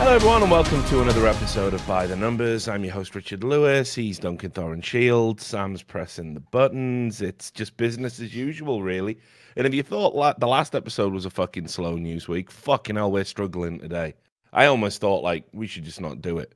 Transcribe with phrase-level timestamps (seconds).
[0.00, 2.68] Hello, everyone, and welcome to another episode of By the Numbers.
[2.68, 3.94] I'm your host, Richard Lewis.
[3.94, 5.40] He's Duncan Thorin Shield.
[5.42, 7.20] Sam's pressing the buttons.
[7.20, 9.18] It's just business as usual, really.
[9.56, 12.96] And if you thought la- the last episode was a fucking slow news week, fucking
[12.96, 14.14] hell, we're struggling today.
[14.54, 16.54] I almost thought like we should just not do it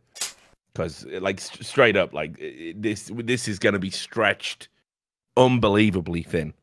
[0.72, 4.68] because, eh, like, st- straight up, like i- this this is going to be stretched
[5.36, 6.54] unbelievably thin.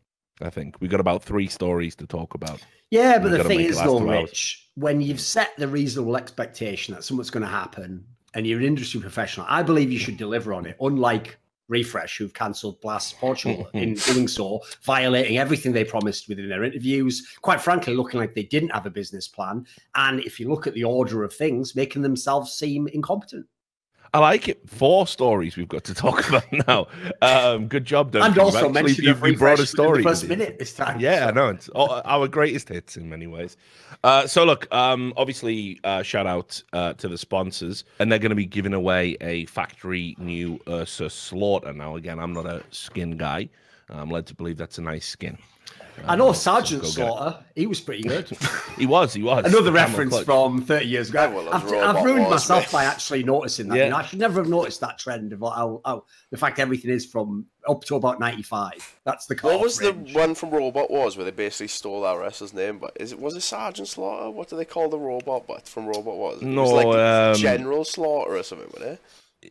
[0.41, 2.61] I think we got about three stories to talk about.
[2.89, 3.99] Yeah, but the thing is, though.
[3.99, 8.65] Rich, when you've set the reasonable expectation that something's going to happen and you're an
[8.65, 10.77] industry professional, I believe you should deliver on it.
[10.79, 11.37] Unlike
[11.69, 17.25] Refresh, who've cancelled Blast Portugal in doing so, violating everything they promised within their interviews,
[17.41, 19.65] quite frankly, looking like they didn't have a business plan.
[19.95, 23.45] And if you look at the order of things, making themselves seem incompetent.
[24.13, 24.59] I like it.
[24.69, 26.87] Four stories we've got to talk about now.
[27.21, 28.31] Um, good job, Duncan.
[28.31, 30.03] and also actually- mentioned you, you brought a story.
[30.03, 30.99] first minute this time.
[30.99, 31.47] Yeah, I know.
[31.49, 33.55] It's all- our greatest hits in many ways.
[34.03, 38.31] Uh, so, look, um, obviously, uh, shout out uh, to the sponsors, and they're going
[38.31, 41.71] to be giving away a factory new Ursa Slaughter.
[41.71, 43.47] Now, again, I'm not a skin guy.
[43.89, 45.37] I'm led to believe that's a nice skin.
[46.07, 46.87] I know Sergeant go.
[46.87, 48.29] Slaughter, he was pretty good.
[48.77, 49.45] He was, he was.
[49.45, 50.25] Another Camel reference clutch.
[50.25, 51.29] from 30 years ago.
[51.29, 52.71] Well, I've, I've ruined Wars, myself mate.
[52.71, 53.77] by actually noticing that.
[53.77, 53.83] Yeah.
[53.83, 56.89] You know, I should never have noticed that trend of how, how the fact everything
[56.89, 58.99] is from up to about 95.
[59.03, 62.53] That's the What was the one from Robot Wars where they basically stole our wrestler's
[62.55, 62.79] name?
[62.79, 64.31] But is it was it Sergeant Slaughter?
[64.31, 65.45] What do they call the robot?
[65.47, 68.93] But from Robot Wars, no, it No, was like um, General Slaughter or something, wasn't
[68.93, 69.01] it?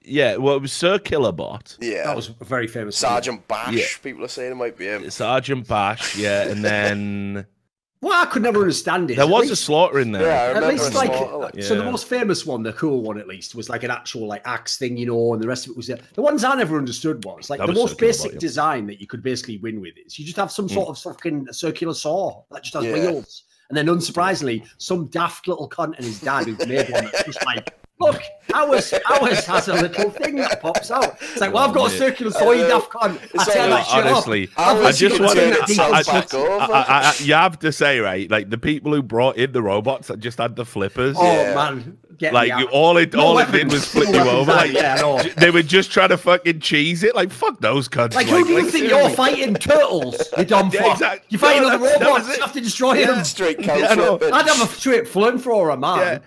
[0.03, 3.03] Yeah, well, it was Sir Killalot, Yeah, That was a very famous.
[3.03, 3.11] one.
[3.11, 3.75] Sergeant Bash.
[3.75, 3.85] Yeah.
[4.03, 5.11] People are saying it might be him.
[5.11, 7.47] Sergeant Bash, yeah, and then
[8.03, 9.17] Well, I could never understand it.
[9.17, 10.23] there At was a slaughter in there.
[10.23, 13.03] Yeah, I At least a like, Slaughter, like so the most famous one, the cool
[13.03, 15.67] one at least, was like an actual like axe thing, you know, and the rest
[15.67, 18.09] of it was the ones I never understood was like That the was most circular,
[18.09, 18.39] basic yeah.
[18.39, 20.73] design that you could basically win with is you just have some Mm.
[20.75, 22.95] sort of fucking circular saw that just has Yeah.
[23.11, 27.25] wheels, and then unsurprisingly, some daft little cunt and his dad who's made one that's
[27.25, 27.77] just like.
[28.01, 28.23] Look,
[28.55, 31.17] ours, ours has a little thing that pops out.
[31.21, 33.19] It's like, well, I've got a circular saw, you uh, daft cunt.
[33.19, 35.71] I It's tear all- that shit honestly, I've I I just want saw turn that
[35.71, 36.51] it I, I, back just, over.
[36.51, 38.31] I, I, I- you have to say, right?
[38.31, 41.17] Like the people who brought in the robots that just had the flippers.
[41.19, 41.55] Oh Yeah.
[41.55, 44.53] man, get Like you, all it No all it did was flip No you over.
[44.53, 45.23] Like yeah, I know.
[45.37, 47.15] they were just trying to fucking cheese it.
[47.15, 48.15] Like fuck those cunts.
[48.15, 49.55] Like, who do you like, think you're fighting?
[49.55, 50.93] Turtles, you dumb Yeah, fuck.
[50.95, 52.25] exact- You're fighting No, other that- that robots.
[52.27, 52.37] was it.
[52.39, 53.07] You have to destroy Yeah.
[53.13, 53.25] them.
[53.25, 54.19] Straight Yeah, I know.
[54.19, 54.35] counter.
[54.35, 56.21] I'd have a straight flamethrower, man.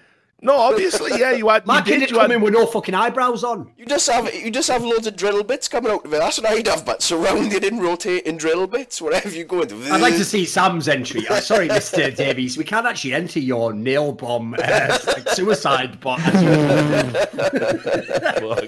[0.44, 0.52] Yeah.
[0.52, 1.32] No, obviously, yeah.
[1.32, 1.66] You had.
[1.66, 3.72] My you kid did, did you come had, in with no fucking eyebrows on.
[3.78, 6.18] You just have you just have loads of drill bits coming out of it.
[6.20, 9.76] That's what I'd have, but surrounded in rotating drill bits wherever you go into.
[9.92, 11.28] I'd like to see Sam's entry.
[11.28, 12.14] Uh, sorry, Mr.
[12.24, 16.20] Davies, we can't actually enter your nail bomb uh, like suicide bot.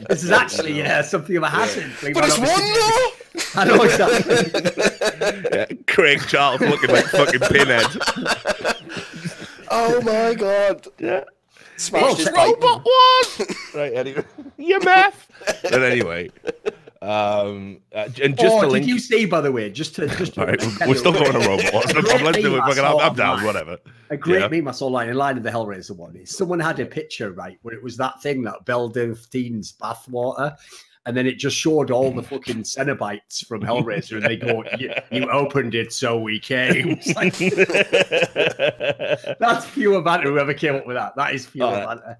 [0.09, 1.91] this is actually uh, something of a hazard.
[2.01, 3.11] We But it's one be- though.
[3.55, 5.51] I know exactly.
[5.53, 7.85] yeah, Craig Charles looking like fucking pinhead.
[9.69, 10.87] Oh my god!
[10.99, 11.23] Yeah.
[11.77, 12.55] Smashed his Oh, pipe.
[12.61, 13.47] Robot one.
[13.75, 13.93] right.
[13.93, 14.23] Anyway,
[14.57, 15.29] you meth.
[15.63, 16.31] But anyway,
[17.01, 18.87] um, uh, and just oh, to did link.
[18.87, 21.33] you see, by the way, just to just to All right, we're, we're still going
[21.33, 21.73] to robot.
[21.73, 22.23] What's the problem?
[22.23, 22.59] Let's do it.
[22.61, 23.43] Fucking, I'm, I'm down.
[23.43, 23.77] Whatever.
[24.09, 24.47] A great Yeah.
[24.47, 27.31] meme I saw line in line of the Hellraiser one is someone had a picture
[27.31, 30.55] right where it was that thing that Belle Delphine's bathwater,
[31.05, 32.25] and then it just showed all the mm.
[32.25, 37.37] fucking Cenobites from Hellraiser, and they go, "You, you opened it, so we came." Like,
[39.39, 40.29] that's pure banter.
[40.29, 42.17] Whoever came up with that, that is pure Oh, banter.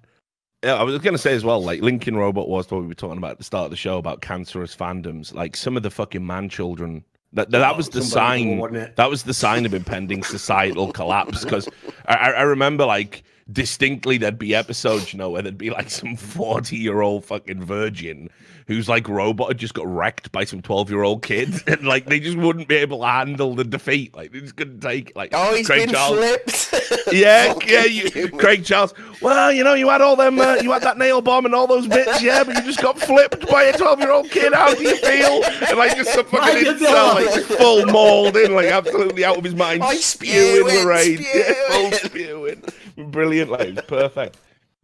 [0.64, 2.94] Yeah, I was going to say as well, like Lincoln Robot was what we were
[2.94, 5.34] talking about at the start of the show about cancerous fandoms.
[5.34, 7.04] Like some of the fucking man children.
[7.32, 8.58] That, that, that was the sign.
[8.96, 11.44] That was the sign of impending societal collapse.
[11.44, 11.68] Because
[12.06, 16.16] I, I remember like distinctly there'd be episodes, you know, where there'd be like some
[16.16, 18.30] forty year old fucking virgin
[18.66, 22.06] whose like robot had just got wrecked by some twelve year old kid, and like
[22.06, 24.14] they just wouldn't be able to handle the defeat.
[24.16, 25.12] Like they just couldn't take.
[25.16, 26.72] Like Oh, he's Craig been Charles- flipped.
[27.12, 28.28] yeah, yeah, you.
[28.30, 28.92] Craig Charles.
[29.22, 31.66] Well, you know, you had all them, uh, you had that nail bomb and all
[31.66, 34.52] those bits, yeah, but you just got flipped by a twelve-year-old kid.
[34.52, 35.44] How do you feel?
[35.68, 39.24] And like just some Why fucking did they incel, like full mauled in, like absolutely
[39.24, 42.62] out of his mind, I spewing spew it, Lorraine, spew yeah, full spewing.
[43.10, 44.36] Brilliant, like it was perfect.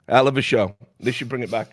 [0.09, 0.77] Hell of a show.
[1.01, 1.71] this should bring it back.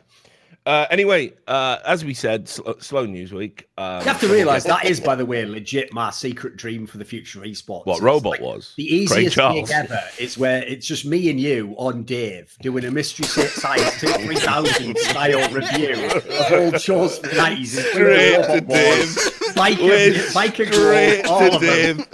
[0.65, 3.69] Uh, anyway, uh, as we said, sl- slow news week.
[3.80, 6.98] Um, You have to realise that is, by the way, legit my secret dream for
[6.98, 7.86] the future of esports.
[7.86, 8.74] what It's robot like was.
[8.76, 12.92] The easiest thing ever is where it's just me and you on Dave doing a
[12.92, 17.68] Mystery Science 3000 style review of old shows from the 90s.
[17.68, 19.34] Straight including to Robot Wars, Dave.
[19.56, 21.98] Biker, We're Biker straight Girl, all to of them.
[21.98, 22.06] Dave.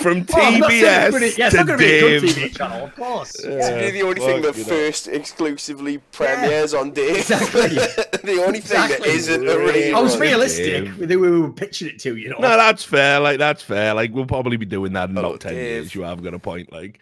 [0.00, 2.00] From I'm not saying it's TBS gonna- yeah, it's to not going to be a
[2.00, 2.34] good Dave.
[2.50, 3.34] TV channel, of course.
[3.36, 4.74] It's really the only thing that fucking hell.
[4.74, 7.16] first exclusively premieres on Dave.
[7.18, 7.68] Exactly.
[7.68, 9.10] the only thing that Exactly.
[9.10, 9.94] isn't a rerun.
[9.94, 12.38] I was realistic We were pitching it to, you know.
[12.38, 13.20] No, that's fair.
[13.20, 13.94] Like that's fair.
[13.94, 15.62] Like we'll probably be doing that in Oh, about ten Dave.
[15.64, 15.94] years.
[15.94, 16.72] You have got a point.
[16.72, 17.00] Like,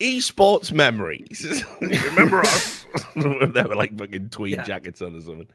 [0.00, 1.64] esports memories.
[1.80, 2.86] Remember us?
[3.16, 4.62] they were like fucking tweed yeah.
[4.64, 5.48] jackets on or something.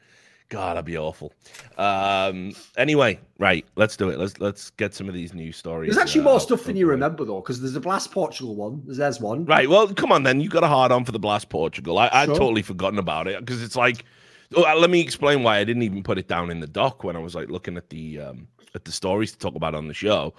[0.49, 1.33] God, that'd be awful.
[1.77, 4.19] Um, anyway, right, let's do it.
[4.19, 5.89] Let's let's get some of these news stories.
[5.89, 8.83] There's actually uh, more stuff than you remember though, because there's a Blast Portugal one.
[8.85, 9.45] There's one.
[9.45, 9.67] Right.
[9.67, 10.41] Well, come on then.
[10.41, 11.97] You got a hard on for the Blast Portugal.
[11.97, 14.05] I, I'd totally forgotten about it because it's like.
[14.53, 17.03] Oh, uh, let me explain why I didn't even put it down in the doc
[17.03, 19.87] when I was like looking at the um, at the stories to talk about on
[19.87, 20.33] the show.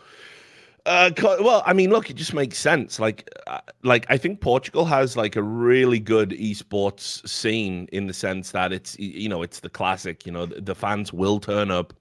[0.86, 1.10] Uh,
[1.40, 3.00] well, I mean, look, it just makes sense.
[3.00, 8.14] Like, uh, like I think Portugal has like a really good esports scene in the
[8.14, 10.24] sense that it's you know it's the classic.
[10.24, 11.92] You know, the, fans will turn up.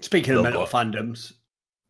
[0.00, 1.32] Speaking of mental fandoms,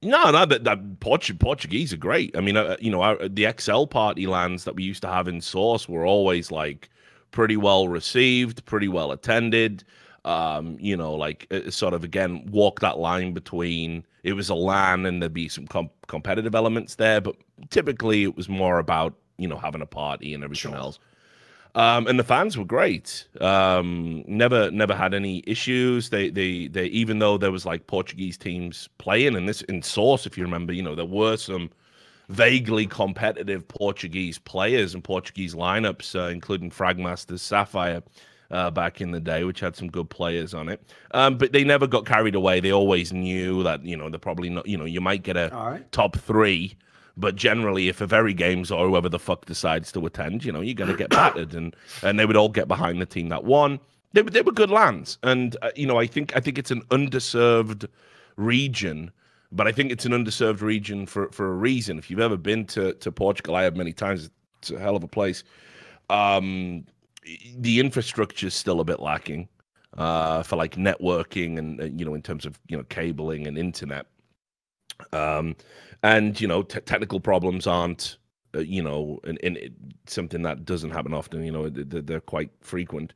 [0.02, 2.34] no, no, that, that Portu- Portuguese are great.
[2.34, 5.28] I mean, uh, you know, our, the XL party LANs that we used to have
[5.28, 6.88] in Source were always like
[7.30, 9.84] pretty well received, pretty well attended
[10.24, 14.54] um, you know, like uh, sort of again walk that line between it was a
[14.54, 17.36] LAN and there'd be some com- competitive elements there, but
[17.70, 20.80] typically it was more about you know having a party and everything sure.
[20.80, 20.98] else.
[21.76, 23.28] Um, and the fans were great.
[23.40, 26.10] Um, never, never had any issues.
[26.10, 26.86] They, they, they.
[26.86, 30.72] Even though there was like Portuguese teams playing, and this in Source, if you remember,
[30.72, 31.70] you know there were some
[32.30, 38.02] vaguely competitive Portuguese players and Portuguese lineups, uh, including Fragmasters, Sapphire,
[38.50, 40.82] uh, back in the day, which had some good players on it.
[41.12, 42.60] Um, but they never got carried away.
[42.60, 44.66] They always knew that you know they're probably not.
[44.66, 45.92] You know, you might get a right.
[45.92, 46.76] top three,
[47.16, 50.60] but generally, if a very games or whoever the fuck decides to attend, you know,
[50.60, 53.80] you're gonna get battered, and and they would all get behind the team that won.
[54.12, 56.82] They, they were good LANs, and uh, you know, I think I think it's an
[56.90, 57.86] underserved
[58.36, 59.12] region
[59.52, 61.98] but I think it's an underserved region for, for a reason.
[61.98, 64.30] If you've ever been to, to Portugal, I have many times.
[64.58, 65.42] It's a hell of a place.
[66.08, 66.84] Um,
[67.56, 69.48] the infrastructure is still a bit lacking
[69.96, 74.06] uh, for like networking and you know in terms of you know cabling and internet.
[75.12, 75.56] Um,
[76.02, 78.18] and you know t- technical problems aren't
[78.54, 79.72] uh, you know and, and it,
[80.06, 81.42] something that doesn't happen often.
[81.44, 83.14] You know they're, they're quite frequent.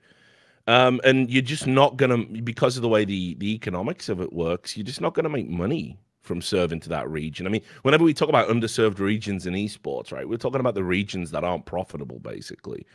[0.67, 4.33] Um, and you're just not gonna because of the way the the economics of it
[4.33, 4.77] works.
[4.77, 7.47] You're just not gonna make money from serving to that region.
[7.47, 10.82] I mean, whenever we talk about underserved regions in esports, right, we're talking about the
[10.82, 12.87] regions that aren't profitable, basically.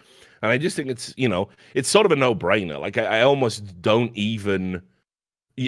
[0.41, 2.79] And I just think it's, you know, it's sort of a no brainer.
[2.79, 4.81] Like, I, I almost don't even,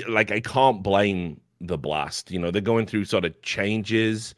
[0.08, 2.32] like, I can't blame the blast.
[2.32, 4.34] You know, they're going through sort of changes.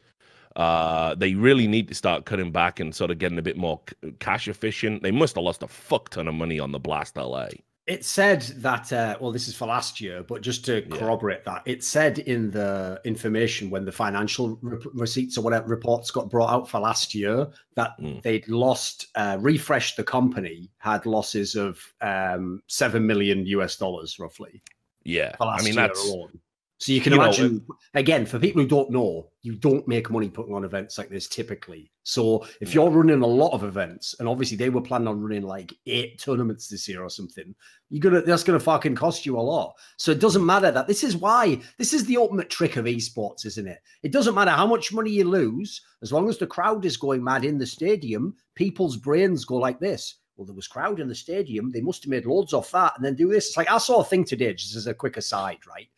[0.56, 3.80] Uh, they really need to start cutting back and sort of getting a bit more
[4.20, 5.02] cash efficient.
[5.02, 7.48] They must have lost a fuck ton of money on the blast LA.
[7.86, 11.54] It said that, uh, well, this is for last year, but just to corroborate yeah.
[11.54, 16.30] that, it said in the information when the financial re- receipts or whatever reports got
[16.30, 17.46] brought out for last year
[17.76, 18.22] that mm.
[18.22, 24.62] they'd lost, uh, refreshed the company had losses of um, 7 million US dollars roughly.
[25.04, 25.36] Yeah.
[25.38, 26.08] I mean, that's.
[26.08, 26.40] Alone.
[26.78, 30.10] So you can you imagine, know, again, for people who don't know, you don't make
[30.10, 31.90] money putting on events like this typically.
[32.02, 35.42] So if you're running a lot of events, and obviously they were planning on running
[35.42, 37.54] like eight tournaments this year or something,
[37.90, 39.74] you're gonna that's gonna fucking cost you a lot.
[39.98, 43.46] So it doesn't matter that this is why this is the ultimate trick of esports,
[43.46, 43.78] isn't it?
[44.02, 47.22] It doesn't matter how much money you lose, as long as the crowd is going
[47.22, 51.14] mad in the stadium, people's brains go like this well, there was crowd in the
[51.14, 51.70] stadium.
[51.70, 53.48] They must have made loads off that and then do this.
[53.48, 55.88] It's like I saw a thing today, just as a quick aside, right?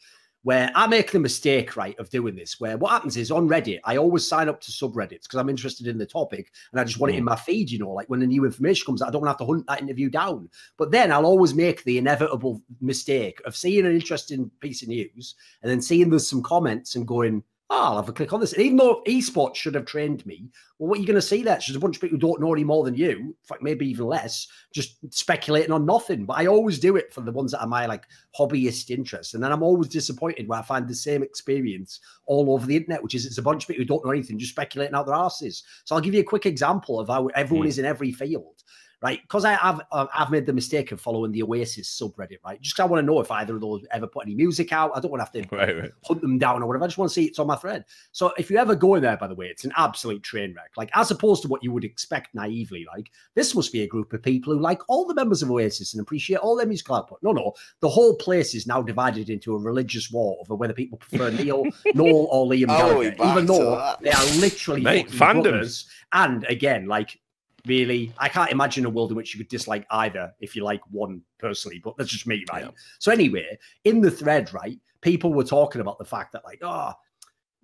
[0.46, 2.60] Where I make the mistake, right, of doing this.
[2.60, 5.88] Where what happens is on Reddit, I always sign up to subreddits because I'm interested
[5.88, 7.16] in the topic and I just want mm.
[7.16, 7.30] it in mm.
[7.30, 9.44] my feed, you know, like when the new information comes out, I don't have to
[9.44, 10.48] hunt that interview down.
[10.78, 15.34] But then I'll always make the inevitable mistake of seeing an interesting piece of news
[15.62, 18.52] and then seeing there's some comments and going, I'll have a click on this.
[18.52, 21.42] And even though esports should have trained me, well, what are you going to see
[21.42, 21.56] there?
[21.56, 23.62] It's just a bunch of people who don't know any more than you, in fact,
[23.62, 26.26] maybe even less, just speculating on nothing.
[26.26, 28.04] But I always do it for the ones that are my like
[28.38, 29.34] hobbyist interest.
[29.34, 33.02] And then I'm always disappointed when I find the same experience all over the internet,
[33.02, 35.16] which is it's a bunch of people who don't know anything, just speculating out their
[35.16, 35.64] asses.
[35.84, 37.70] So I'll give you a quick example of how everyone mm.
[37.70, 38.62] is in every field
[39.02, 39.20] right?
[39.22, 42.60] Because I have uh, I've made the mistake of following the Oasis subreddit, right?
[42.60, 44.92] Just I want to know if either of those ever put any music out.
[44.94, 45.90] I don't want to have to right, right.
[46.04, 46.84] hunt them down or whatever.
[46.84, 47.84] I just want to see it's on my thread.
[48.12, 50.72] So if you ever go in there, by the way, it's an absolute train wreck.
[50.76, 54.12] Like as opposed to what you would expect naively, like this must be a group
[54.12, 57.18] of people who like all the members of Oasis and appreciate all their musical output.
[57.22, 60.98] No, no, the whole place is now divided into a religious war over whether people
[60.98, 65.86] prefer Neil, Noel, or Liam oh, Gallagher, even though they are literally Mate, fandoms.
[66.12, 67.18] And again, like
[67.66, 68.12] really.
[68.18, 71.20] I can't imagine a world in which you could dislike either if you like one
[71.38, 72.64] personally, but that's just me, right?
[72.64, 72.70] Yeah.
[72.98, 76.92] So anyway, in the thread, right, people were talking about the fact that like, oh,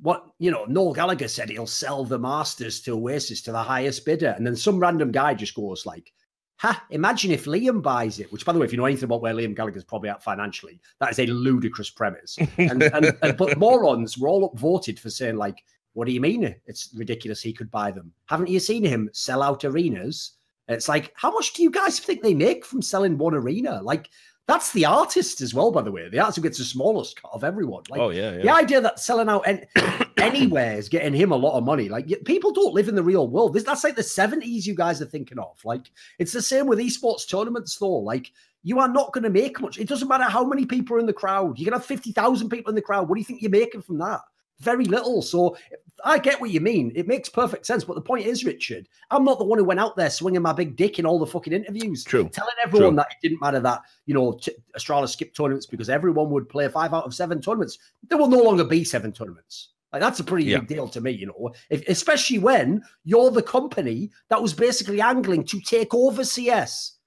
[0.01, 4.05] what you know, Noel Gallagher said he'll sell the Masters to Oasis to the highest
[4.05, 6.13] bidder, and then some random guy just goes like,
[6.59, 6.85] "Ha!
[6.91, 9.35] Imagine if Liam buys it." Which, by the way, if you know anything about where
[9.35, 12.37] Liam Gallagher's probably at financially, that is a ludicrous premise.
[12.59, 15.63] and, and, and but morons were all upvoted for saying like,
[15.95, 16.55] What do you mean?
[16.67, 17.43] It's ridiculous.
[17.43, 18.13] He could buy them.
[18.27, 20.33] Haven't you seen him sell out arenas?
[20.69, 23.81] It's like, how much do you guys think they make from selling one arena?
[23.83, 24.09] Like,
[24.49, 26.09] that's the artist as well, by the way.
[26.09, 27.85] The artist gets the smallest cut of everyone.
[27.89, 28.43] Like, oh yeah, yeah.
[28.43, 29.63] The idea that selling out any,
[30.19, 31.89] anywhere is getting him a lot of money.
[31.89, 33.55] Like people don't live in the real world.
[33.55, 35.65] This, that's like the seventies you guys are thinking of.
[35.65, 37.99] Like it's the same with esports tournaments, though.
[37.99, 38.33] Like
[38.65, 39.79] you are not going to make much.
[39.79, 41.59] It doesn't matter how many people are in the crowd.
[41.59, 43.09] You can have fifty thousand people in the crowd.
[43.09, 44.21] What do you think you're making from that?
[44.63, 45.23] Very little.
[45.23, 45.57] So
[46.05, 46.93] I get what you mean.
[46.95, 47.83] It makes perfect sense.
[47.85, 50.53] But the point is, Richard, I'm not the one who went out there swinging my
[50.53, 52.05] big dick in all the fucking interviews.
[52.05, 52.29] True.
[52.29, 52.97] Telling everyone True.
[52.97, 56.69] that it didn't matter that, you know, t- Australia skipped tournaments because everyone would play
[56.69, 57.79] five out of seven tournaments.
[58.09, 59.71] There will no longer be seven tournaments.
[59.93, 60.61] Like that's a pretty Yeah.
[60.61, 65.01] big deal to me, you know, if, especially when you're the company that was basically
[65.01, 66.99] angling to take over CS.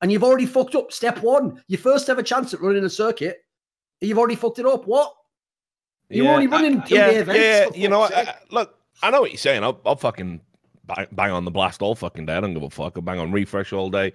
[0.00, 1.62] And you've already fucked up step one.
[1.66, 3.38] Your first ever chance at running a circuit,
[4.00, 4.86] you've already fucked it up.
[4.86, 5.12] What?
[6.10, 8.08] You're only running I- two-day yeah, events, Yeah, you know, I.
[8.08, 9.64] I- look, I know what you're saying.
[9.64, 10.40] I'll, I'll fucking
[10.86, 12.34] bang, bang on the blast all fucking day.
[12.36, 12.92] I don't give a fuck.
[12.96, 14.12] I'll bang on refresh all day.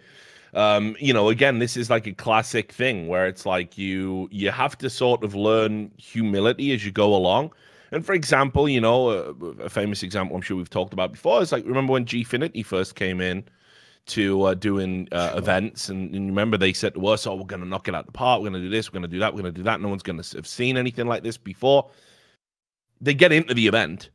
[0.54, 4.52] Um, you know, again, this is like a classic thing where it's like you you
[4.52, 7.52] have to sort of learn humility as you go along.
[7.92, 11.42] And for example, you know, a, a famous example I'm sure we've talked about before
[11.42, 13.44] is like remember when Gfinity first came in
[14.07, 17.62] to uh, doing uh, events, and, and remember they said to us, "Oh, we're going
[17.62, 18.41] to knock it out the park.
[18.41, 18.89] We're going to do this.
[18.89, 19.33] We're going to do that.
[19.33, 19.81] We're going to do that.
[19.81, 21.89] No one's going to have seen anything like this before."
[23.01, 24.09] They get into the event,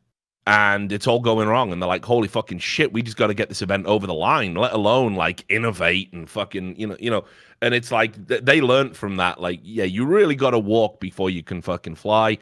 [0.46, 2.92] and it's all going wrong, and they're like, "Holy fucking shit!
[2.92, 4.54] We just got to get this event over the line.
[4.54, 7.24] Let alone like innovate and fucking you know you know."
[7.62, 9.40] And it's like th- they learned from that.
[9.40, 12.38] Like, yeah, you really got to walk before you can fucking fly.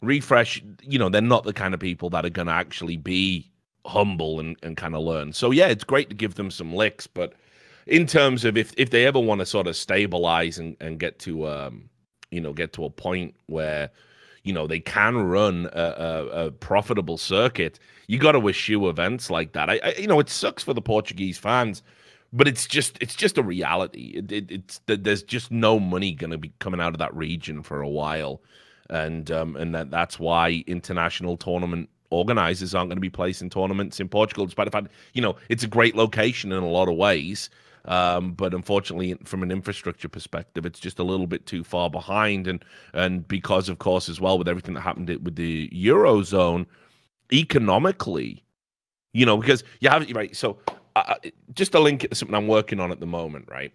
[0.00, 3.50] Refresh, you know, they're not the kind of people that are going to actually be
[3.86, 5.32] humble and, and kind of learn.
[5.32, 7.34] So yeah, it's great to give them some licks, but
[7.86, 11.18] in terms of if if they ever want to sort of stabilize and, and get
[11.20, 11.88] to um
[12.30, 13.90] you know get to a point where
[14.42, 19.30] you know they can run a, a, a profitable circuit, you got to eschew events
[19.30, 19.70] like that.
[19.70, 21.82] I, I you know it sucks for the Portuguese fans,
[22.32, 24.12] but it's just it's just a reality.
[24.16, 27.62] It, it, it's there's just no money going to be coming out of that region
[27.62, 28.42] for a while,
[28.88, 34.00] and um and that that's why international tournament organizers aren't going to be placing tournaments
[34.00, 36.96] in Portugal, despite the fact you know it's a great location in a lot of
[36.96, 37.50] ways.
[37.86, 42.46] Um, but unfortunately, from an infrastructure perspective, it's just a little bit too far behind,
[42.46, 46.66] and and because of course as well with everything that happened with the eurozone,
[47.32, 48.42] economically,
[49.12, 50.34] you know, because you have right.
[50.34, 50.58] So
[50.96, 51.16] uh,
[51.54, 53.72] just a link to something I'm working on at the moment, right?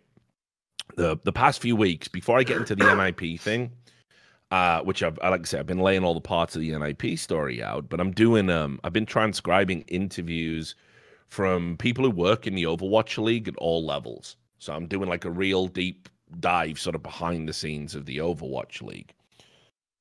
[0.95, 3.71] The the past few weeks before I get into the NIP thing,
[4.51, 7.19] uh, which I've like I said, I've been laying all the parts of the NIP
[7.19, 10.75] story out, but I'm doing um I've been transcribing interviews
[11.27, 14.35] from people who work in the Overwatch League at all levels.
[14.57, 18.17] So I'm doing like a real deep dive sort of behind the scenes of the
[18.17, 19.13] Overwatch League.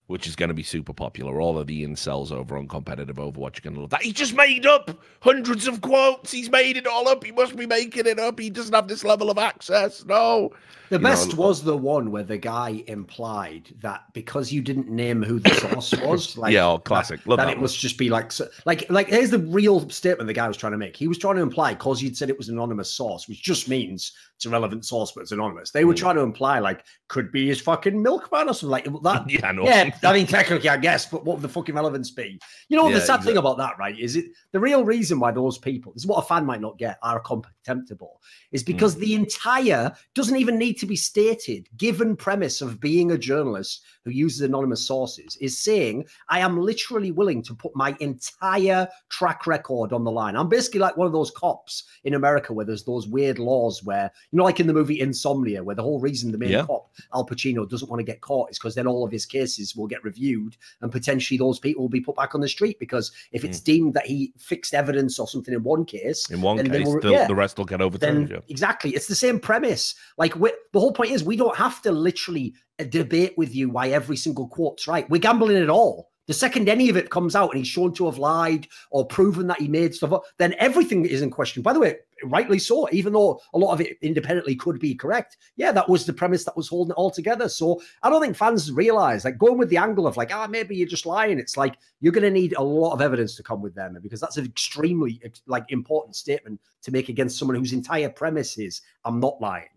[0.07, 1.39] Which is going to be super popular.
[1.39, 4.01] All of the incels over on competitive Overwatch are going to love that.
[4.01, 4.91] He just made up
[5.21, 6.33] hundreds of quotes.
[6.33, 7.23] He's made it all up.
[7.23, 8.41] He must be making it up.
[8.41, 10.07] He doesn't have this level of access.
[10.07, 10.53] No.
[10.91, 14.89] The You know, best was the one where the guy implied that because you didn't
[14.89, 17.21] name who the source was, like yeah, oh, classic.
[17.27, 19.09] Love that, that it must just be like, so- like, like.
[19.09, 20.97] Here's the real statement the guy was trying to make.
[20.97, 23.69] He was trying to imply because you'd said it was an anonymous source, which just
[23.69, 25.71] means it's a relevant source, but it's anonymous.
[25.73, 25.99] They were Mm.
[25.99, 29.29] trying to imply like could be his fucking milkman or something like that.
[29.31, 29.65] Yeah, no.
[29.65, 32.39] Yeah, I mean, technically, I guess, but what would the fucking relevance be?
[32.69, 35.33] You know, Yeah, the sad thing about that, right, is it the real reason why
[35.33, 38.21] those people, this is what a fan might not get, are contemptible,
[38.53, 39.01] is because Hmm.
[39.01, 44.15] the entire doesn't even need to be stated, given premise of being a journalist who
[44.15, 49.93] uses anonymous sources is saying, I am literally willing to put my entire track record
[49.93, 50.37] on the line.
[50.37, 54.11] I'm basically like one of those cops in America where there's those weird laws where,
[54.31, 56.67] you know, like in the movie Insomnia, where the whole reason the main Yeah.
[56.67, 59.77] cop, Al Pacino, doesn't want to get caught is because then all of his cases
[59.77, 63.13] will get reviewed and potentially those people will be put back on the street because
[63.33, 63.65] if it's hmm.
[63.65, 67.11] deemed that he fixed evidence or something in one case, In one case, will- the,
[67.11, 68.29] yeah the rest will get overturned.
[68.29, 68.41] then yeah.
[68.49, 72.55] exactly it's the same premise like the whole point is we don't have to literally
[72.85, 75.09] debate with you why every single quote's right.
[75.11, 76.11] We're gambling it all.
[76.29, 79.47] The second any of it comes out and he's shown to have lied or proven
[79.47, 81.63] that he made stuff up then everything is in question.
[81.63, 85.39] By the way rightly so even though a lot of it independently could be correct.
[85.57, 87.49] Yeah that was the premise that was holding it all together.
[87.49, 90.77] So i don't think fans realize like going with the angle of like ah maybe
[90.77, 91.39] you're just lying.
[91.39, 94.21] It's like you're going to need a lot of evidence to come with them because
[94.21, 99.21] that's an extremely like important statement to make against someone whose entire premise is i'm
[99.21, 99.69] not lying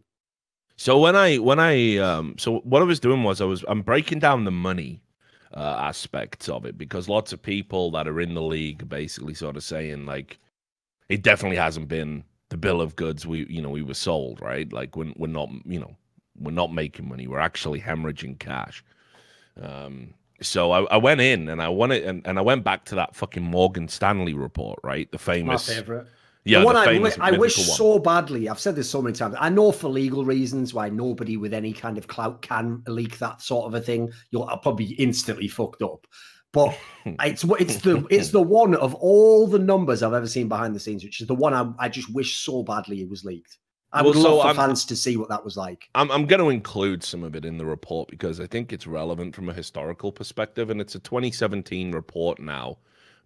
[0.82, 3.84] So when I when I um so what I was doing was I was I'm
[3.84, 5.04] breaking down the money
[5.54, 9.36] uh, aspects of it because lots of people that are in the league are basically
[9.36, 10.40] sort of saying like
[11.08, 14.74] it definitely hasn't been the bill of goods we you know we were sold right
[14.74, 15.96] like we're, we're not you know
[16.40, 18.84] we're not making money we're actually hemorrhaging cash
[19.62, 22.96] um So I, I went in and I wanted and, and I went back to
[22.96, 25.12] that fucking Morgan Stanley report, right?
[25.12, 26.08] The famous My favorite.
[26.44, 27.68] Yeah, the one I, I wish one.
[27.78, 28.50] so badly.
[28.50, 29.36] I've said this so many times.
[29.40, 33.42] I know for legal reasons why nobody with any kind of clout can leak that
[33.42, 34.12] sort of a thing.
[34.32, 36.08] You'll I'll probably be instantly fucked up.
[36.52, 40.74] But it's it's the it's the one of all the numbers I've ever seen behind
[40.76, 43.58] the scenes, which is the one I, I just wish so badly it was leaked.
[43.94, 45.90] I Well, would so love for I'm- fans to see what that was like.
[45.96, 48.88] I'm I'm going to include some of it in the report because I think it's
[48.88, 52.78] relevant from a historical perspective, and it's a 2017 report now.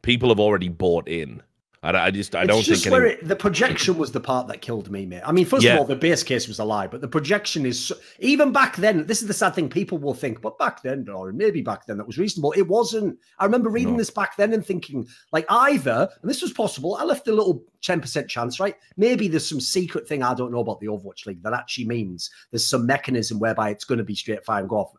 [0.01, 1.41] People have already bought in.
[1.85, 4.19] I, I just I It's don't just think where any, it, the projection was the
[4.19, 5.21] part that killed me, mate.
[5.23, 5.73] I mean, first Yeah.
[5.73, 8.77] of all, the base case was a lie, but the projection is so, even back
[8.77, 9.05] then.
[9.05, 9.69] This is the sad thing.
[9.69, 12.53] People will think, but back then, or maybe back then, that was reasonable.
[12.53, 13.19] It wasn't.
[13.39, 13.97] I remember reading No.
[13.99, 16.95] this back then and thinking, like, either, and this was possible.
[16.95, 18.75] I left a little ten percent chance, right?
[18.97, 22.31] Maybe there's some secret thing I don't know about the Overwatch League that actually means
[22.51, 24.93] there's some mechanism whereby it's going to be straight fire and go off.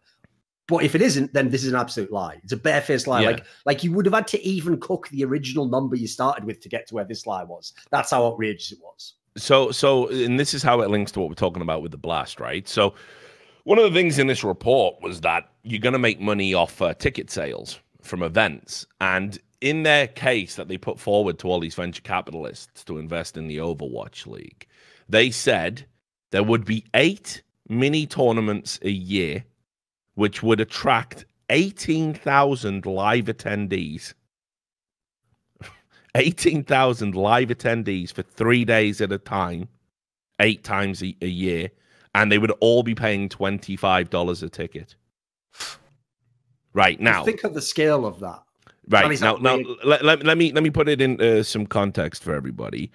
[0.68, 2.40] But if it isn't, then this is an absolute lie.
[2.42, 3.23] It's a barefaced lie.
[3.23, 3.30] Yeah.
[3.30, 6.61] Like, like you would have had to even cook the original number you started with
[6.61, 7.73] to get to where this lie was.
[7.90, 9.14] That's how outrageous it was.
[9.37, 11.99] so so and this is how it links to what we're talking about with the
[11.99, 12.66] blast, right?
[12.66, 12.94] So
[13.64, 16.80] one of the things in this report was that you're going to make money off
[16.80, 21.61] uh, ticket sales from events, and in their case that they put forward to all
[21.61, 24.66] these venture capitalists to invest in the Overwatch League,
[25.08, 25.87] they said
[26.30, 29.44] there would be eight mini tournaments a year,
[30.16, 34.14] which would attract 18,000 live attendees.
[36.14, 39.68] 18,000 live attendees for three days at a time,
[40.40, 41.70] eight times a, a year,
[42.14, 44.96] and they would all be paying $25 a ticket.
[46.73, 48.42] Right now, think of the scale of that.
[48.88, 52.23] Right now, now let, let, let me let me put it in uh, some context
[52.23, 52.90] for everybody.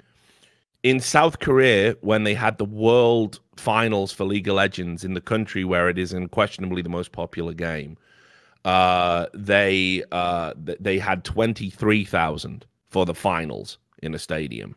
[0.84, 5.22] In South Korea, when they had the World Finals for League of Legends in the
[5.22, 7.98] country where it is unquestionably the most popular game,
[8.66, 14.76] uh, they uh, th- they had twenty three thousand for the finals in a stadium.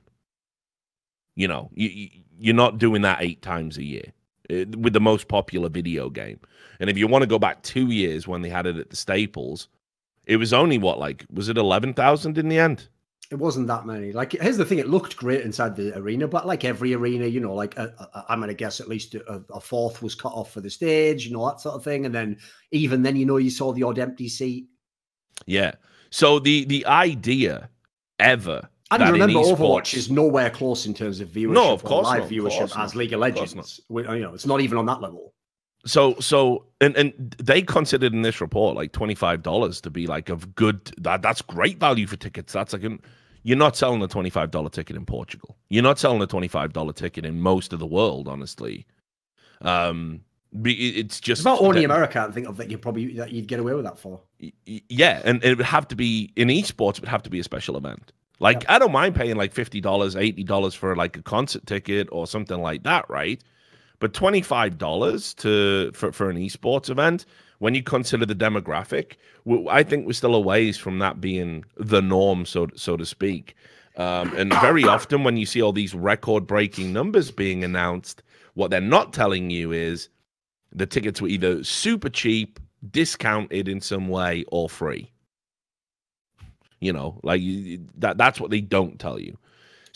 [1.36, 2.08] You know, you, you
[2.38, 4.12] you're not doing that eight times a year
[4.50, 6.40] uh, with the most popular video game.
[6.80, 8.96] And if you want to go back two years when they had it at the
[8.96, 9.68] Staples,
[10.26, 12.88] it was only what like was it eleven thousand in the end?
[13.30, 14.12] It wasn't that many.
[14.12, 17.40] Like, here's the thing: it looked great inside the arena, but like every arena, you
[17.40, 20.52] know, like uh, uh, I'm gonna guess at least a, a fourth was cut off
[20.52, 22.04] for the stage, you know, that sort of thing.
[22.06, 22.36] And then
[22.70, 24.66] even then, you know, you saw the odd empty seat.
[25.46, 25.72] Yeah.
[26.10, 27.70] So the the idea
[28.18, 31.54] ever And that in remember, Overwatch is nowhere close in terms of viewership.
[31.54, 33.54] No, of course live not, viewership course as League of Legends.
[33.54, 33.84] of.
[33.88, 35.34] We- You know, it's not even on that level.
[35.86, 40.06] So so and and they considered in this report like twenty five dollars to be
[40.06, 42.52] like of good that that's great value for tickets.
[42.52, 43.00] That's like an,
[43.42, 45.56] you're not selling a twenty five dollar ticket in Portugal.
[45.68, 48.86] You're not selling a twenty five dollar ticket in most of the world, honestly.
[49.62, 50.20] Um,
[50.64, 52.26] it's just It's about only that- America.
[52.28, 54.20] I think of that you probably that you'd get away with that for.
[54.88, 56.94] yeah, and it would have to be in esports.
[56.96, 58.12] It would have to be a special event.
[58.40, 62.08] Like I don't mind paying like fifty dollars, eighty dollars for like a concert ticket
[62.12, 63.42] or something like that, right?
[64.04, 67.24] But twenty five dollars to for for an esports event,
[67.60, 69.14] when you consider the demographic,
[69.70, 73.56] I think we're still a ways from that being the norm, so so to speak.
[73.96, 78.70] Um, and very often, when you see all these record breaking numbers being announced, what
[78.70, 80.10] they're not telling you is
[80.70, 85.10] the tickets were either super cheap, discounted in some way, or free.
[86.78, 89.38] You know, like you- that that's what they don't tell you.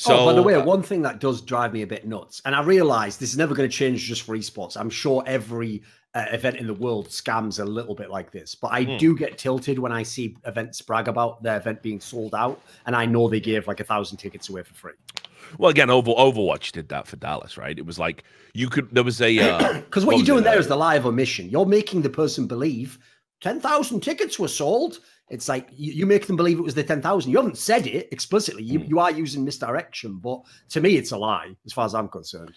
[0.01, 2.41] So oh, by the way, uh, one thing that does drive me a bit nuts,
[2.45, 4.77] and I realize this is never going to change just for esports.
[4.77, 5.83] I'm sure every
[6.15, 8.97] uh, event in the world scams a little bit like this, but I Hmm.
[8.97, 12.95] do get tilted when I see events brag about their event being sold out, and
[12.95, 14.93] I know they gave like a thousand tickets away for free.
[15.59, 17.77] well, again, Over Overwatch did that for Dallas, right?
[17.77, 18.23] It was like
[18.55, 18.89] you could.
[18.93, 21.49] There was a uh, Because what, you're doing there is the lie of omission.
[21.49, 23.01] You're making the person believe
[23.41, 25.01] 10,000 tickets were sold.
[25.31, 27.31] It's like you, you make them believe it was the 10,000.
[27.31, 28.63] You haven't said it explicitly.
[28.63, 28.87] You, Hmm.
[28.87, 32.55] you are using misdirection, but to me, it's a lie as far as I'm concerned.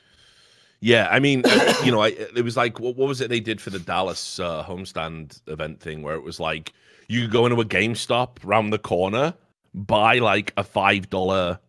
[0.79, 3.39] Yeah, I mean, uh, you know, I, it was like what, what was it they
[3.39, 6.73] did for the Dallas uh, homestand event thing, where it was like
[7.07, 9.33] you go into a GameStop round the corner,
[9.73, 11.59] buy like a five dollar,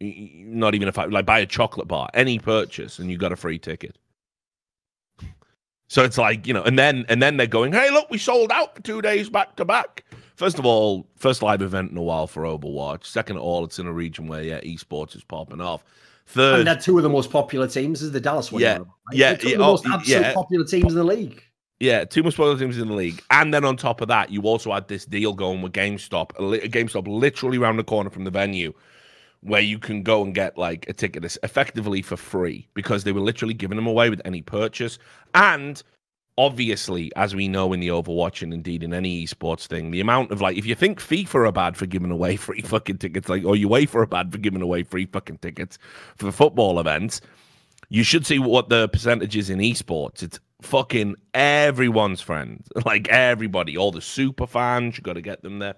[0.00, 3.36] not even a five, like buy a chocolate bar, any purchase, and you got a
[3.36, 3.96] free ticket.
[5.88, 8.52] So it's like you know, and then and then they're going, hey, look, we sold
[8.52, 10.04] out for two days back to back.
[10.40, 13.04] First of all, first live event in a while for Overwatch.
[13.04, 15.84] Second of all, it's in a region where yeah, esports is popping off.
[16.28, 18.62] Third, And they're two of the most popular teams is the Dallas one.
[18.62, 18.86] Yeah, right?
[19.12, 20.32] yeah, two yeah, of the oh, most absolute yeah.
[20.32, 21.44] popular teams in the league.
[21.78, 24.40] Yeah, two most popular teams in the league, and then on top of that, you
[24.44, 28.30] also had this deal going with GameStop, a GameStop literally around the corner from the
[28.30, 28.72] venue,
[29.42, 33.20] where you can go and get like a ticket effectively for free because they were
[33.20, 34.98] literally giving them away with any purchase,
[35.34, 35.82] and
[36.40, 40.30] obviously, as we know in the Overwatch and indeed in any esports thing, the amount
[40.30, 43.44] of like, if you think FIFA are bad for giving away free fucking tickets, like,
[43.44, 45.78] or UEFA are bad for giving away free fucking tickets
[46.16, 47.20] for football events,
[47.90, 50.22] you should see what the percentage is in esports.
[50.22, 54.96] It's fucking everyone's friend, like everybody, all the super fans.
[54.96, 55.74] You got to get them there.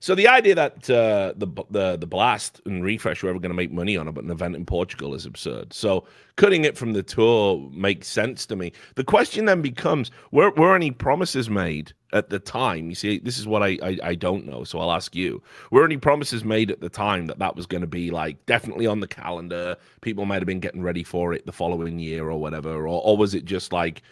[0.00, 3.56] So the idea that uh, the the the blast and refresh were ever going to
[3.56, 5.72] make money on an event in Portugal is absurd.
[5.72, 6.06] So
[6.36, 8.72] cutting it from the tour makes sense to me.
[8.94, 12.88] The question then becomes: Were were any promises made at the time?
[12.88, 14.62] You see, this is what I I, I don't know.
[14.62, 17.80] So I'll ask you: Were any promises made at the time that that was going
[17.80, 19.76] to be like definitely on the calendar?
[20.00, 23.16] People might have been getting ready for it the following year or whatever, or or
[23.16, 24.02] was it just like,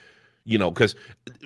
[0.45, 0.73] you know?
[0.73, 0.97] Because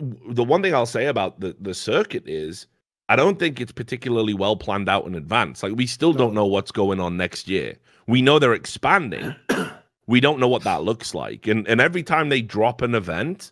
[0.01, 2.67] the one thing I'll say about the the circuit is
[3.11, 5.65] I don't think it's particularly well planned out in advance.
[5.65, 7.75] Like we still don't know what's going on next year.
[8.07, 9.35] We know they're expanding.
[10.07, 11.49] we don't know what that looks like.
[11.49, 13.51] And and every time they drop an event,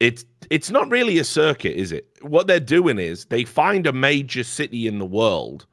[0.00, 2.10] it's it's not really a circuit, is it?
[2.20, 5.64] What they're doing is they find a major city in the world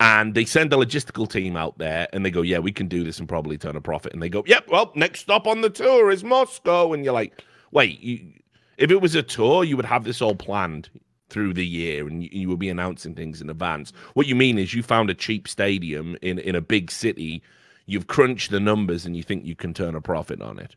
[0.00, 3.04] and they send a logistical team out there and they go, Yeah, we can do
[3.04, 4.14] this and probably turn a profit.
[4.14, 6.94] And they go, Yep, well, next stop on the tour is Moscow.
[6.94, 8.32] And you're like, wait, you,
[8.78, 10.88] if it was a tour, you would have this all planned
[11.32, 13.92] through the year and you, will be announcing things in advance.
[14.14, 17.42] What you mean is you found a cheap stadium in, in a big city,
[17.86, 20.76] you've crunched the numbers and you think you can turn a profit on it.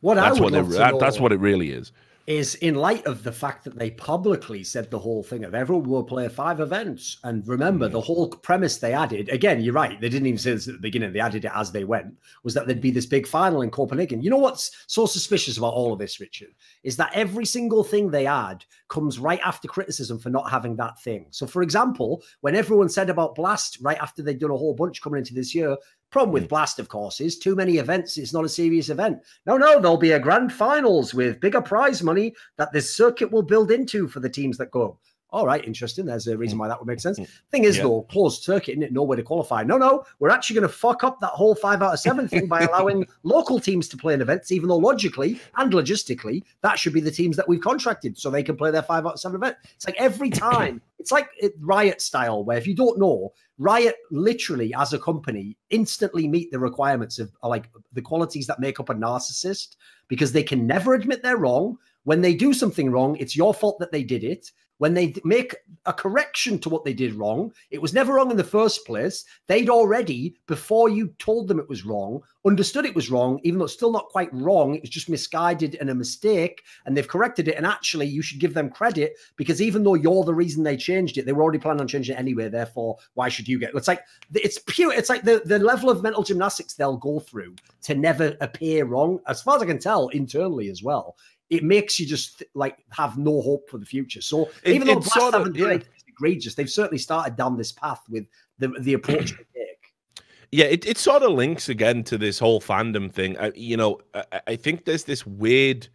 [0.00, 1.92] What that's I would what it, that, that's what it really is
[2.30, 5.88] is in light of the fact that they publicly said the whole thing of everyone
[5.88, 7.18] will play five events.
[7.24, 7.90] And remember, mm.
[7.90, 10.80] the whole premise they added again, you're right, they didn't even say this at the
[10.80, 12.14] beginning, they added it as they went,
[12.44, 14.22] was that there'd be this big final in Copenhagen.
[14.22, 16.50] You know what's so suspicious about all of this, Richard,
[16.84, 21.02] is that every single thing they add comes right after criticism for not having that
[21.02, 21.26] thing.
[21.30, 25.02] So, for example, when everyone said about Blast right after they'd done a whole bunch
[25.02, 25.76] coming into this year,
[26.10, 26.48] Problem with hmm.
[26.48, 28.18] Blast, of course, is too many events.
[28.18, 29.20] It's not a serious event.
[29.46, 33.42] No, no, there'll be a grand finals with bigger prize money that this circuit will
[33.42, 34.98] build into for the teams that go.
[35.32, 36.06] All right, interesting.
[36.06, 36.60] There's a reason hmm.
[36.60, 37.18] why that would make sense.
[37.18, 37.24] Hmm.
[37.50, 37.84] Thing is, yeah.
[37.84, 38.92] though, closed circuit, isn't it?
[38.92, 39.62] Nowhere to qualify.
[39.62, 42.46] No, no, we're actually going to fuck up that whole five out of seven thing
[42.46, 46.92] by allowing local teams to play in events, even though logically and logistically, that should
[46.92, 49.36] be the teams that we've contracted so they can play their five out of seven
[49.36, 49.56] event.
[49.74, 51.28] It's like every time, it's like
[51.60, 56.58] Riot style, where if you don't know, Riot literally, as a company, instantly meet the
[56.58, 59.76] requirements of like the qualities that make up a narcissist
[60.08, 61.76] because they can never admit they're wrong.
[62.04, 65.54] When they do something wrong, it's your fault that they did it when they make
[65.84, 69.26] a correction to what they did wrong, it was never wrong in the first place.
[69.46, 73.66] They'd already, before you told them it was wrong, understood it was wrong, even though
[73.66, 74.74] it's still not quite wrong.
[74.74, 77.56] It was just misguided and a mistake, and they've corrected it.
[77.56, 81.18] And actually, you should give them credit because even though you're the reason they changed
[81.18, 82.48] it, they were already planning on changing it anyway.
[82.48, 83.74] Therefore, why should you get?
[83.74, 84.00] It's like
[84.32, 84.94] it's pure.
[84.94, 89.20] It's like the the level of mental gymnastics they'll go through to never appear wrong,
[89.26, 91.16] as far as I can tell, internally as well
[91.50, 94.22] it makes you just like have no hope for the future.
[94.22, 95.68] So it, even though Blast haven't yeah.
[95.68, 98.26] done egregious, they've certainly started down this path with
[98.58, 100.24] the the approach they take.
[100.52, 103.38] Yeah, it, it sort of links again to this whole fandom thing.
[103.38, 105.86] I, you know, I, I think there's this weird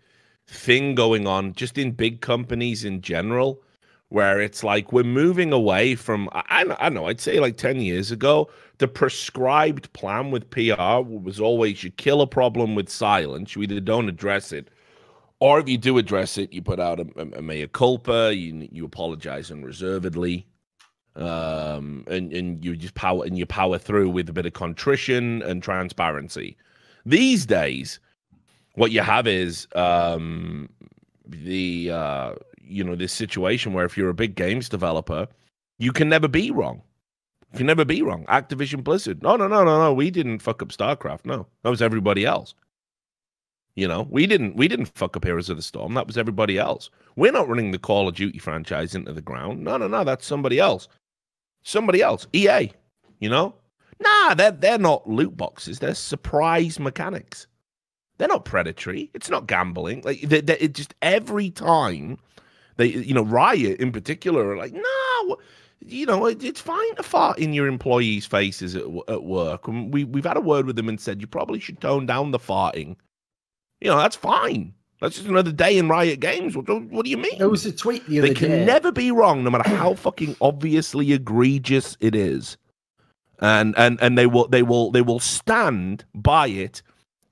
[0.47, 3.61] thing going on just in big companies in general
[4.09, 6.43] where it's like we're moving away from I,
[6.79, 11.39] I don't know i'd say like 10 years ago the prescribed plan with pr was
[11.39, 14.69] always you kill a problem with silence you either don't address it
[15.39, 18.67] or if you do address it, you put out a, a, a mea culpa, you
[18.71, 20.47] you apologize unreservedly,
[21.15, 25.41] um, and and you just power and you power through with a bit of contrition
[25.43, 26.57] and transparency.
[27.05, 27.99] These days,
[28.75, 30.69] what you have is um,
[31.27, 35.27] the uh, you know this situation where if you're a big games developer,
[35.77, 36.81] you can never be wrong.
[37.51, 38.25] You can never be wrong.
[38.25, 39.23] Activision Blizzard.
[39.23, 39.93] No, no, no, no, no.
[39.93, 41.25] We didn't fuck up StarCraft.
[41.25, 42.53] No, that was everybody else.
[43.75, 45.95] You know, we didn't we didn't fuck up Heroes of the Storm.
[45.95, 46.89] That was everybody else.
[47.17, 49.63] We're not running the Call of Duty franchise into the ground.
[49.63, 50.05] No, no, no.
[50.05, 50.87] That's somebody else.
[51.63, 52.25] Somebody else.
[52.31, 52.71] EA.
[53.19, 53.53] You know?
[53.99, 55.79] Nah, they're they're not loot boxes.
[55.79, 57.47] They're surprise mechanics.
[58.17, 59.11] They're not predatory.
[59.13, 60.03] It's not gambling.
[60.05, 62.17] Like they, they, it just every time
[62.77, 65.37] they, you know, Riot in particular are like, no,
[65.81, 69.67] you know, it, it's fine to fart in your employees' faces at, at work.
[69.67, 72.31] And we we've had a word with them and said you probably should tone down
[72.31, 72.95] the farting
[73.81, 74.73] you know, that's fine.
[75.01, 76.55] That's just another day in Riot Games.
[76.55, 77.37] What, what do you mean?
[77.37, 78.33] There was a tweet the other day.
[78.33, 78.65] They can day.
[78.65, 82.57] never be wrong, no matter how fucking obviously egregious it is.
[83.39, 86.81] And and and they will they will they will stand by it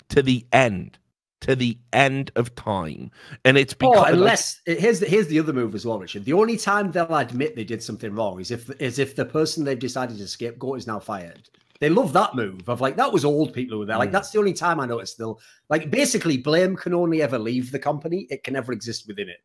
[0.09, 0.97] to the end.
[1.41, 3.11] To the end of time,
[3.43, 5.99] and it's oh, because oh, unless like, here's the, here's the other move as well,
[5.99, 6.23] Richard.
[6.23, 9.65] The only time they'll admit they did something wrong is if is if the person
[9.65, 11.49] they've decided to scapegoat is now fired
[11.83, 13.97] They love that move of like that was old people who were there.
[13.97, 14.13] Like Mm.
[14.13, 15.15] that's the only time I noticed.
[15.15, 18.25] Still, like basically, blame can only ever leave the company.
[18.29, 19.41] It can never exist within it.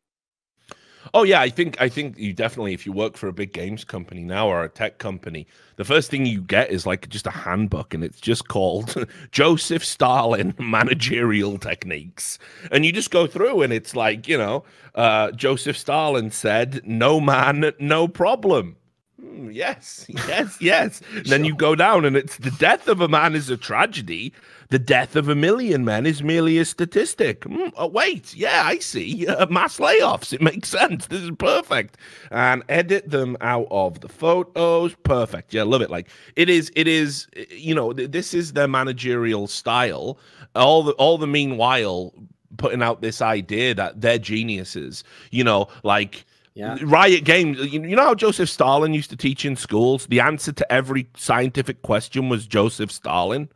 [1.15, 3.83] Oh yeah, I think I think you definitely if you work for a big games
[3.83, 7.31] company now or a tech company, the first thing you get is like just a
[7.31, 12.39] handbook and it's just called Joseph Stalin managerial techniques.
[12.71, 14.63] And you just go through and it's like, you know,
[14.95, 18.77] uh, Joseph Stalin said, "No man, no problem."
[19.21, 21.01] Hmm, yes, yes, yes.
[21.15, 24.33] And then you go down and it's the death of a man is a tragedy.
[24.71, 27.43] The death of a million men is merely a statistic.
[27.45, 29.27] Hmm, oh, wait, yeah, I see.
[29.39, 30.33] Uh, mass layoffs.
[30.33, 31.07] It makes sense.
[31.07, 31.97] This is perfect.
[32.31, 34.95] And edit them out of the photos.
[35.05, 35.53] Perfect.
[35.55, 35.91] Yeah, love it.
[35.91, 36.71] Like it is.
[36.77, 37.27] It is.
[37.51, 40.19] You know, th- this is their managerial style.
[40.55, 42.13] All the all the meanwhile
[42.57, 45.03] putting out this idea that they're geniuses.
[45.33, 46.25] You know, like.
[46.59, 46.77] Yeah.
[46.83, 47.73] Riot Games.
[47.73, 50.07] You know how Joseph Stalin used to teach in schools?
[50.09, 53.49] The answer to every scientific question was Joseph Stalin.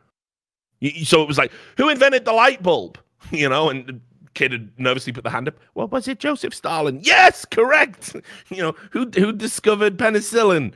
[1.03, 2.99] So it was like, who invented the light bulb?
[3.31, 4.01] You know, and the
[4.35, 5.55] kid had nervously put the hand up.
[5.75, 6.99] Well, was it Joseph Stalin?
[7.03, 8.17] Yes, correct.
[8.51, 10.73] You know, who who discovered penicillin?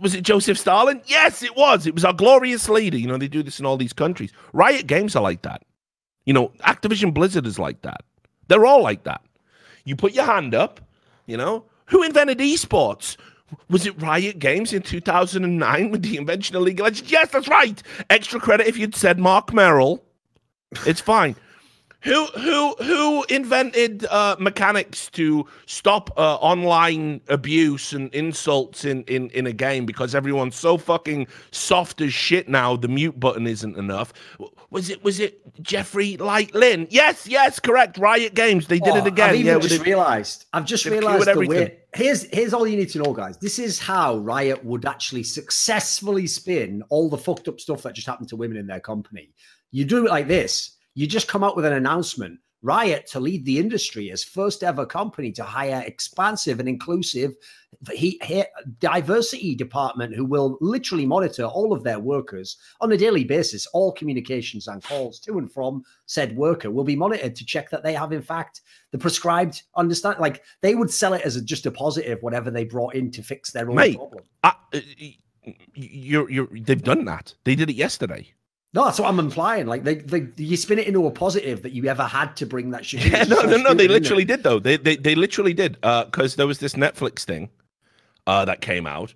[0.00, 1.00] Was it Joseph Stalin?
[1.06, 1.86] Yes, it was.
[1.86, 2.98] It was our glorious leader.
[2.98, 4.30] You know, they do this in all these countries.
[4.52, 5.62] Riot Games are like that.
[6.26, 8.02] You know, Activision Blizzard is like that.
[8.48, 9.22] They're all like that.
[9.84, 10.80] You put your hand up,
[11.30, 13.16] you know, who invented esports?
[13.68, 17.10] Was it Riot Games in 2009 with the invention of League of Legends?
[17.10, 17.82] Yes, that's right.
[18.08, 20.04] Extra credit if you'd said Marc Merrill.
[20.86, 21.36] It's fine.
[22.02, 29.28] Who who who invented uh, mechanics to stop uh, online abuse and insults in, in
[29.30, 32.74] in a game because everyone's so fucking soft as shit now?
[32.74, 34.14] The mute button isn't enough.
[34.70, 36.86] Was it was it Jeffrey Lyte Lin?
[36.90, 37.98] Yes, yes, correct.
[37.98, 38.68] Riot Games.
[38.68, 39.30] They did Oh, it again.
[39.30, 40.44] I've even yeah, just realized.
[40.52, 41.78] I've just realized the way.
[41.92, 43.36] Here's here's all you need to know, guys.
[43.38, 48.06] This is how Riot would actually successfully spin all the fucked up stuff that just
[48.06, 49.32] happened to women in their company.
[49.72, 50.76] You do it like this.
[50.94, 52.38] You just come out with an announcement.
[52.62, 57.34] Riot to lead the industry as first ever company to hire expansive and inclusive
[57.92, 58.44] he, he,
[58.80, 63.66] diversity department who will literally monitor all of their workers on a daily basis.
[63.68, 67.82] All communications and calls to and from said worker will be monitored to check that
[67.82, 70.18] they have, in fact, the prescribed understand.
[70.18, 73.22] Like they would sell it as a, just a positive, whatever they brought in to
[73.22, 73.96] fix their own Mate.
[73.96, 74.24] problem.
[74.44, 77.34] Uh, y- y- you're you're they've done that.
[77.44, 78.32] They did it yesterday.
[78.72, 79.66] No, that's what I'm implying.
[79.66, 82.70] Like they, they, you spin it into a positive that you ever had to bring
[82.70, 83.04] that shit.
[83.10, 83.74] Yeah, no, no, no.
[83.74, 83.90] They it?
[83.90, 84.60] literally did though.
[84.60, 85.76] They they they literally did.
[85.82, 87.50] Uh, because there was this Netflix thing,
[88.26, 89.12] uh, that came out,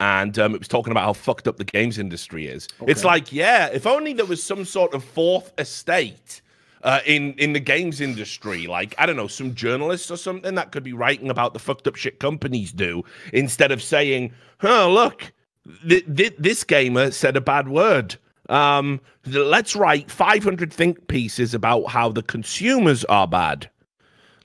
[0.00, 2.68] and um, it was talking about how fucked up the games industry is.
[2.86, 6.42] It's like, yeah, if only there was some sort of fourth estate.
[6.82, 10.72] Uh, in in the games industry, like I don't know, some journalists or something that
[10.72, 13.02] could be writing about the fucked up shit companies do
[13.34, 15.30] instead of saying, "Huh, look,
[15.86, 18.16] th- th- this gamer said a bad word."
[18.50, 23.70] Um, let's write 500 think pieces about how the consumers are bad.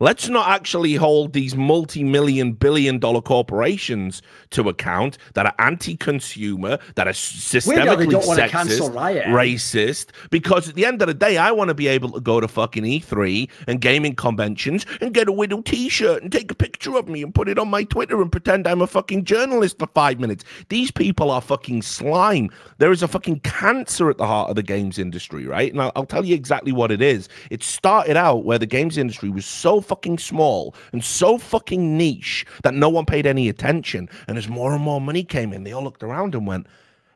[0.02, 7.08] Let's not actually hold these multi-million billion dollar corporations to account that are anti-consumer, that
[7.08, 11.38] are systemically don't want to cancel sexist, racist, because at the end of the day,
[11.38, 15.30] I want to be able to go to fucking E3 and gaming conventions and get
[15.30, 18.22] a Widow t-shirt and take a picture of me and put it on my Twitter
[18.22, 20.44] and pretend I'm a fucking journalist for five minutes.
[20.68, 22.50] These people are fucking slime.
[22.80, 25.72] There is a fucking cancer at the heart of the games industry, right?
[25.72, 27.30] And I'll, I'll tell you exactly what it is.
[27.50, 32.46] It started out where the games industry was so fucking small and so fucking niche
[32.64, 34.10] that no one paid any attention.
[34.28, 36.68] And as more and more money came in, they all looked around and went,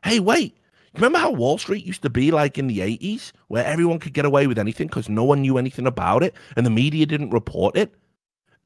[0.04, 0.56] hey, wait.
[0.94, 4.24] Remember how Wall Street used to be like in the 80s, where everyone could get
[4.24, 7.76] away with anything because no one knew anything about it and the media didn't report
[7.76, 7.94] it?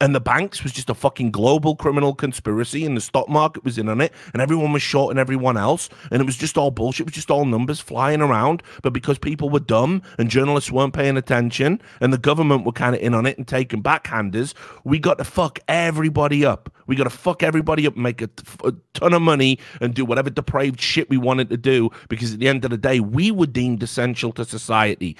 [0.01, 3.79] And the banks was just a fucking global criminal conspiracy, and the stock market was
[3.79, 7.03] in on it, and everyone was shorting everyone else, and it was just all bullshit.
[7.03, 8.63] It was just all numbers flying around.
[8.83, 12.97] But because people were dumb and journalists weren't paying attention, and the government were kind
[12.97, 14.53] of in on it and taking backhanders,
[14.83, 16.75] we got to fuck everybody up.
[16.89, 18.29] We got to fuck everybody up, make a,
[18.65, 21.91] a ton of money, and do whatever depraved shit we wanted to do.
[22.09, 25.17] Because at the end of the day, we were deemed essential to society.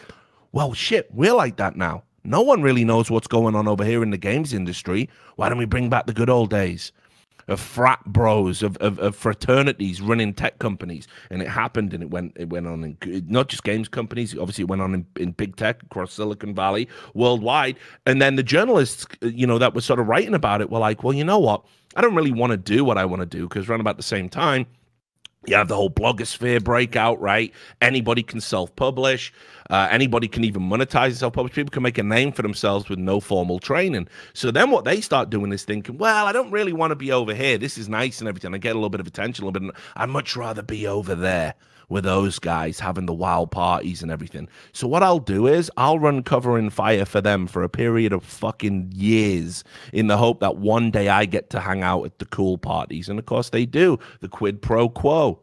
[0.51, 2.03] Well, shit, we're like that now.
[2.25, 5.09] No one really knows what's going on over here in the games industry.
[5.37, 6.91] Why don't we bring back the good old days
[7.47, 11.07] of frat bros, of, of, of fraternities running tech companies?
[11.31, 14.37] And it happened, and it went it went on in not just games companies.
[14.39, 17.77] Obviously, it went on in, in big tech across Silicon Valley, worldwide.
[18.07, 21.05] And then the journalists, you know, that were sort of writing about it were like,
[21.05, 21.65] well, you know what?
[21.97, 24.03] I don't really want to do what I want to do because around about the
[24.03, 24.67] same time,
[25.47, 27.53] you have the whole blogosphere breakout, right?
[27.81, 29.33] Anybody can self-publish.
[29.71, 31.55] Uh, anybody can even monetize self-publish.
[31.55, 34.09] People can make a name for themselves with no formal training.
[34.33, 37.13] So then what they start doing is thinking, well, I don't really want to be
[37.13, 37.57] over here.
[37.59, 38.55] This is nice and everything.
[38.55, 39.77] I get a little bit of attention, a little bit.
[39.97, 41.55] I'd much rather be over there.
[41.89, 44.49] with those guys having the wild parties and everything.
[44.73, 48.13] So what I'll do is I'll run cover and fire for them for a period
[48.13, 52.19] of fucking years in the hope that one day I get to hang out at
[52.19, 53.09] the cool parties.
[53.09, 53.99] And of course they do.
[54.21, 55.41] The quid pro quo.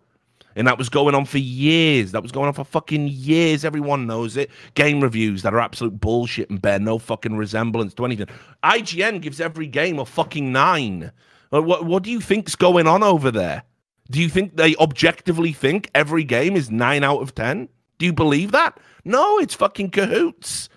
[0.56, 2.12] And that was going on for years.
[2.12, 3.64] That was going on for fucking years.
[3.64, 4.50] Everyone knows it.
[4.74, 8.28] Game reviews that are absolute bullshit and bear no fucking resemblance to anything.
[8.64, 11.12] IGN gives every game a fucking nine.
[11.54, 13.64] Uh, what, what do you think's going on over there?
[14.10, 17.70] Do you think they objectively think every game is nine out of 10?
[17.98, 18.78] Do you believe that?
[19.06, 20.70] No, it's fucking cahoots.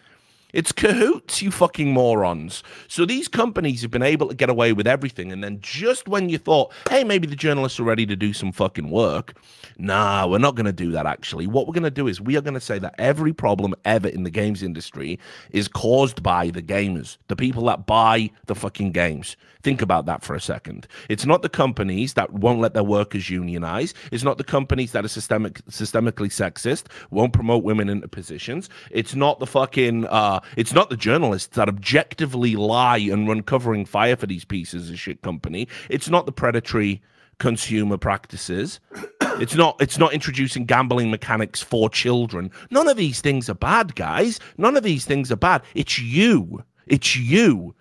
[0.55, 2.62] It's cahoots, you fucking morons.
[2.87, 5.33] So these companies have been able to get away with everything.
[5.33, 8.53] And then just when you thought, hey, maybe the journalists are ready to do some
[8.53, 9.35] fucking work,
[9.79, 11.49] nah, we're not going to do that actually.
[11.49, 14.07] What we're going to do is we are going to say that every problem ever
[14.07, 15.19] in the games industry
[15.51, 19.37] is caused by the gamers, the people that buy the fucking games.
[19.64, 20.87] Think about that for a second.
[21.09, 23.95] It's not the companies that won't let their workers unionize.
[24.12, 28.69] It's not the companies that are systemic, systemically sexist, won't promote women into positions.
[28.90, 33.85] It's not the fucking, uh, it's not the journalists that objectively lie and run covering
[33.85, 35.68] fire for these pieces of shit company.
[35.88, 37.02] It's not the predatory
[37.38, 38.80] consumer practices.
[39.40, 42.52] It's not it's not introducing gambling mechanics for children.
[42.70, 44.38] None of these things are bad, guys.
[44.59, 45.62] None of these things are bad.
[45.74, 46.62] It's you.
[46.87, 47.74] It's you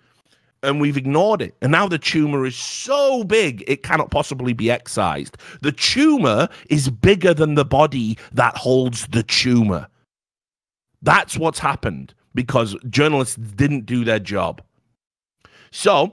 [0.64, 1.54] and we've ignored it.
[1.62, 5.36] And now the tumor is so big, it cannot possibly be excised.
[5.60, 9.86] The tumor is bigger than the body that holds the tumor.
[11.02, 14.62] That's what's happened because journalists didn't do their job.
[15.70, 16.12] So,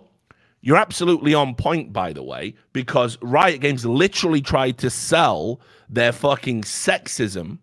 [0.61, 6.11] you're absolutely on point, by the way, because Riot Games literally tried to sell their
[6.11, 7.57] fucking sexism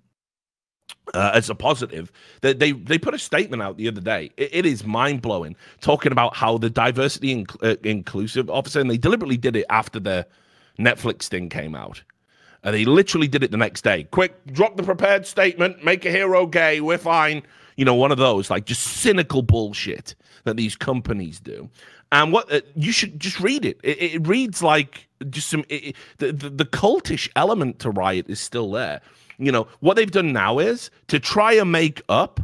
[1.14, 2.12] uh, as a positive.
[2.40, 4.31] They, they they put a statement out the other day.
[4.37, 8.90] it, it is mind blowing, talking about how the diversity inc- uh, inclusive officer, and
[8.90, 10.27] they deliberately did it after the
[10.79, 12.03] Netflix thing came out.
[12.64, 14.05] And they literally did it the next day.
[14.11, 17.42] Quick, drop the prepared statement, make a hero gay, we're fine.
[17.79, 20.14] You know, one of those like just cynical bullshit
[20.45, 21.71] that these companies do.
[22.12, 23.81] And what uh, you should just read it.
[23.83, 28.38] It, it reads like just some it, the, the the cultish element to Riot is
[28.38, 29.01] still there
[29.38, 32.41] you know what they've done now is to try and make up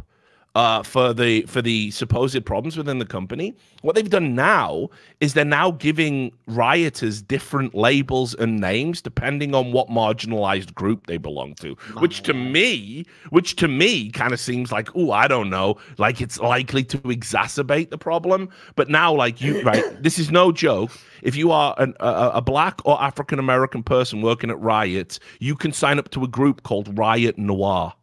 [0.55, 3.53] uh, for the for the supposed problems within the company.
[3.81, 4.89] What they've done now
[5.19, 11.17] is they're now giving rioters different labels and names depending on what marginalized group they
[11.17, 11.75] belong to.
[11.99, 16.21] Which to me, which to me kind of seems like, oh, I don't know, like
[16.21, 18.49] it's likely to exacerbate the problem.
[18.75, 20.91] But now, like you, right, this is no joke.
[21.21, 25.55] If you are an, a, a black or African American person working at Riot, you
[25.55, 27.93] can sign up to a group called Riot Noir.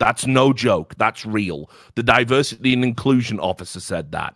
[0.00, 0.94] That's no joke.
[0.96, 1.70] That's real.
[1.94, 4.34] The diversity and inclusion officer said that.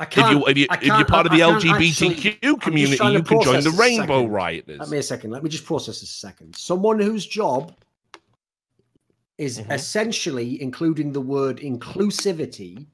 [0.00, 3.62] if you if you if you're part of the LGBTQ actually, community, you can join
[3.62, 4.78] the Rainbow Rioters.
[4.78, 5.30] Let me a second.
[5.30, 6.56] Let me just process this a second.
[6.56, 7.74] Someone whose job
[9.36, 9.72] is mm-hmm.
[9.72, 12.86] essentially including the word inclusivity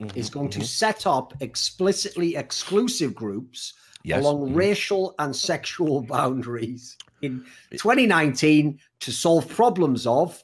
[0.00, 0.16] mm-hmm.
[0.16, 0.60] is going mm-hmm.
[0.60, 4.20] to set up explicitly exclusive groups yes.
[4.20, 4.54] along mm-hmm.
[4.54, 10.42] racial and sexual boundaries in 2019 to solve problems of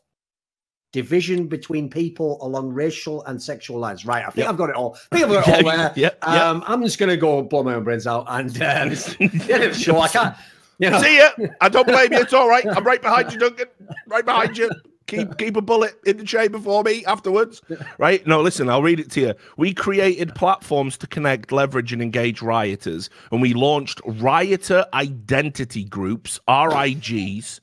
[0.97, 4.07] division between people along racial and sexual lines.
[4.07, 4.49] Right, I think yep.
[4.49, 4.97] I've got it all.
[5.13, 5.93] I think I've got it all there.
[5.97, 8.57] yeah, um, I'm just going to go blow my own brains out and
[9.47, 10.35] yeah, sure I can't.
[10.79, 11.03] You know.
[11.03, 11.31] See ya.
[11.61, 12.21] I don't blame you.
[12.21, 12.67] It's all right.
[12.67, 13.67] I'm right behind you, Duncan.
[14.07, 14.71] Right behind you.
[15.07, 17.61] Keep keep a bullet in the chamber for me afterwards.
[17.99, 18.27] Right?
[18.27, 19.35] No, listen, I'll read it to you.
[19.57, 26.41] We created platforms to connect, leverage, and engage rioters, and we launched rioter identity groups,
[26.49, 27.61] RIGs,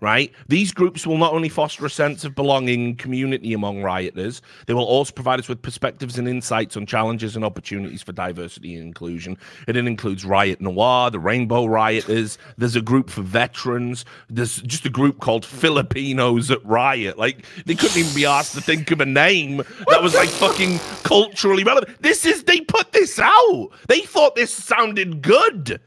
[0.00, 0.32] right?
[0.48, 4.74] These groups will not only foster a sense of belonging and community among rioters, they
[4.74, 8.84] will also provide us with perspectives and insights on challenges and opportunities for diversity and
[8.84, 9.36] inclusion.
[9.66, 12.38] And it includes Riot Noir, the Rainbow Rioters.
[12.56, 14.04] There's a group for veterans.
[14.28, 17.18] There's just a group called Filipinos at Riot.
[17.18, 20.78] Like they couldn't even be asked to think of a name that was like fucking
[21.02, 22.00] culturally relevant.
[22.02, 23.70] This is they put this out.
[23.88, 25.80] They thought this sounded good.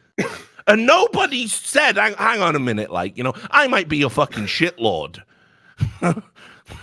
[0.70, 4.10] And nobody said, hang, hang on a minute, like, you know, I might be a
[4.10, 5.22] fucking shitlord.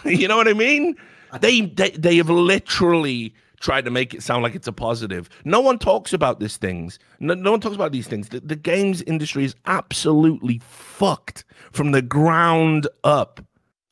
[0.04, 0.96] you know what I mean?
[1.40, 5.28] They, they they have literally tried to make it sound like it's a positive.
[5.44, 6.98] No one talks about these things.
[7.20, 8.28] No, no one talks about these things.
[8.30, 13.40] The, the games industry is absolutely fucked from the ground up.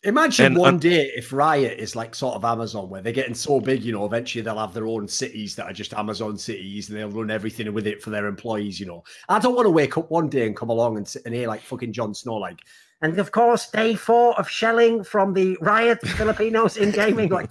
[0.05, 3.35] Imagine and, uh, one day if Riot is like sort of Amazon, where they're getting
[3.35, 6.89] so big, you know, eventually they'll have their own cities that are just Amazon cities
[6.89, 9.03] and they'll run everything with it for their employees, you know.
[9.29, 11.49] I don't want to wake up one day and come along and, sit and hear
[11.49, 12.61] like fucking Jon Snow, like,
[13.01, 17.51] and of course, day four of shelling from the Riot Filipinos in gaming, like,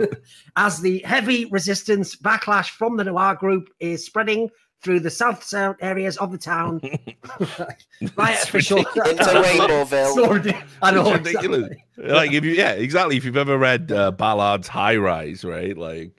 [0.56, 4.50] as the heavy resistance backlash from the Noir group is spreading
[4.82, 6.80] through the south south areas of the town.
[8.16, 8.78] right official.
[8.78, 10.14] Into Rainbowville.
[10.50, 11.12] So, I know.
[11.12, 11.70] It's ridiculous.
[11.70, 12.08] exactly.
[12.12, 16.12] like if you yeah exactly if you've ever read uh, Ballard's High Rise right like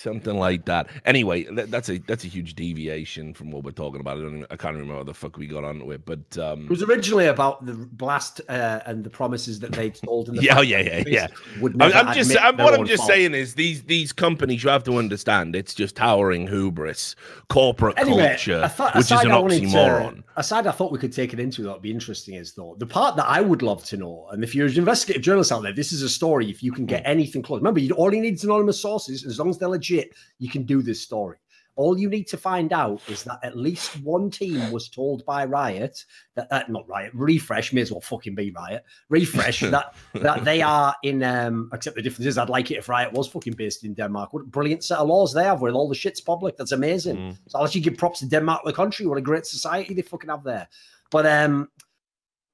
[0.00, 4.00] something like that anyway that, that's a that's a huge deviation from what we're talking
[4.00, 6.36] about I, don't even, I can't remember what the fuck we got on with but
[6.38, 10.36] um It was originally about the blast uh, and the promises that they told in
[10.36, 11.26] the Yeah, oh, yeah, yeah, yeah.
[11.60, 13.10] Would I'm, never I'm just I'm, what I'm just fault.
[13.10, 17.14] saying is these these companies you have to understand it's just towering hubris
[17.48, 18.62] corporate Anyway, culture
[18.96, 21.62] which is an I wanted to- oxymoron aside, I thought we could take it into
[21.64, 24.42] that would be interesting is though the part that I would love to know, and
[24.42, 26.48] if you're an investigative journalist out there, this is a story.
[26.48, 27.10] If you can get Hmm.
[27.14, 29.26] anything close, remember, you all you need is anonymous sources.
[29.26, 29.89] As long as they're legit,
[30.38, 31.38] you can do this story.
[31.76, 35.46] All you need to find out is that at least one team was told by
[35.46, 40.44] Riot that uh, not Riot, RFRSH may as well fucking be Riot, RFRSH that that
[40.44, 41.22] they are in.
[41.22, 44.32] um Except the difference is, I'd like it if Riot was fucking based in Denmark.
[44.32, 46.56] What a brilliant set of laws they have with all the shit's public.
[46.56, 47.16] That's amazing.
[47.16, 47.38] Mm.
[47.48, 49.06] So I'll actually give props to Denmark, the country.
[49.06, 50.68] What a great society they fucking have there.
[51.10, 51.68] But um,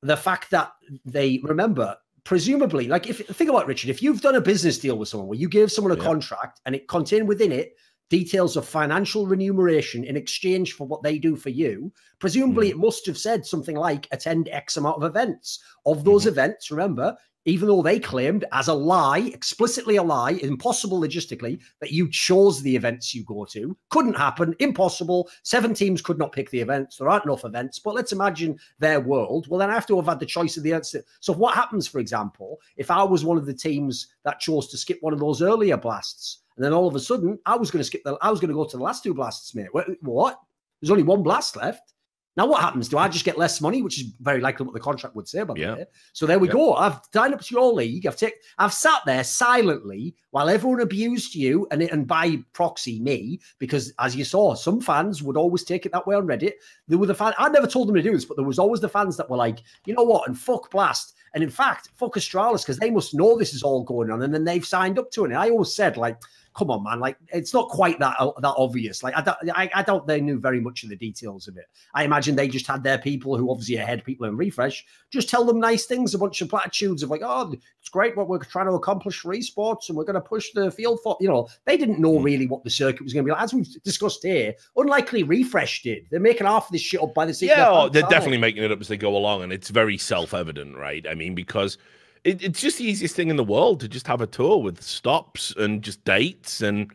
[0.03, 0.73] the fact that
[1.05, 1.97] they remember,
[2.27, 5.29] presumably, like if think about it, Richard, if you've done a business deal with someone
[5.29, 6.03] where you gave someone a Yeah.
[6.03, 7.77] contract and it contained within it
[8.11, 12.81] details of financial remuneration in exchange for what they do for you, presumably mm-hmm.
[12.81, 15.61] it must have said something like attend X amount of events.
[15.87, 16.31] Of those mm-hmm.
[16.31, 17.17] events, remember,
[17.47, 22.61] even though they claimed as a lie, explicitly a lie, impossible logistically, that you chose
[22.61, 23.77] the events you go to.
[23.91, 25.31] Couldn't happen, impossible.
[25.45, 26.97] Seven teams could not pick the events.
[26.97, 27.79] There aren't enough events.
[27.79, 29.47] But let's imagine their world.
[29.49, 30.95] Well, then I have to have had the choice of the events.
[31.21, 34.77] So what happens, for example, if I was one of the teams that chose to
[34.77, 37.81] skip one of those earlier blasts, and then all of a sudden I was going
[37.81, 39.69] to skip the, I was going to go to the last two blasts, mate.
[39.73, 39.87] What?
[40.01, 40.41] what?
[40.81, 41.93] There's only one blast left.
[42.37, 42.89] Now what happens?
[42.89, 45.43] Do I just get less money, which is very likely what the contract would say,
[45.43, 45.85] by Yeah.
[46.13, 46.53] So there we Yeah.
[46.55, 46.75] go.
[46.75, 48.07] I've signed up to your league.
[48.07, 48.39] I've taken.
[48.59, 54.15] I've sat there silently while everyone abused you and and by proxy me because, as
[54.15, 56.53] you saw, some fans would always take it that way on Reddit.
[56.89, 57.35] There were the fans.
[57.39, 59.37] I never told them to do this, but there was always the fans that were
[59.39, 63.15] like, you know what, and fuck Blast, and in fact, fuck Astralis because they must
[63.15, 65.29] know this is all going on, and then they've signed up to it.
[65.29, 66.19] And I always said like.
[66.57, 67.01] Come on, man!
[67.01, 69.03] Like it's not quite that uh, that obvious.
[69.03, 71.67] Like I don't, I, I doubt they knew very much of the details of it.
[71.95, 75.29] I imagine they just had their people who obviously are head people in RFRSH just
[75.29, 78.39] tell them nice things, a bunch of platitudes of like, oh, it's great what we're
[78.39, 81.49] trying to accomplish for esports and we're going to push the field for, you know,
[81.65, 82.25] they didn't know hmm.
[82.25, 83.43] really what the circuit was going to be like.
[83.43, 86.07] As we've discussed here, unlikely RFRSH did.
[86.11, 87.47] They're making half of this shit up by the seat.
[87.47, 90.77] Yeah, oh, they're definitely making it up as they go along, and it's very self-evident,
[90.77, 91.07] right?
[91.09, 91.79] I mean, because
[92.27, 94.83] it, it's just the easiest thing in the world to just have a tour with
[94.83, 96.93] stops and just dates, and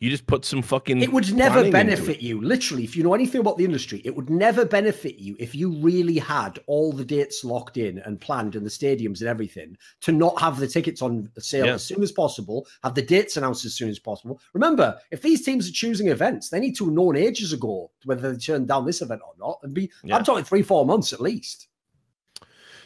[0.00, 1.02] you just put some fucking.
[1.02, 4.30] It would never benefit you, literally, if you know anything about the industry, it would
[4.30, 8.64] never benefit you if you really had all the dates locked in and planned and
[8.64, 11.74] the stadiums and everything to not have the tickets on sale Yeah.
[11.74, 14.40] as soon as possible, have the dates announced as soon as possible.
[14.54, 18.30] Remember, if these teams are choosing events, they need to have known ages ago whether
[18.32, 19.58] they turn down this event or not.
[19.64, 20.16] And be, Yeah.
[20.16, 21.66] I'm talking three, four months at least.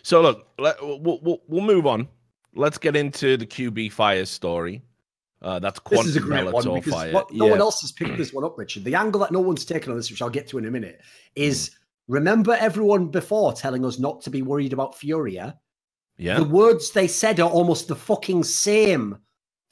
[0.03, 2.09] So look, let, we'll, we'll we'll move on.
[2.55, 4.82] Let's get into the QB Fire story.
[5.40, 7.12] Uh, that's This Quantum is a great one because Fire.
[7.12, 7.53] what, no Yeah.
[7.53, 8.84] one else has picked this one up, Richard.
[8.84, 11.00] The angle that no one's taken on this, which I'll get to in a minute,
[11.34, 11.70] is
[12.09, 15.59] remember everyone before telling us not to be worried about Furia?
[16.18, 19.16] Yeah, The words they said are almost the fucking same.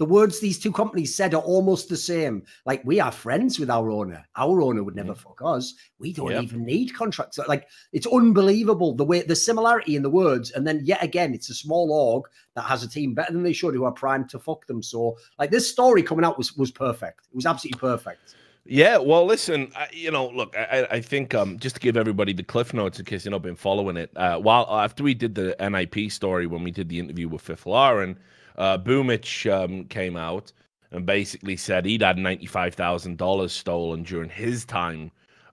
[0.01, 2.43] The words these two companies said are almost the same.
[2.65, 4.27] Like we are friends with our owner.
[4.35, 5.75] Our owner would never fuck us.
[5.99, 6.43] We don't Yep.
[6.43, 7.39] even need contracts.
[7.47, 10.53] Like it's unbelievable the way the similarity in the words.
[10.53, 12.25] And then yet again, it's a small org
[12.55, 14.83] that has a team better than they should who are primed to fuck them.
[14.83, 17.27] So like this story coming out was was perfect.
[17.31, 18.37] It was absolutely perfect.
[18.65, 22.33] Yeah, well, listen, I, you know, look, I, I- think um, just to give everybody
[22.33, 25.35] the cliff notes in case you've not been following it, uh, while after we did
[25.35, 28.17] the NIP story when we did the interview with Fifflaren,
[28.57, 30.53] uh, Boombl4 um, came out
[30.93, 35.11] and basically said he'd had ninety five thousand dollars stolen during his time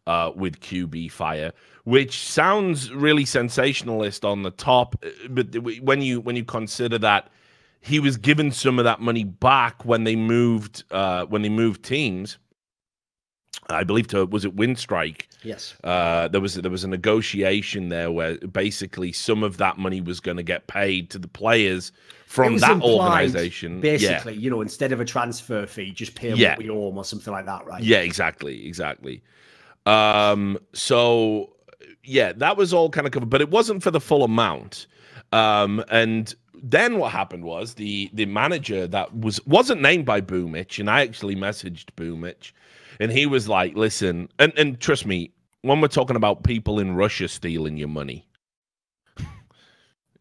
[0.08, 1.52] uh, with QB Fire,
[1.84, 7.30] which sounds really sensationalist on the top, uh, but when you when you consider that
[7.82, 11.84] he was given some of that money back when they moved uh, when they moved
[11.84, 12.38] teams.
[13.70, 15.24] I believe to was it Winstrike.
[15.44, 15.76] Yes.
[15.84, 20.20] Uh, there was there was a negotiation there where basically some of that money was
[20.20, 21.92] going to get paid to the players
[22.28, 22.92] from that implied,
[23.26, 23.82] organization.
[23.82, 26.52] Basically, you know, instead of a transfer fee, just pay Yeah.
[26.52, 27.84] what we owe 'em or something like that, right?
[27.84, 29.22] Yeah, exactly, exactly.
[29.86, 31.54] Um, so
[32.04, 34.88] yeah, that was all kind of covered, but it wasn't for the full amount.
[35.34, 36.34] Um, and
[36.64, 41.02] then what happened was the the manager that was wasn't named by Boombl4, and I
[41.02, 42.52] actually messaged Boombl4,
[43.00, 45.32] and he was like, "Listen," and and trust me,
[45.62, 48.28] when we're talking about people in Russia stealing your money,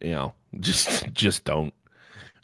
[0.01, 1.74] you know, just just don't.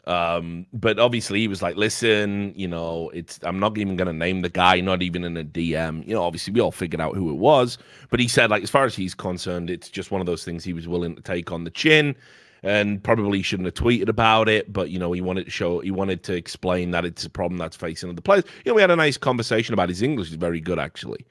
[0.05, 4.41] Um, but obviously he was like, listen, you know, it's I'm not even gonna name
[4.41, 6.05] the guy, not even in a DM.
[6.05, 7.77] You know, obviously we all figured out who it was,
[8.09, 10.63] but he said, like, as far as he's concerned, it's just one of those things
[10.63, 12.15] he was willing to take on the chin
[12.63, 15.91] and probably shouldn't have tweeted about it, but you know, he wanted to show he
[15.91, 18.45] wanted to explain that it's a problem that's facing other players.
[18.63, 21.25] You know, we had a nice conversation about his English is very good actually.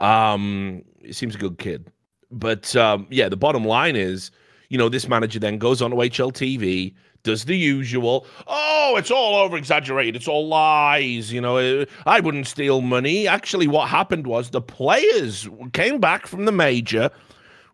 [0.00, 1.90] Um, he seems a good kid.
[2.30, 4.32] But um, yeah, the bottom line is,
[4.68, 8.26] you know, this manager then goes on to HLTV, does the usual.
[8.48, 10.16] Oh, it's all over exaggerated.
[10.16, 11.32] It's all lies.
[11.32, 13.28] You know, I wouldn't steal money.
[13.28, 17.10] Actually, what happened was the players came back from the major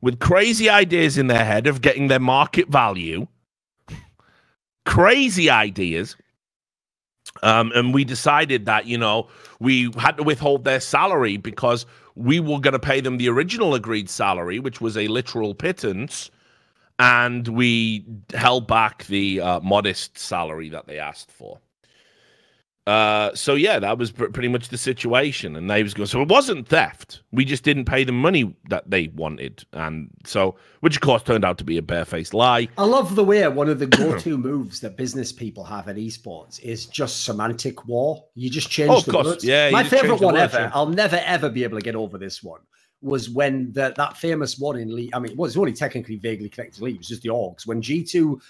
[0.01, 3.27] with crazy ideas in their head of getting their market value.
[4.87, 6.17] crazy ideas.
[7.43, 9.29] Um, and we decided that, you know,
[9.61, 11.87] we had to withhold their salary because
[12.17, 16.31] we were going to pay them the original agreed salary, which was a literal pittance,
[16.99, 21.61] and we held back the uh, modest salary that they asked for.
[22.91, 26.09] Uh, so yeah, that was pr- pretty much the situation, and they was going.
[26.09, 27.23] So it wasn't theft.
[27.31, 31.45] We just didn't pay the money that they wanted, and so which of course turned
[31.45, 32.67] out to be a barefaced lie.
[32.77, 36.59] I love the way one of the go-to moves that business people have at esports
[36.61, 38.25] is just semantic war.
[38.35, 39.27] You just change Oh, of the course.
[39.27, 39.45] words.
[39.45, 40.71] Yeah, my favorite one ever.
[40.75, 42.61] I'll never ever be able to get over this one.
[43.03, 45.11] Was when the, that famous one in League.
[45.15, 46.97] I mean, it was only technically vaguely connected to League.
[46.97, 48.41] It was just the orgs when G two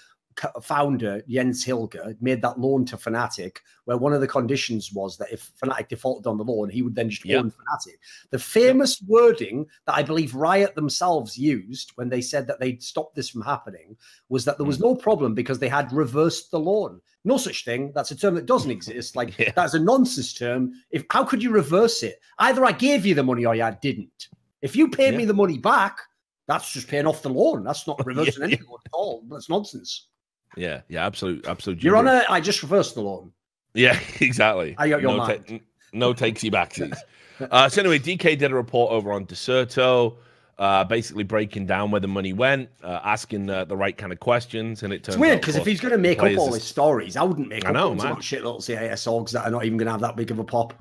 [0.61, 5.31] founder Jens Hilger made that loan to Fnatic, where one of the conditions was that
[5.31, 7.39] if Fnatic defaulted on the loan, he would then just Yep.
[7.39, 7.95] own Fnatic.
[8.29, 13.13] The famous wording that I believe Riot themselves used when they said that they'd stop
[13.15, 13.95] this from happening
[14.29, 14.69] was that there Hmm.
[14.69, 17.01] was no problem because they had reversed the loan.
[17.23, 17.91] No such thing.
[17.93, 19.15] That's a term that doesn't exist.
[19.15, 19.51] Like Yeah.
[19.55, 20.71] that's a nonsense term.
[20.91, 22.19] If how could you reverse it?
[22.39, 24.29] Either I gave you the money or I didn't.
[24.61, 25.17] If you paid Yeah.
[25.19, 25.99] me the money back,
[26.47, 27.63] that's just paying off the loan.
[27.63, 28.55] That's not reversing Yeah.
[28.57, 29.23] any loan at all.
[29.29, 30.07] That's nonsense.
[30.55, 31.83] Yeah, yeah, absolute, absolute.
[31.83, 31.95] Your.
[31.95, 33.31] Honor, I just reversed the loan.
[33.73, 34.75] Yeah, exactly.
[34.77, 35.47] I got your no, mind.
[35.47, 35.59] ta-
[35.93, 36.97] no takesy backsies.
[37.51, 40.17] uh, so anyway, DK did a report over on Dexerto,
[40.57, 44.19] uh, basically breaking down where the money went, uh, asking uh, the right kind of
[44.19, 46.55] questions, and it turns It's weird because if he's going to make up all is-
[46.55, 48.19] his stories, I wouldn't make I know, ones man.
[48.21, 50.43] shit little CIS orgs that are not even going to have that big of a
[50.43, 50.73] pop.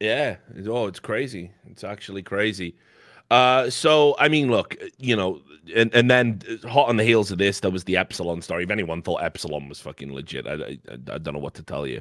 [0.00, 0.36] Yeah.
[0.50, 1.52] it's- Oh, it's crazy.
[1.70, 2.76] It's actually crazy.
[3.30, 5.40] Uh, so I mean, look, you know,
[5.74, 8.64] and and then uh, hot on the heels of this, there was the Epsilon story.
[8.64, 11.86] If anyone thought Epsilon was fucking legit, I, I, I don't know what to tell
[11.86, 12.00] you.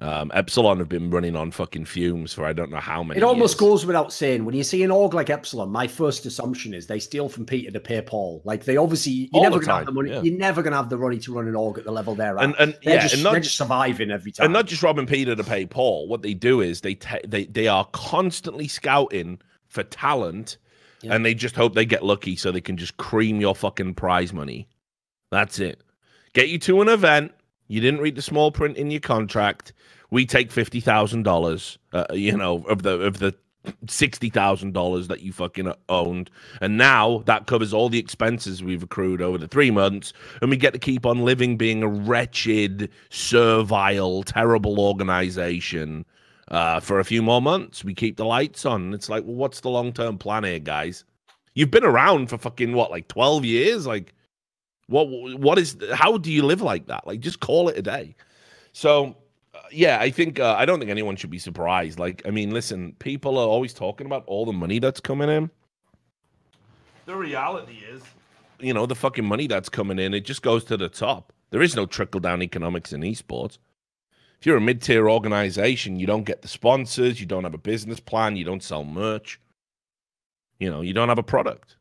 [0.00, 3.18] Um, Epsilon have been running on fucking fumes for I don't know how many.
[3.20, 3.60] It almost years.
[3.70, 6.98] goes without saying when you see an org like Epsilon, my first assumption is they
[6.98, 8.42] steal from Peter to pay Paul.
[8.44, 10.10] Like they obviously you're All never going to have the time, money.
[10.10, 10.22] yeah.
[10.22, 12.36] You're never going to have the money to run an org at the level they're
[12.36, 12.42] at.
[12.42, 14.46] And and they're yeah, just, and not they're just surviving every time.
[14.46, 16.08] and not just robbing Peter to pay Paul.
[16.08, 19.40] What they do is they ta- they they are constantly scouting
[19.74, 20.56] for talent,
[21.02, 21.14] Yeah.
[21.14, 24.32] and they just hope they get lucky so they can just cream your fucking prize
[24.32, 24.68] money.
[25.30, 25.82] That's it.
[26.32, 27.32] Get you to an event.
[27.66, 29.72] You didn't read the small print in your contract.
[30.10, 31.78] We take fifty thousand uh, dollars.
[32.12, 33.34] You know of the of the
[33.88, 38.82] sixty thousand dollars that you fucking owned, and now that covers all the expenses we've
[38.82, 42.90] accrued over the three months, and we get to keep on living being a wretched,
[43.10, 46.04] servile, terrible organization
[46.48, 47.84] uh, for a few more months.
[47.84, 48.94] We keep the lights on.
[48.94, 51.04] It's like, well, what's the long term plan here, guys?
[51.54, 53.86] You've been around for fucking what, like twelve years?
[53.86, 54.14] Like,
[54.88, 55.04] what?
[55.04, 55.76] What is?
[55.92, 57.06] How do you live like that?
[57.06, 58.16] Like, just call it a day.
[58.72, 59.16] So
[59.54, 61.98] uh, yeah, I think uh, I don't think anyone should be surprised.
[61.98, 65.50] Like, I mean, listen, people are always talking about all the money that's coming in.
[67.06, 68.02] The reality is,
[68.58, 71.32] you know, the fucking money that's coming in, it just goes to the top.
[71.50, 73.58] There is no trickle down economics in esports.
[74.44, 77.58] If you're a mid tier organization, you don't get the sponsors, you don't have a
[77.58, 79.40] business plan, you don't sell merch,
[80.58, 81.76] you know, you don't have a product.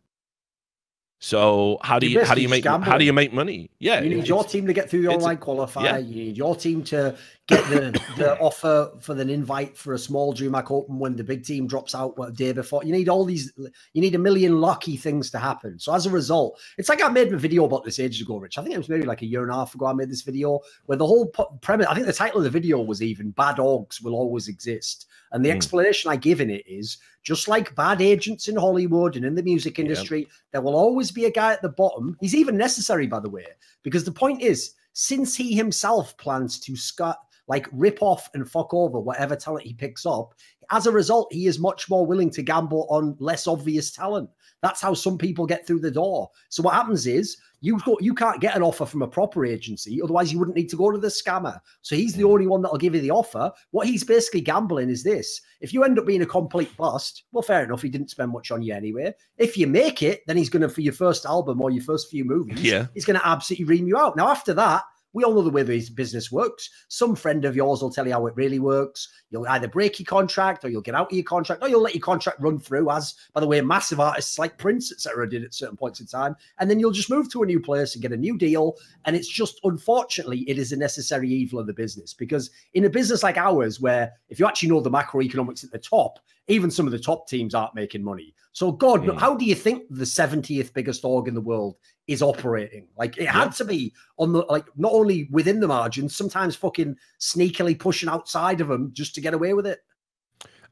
[1.20, 3.70] So how do you how do you make how do you make money?
[3.80, 5.84] Yeah, you need your team to get through the online qualifier.
[5.84, 5.98] yeah.
[5.98, 7.18] You need your team to
[7.48, 11.44] get the, the offer for an invite for a small DreamHack Open when the big
[11.44, 12.84] team drops out what, a day before.
[12.86, 13.52] You need all these.
[13.58, 15.78] You need a million lucky things to happen.
[15.78, 18.58] So as a result, it's like I made a video about this ages ago, Rich.
[18.58, 19.88] I think it was maybe like a year and a half ago.
[19.88, 21.28] I made this video where the whole
[21.62, 21.88] premise.
[21.88, 25.44] I think the title of the video was even "Bad Orgs Will Always Exist," and
[25.44, 25.56] the Hmm.
[25.58, 29.44] explanation I give in it is just like bad agents in Hollywood and in the
[29.44, 29.84] music Yeah.
[29.84, 32.18] industry, there will always be a guy at the bottom.
[32.22, 33.46] He's even necessary, by the way,
[33.82, 37.18] because the point is, since he himself plans to scut,
[37.48, 40.34] like rip off and fuck over whatever talent he picks up,
[40.72, 44.30] as a result, he is much more willing to gamble on less obvious talent.
[44.62, 46.30] That's how some people get through the door.
[46.50, 50.02] So what happens is you go, you can't get an offer from a proper agency,
[50.02, 51.60] otherwise you wouldn't need to go to the scammer.
[51.82, 52.32] So he's the mm.
[52.32, 53.52] only one that'll give you the offer.
[53.72, 57.42] What he's basically gambling is this: if you end up being a complete bust, well,
[57.42, 59.14] fair enough, he didn't spend much on you anyway.
[59.38, 62.10] If you make it, then he's going to for your first album or your first
[62.10, 62.88] few movies, Yeah.
[62.94, 64.16] he's going to absolutely ream you out.
[64.16, 64.84] Now after that.
[65.14, 66.70] We all know the way this business works.
[66.88, 69.10] Some friend of yours will tell you how it really works.
[69.30, 71.94] You'll either break your contract or you'll get out of your contract or you'll let
[71.94, 75.54] your contract run through, as, by the way, massive artists like Prince, etc., did at
[75.54, 76.36] certain points in time.
[76.60, 78.76] And then you'll just move to a new place and get a new deal.
[79.06, 82.90] And it's just, unfortunately, it is a necessary evil of the business because in a
[82.90, 86.86] business like ours, where if you actually know the macroeconomics at the top, even some
[86.86, 88.34] of the top teams aren't making money.
[88.52, 89.18] So, God, mm.
[89.18, 91.76] how do you think the 70th biggest org in the world
[92.08, 92.88] is operating?
[92.98, 96.96] Like, it had to be on the, like, not only within the margins, sometimes fucking
[97.20, 99.80] sneakily pushing outside of them just to get away with it.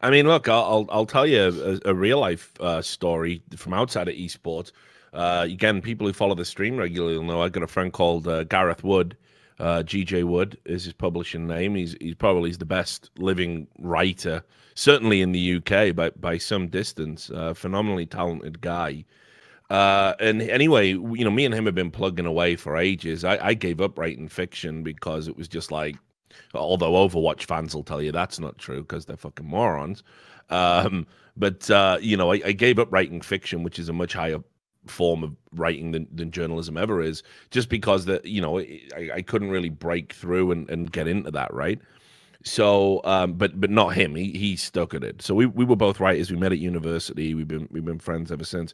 [0.01, 4.07] I mean, look, I'll I'll tell you a, a real life uh, story from outside
[4.07, 4.71] of esports.
[5.13, 8.27] Uh, again, people who follow the stream regularly will know I've got a friend called
[8.27, 9.15] uh, Gareth Wood.
[9.59, 11.75] Uh, GJ Wood is his publishing name.
[11.75, 14.43] He's he's probably the best living writer
[14.75, 17.29] certainly in the UK by by some distance.
[17.29, 19.05] Uh, phenomenally talented guy.
[19.69, 23.23] Uh, and anyway, you know, me and him have been plugging away for ages.
[23.23, 25.95] I, I gave up writing fiction because it was just like,
[26.53, 30.03] although Overwatch fans will tell you that's not true because they're fucking morons.
[30.49, 34.11] Um, but uh, you know, I, I, gave up writing fiction, which is a much
[34.11, 34.39] higher
[34.87, 39.21] form of writing than, than journalism ever is, just because that you know I, I
[39.21, 41.79] couldn't really break through and, and get into that, right?
[42.43, 44.15] So, um, but but not him.
[44.15, 45.21] He he stuck at it.
[45.21, 46.31] So we, we were both writers.
[46.31, 47.35] We met at university.
[47.35, 48.73] We've been we've been friends ever since.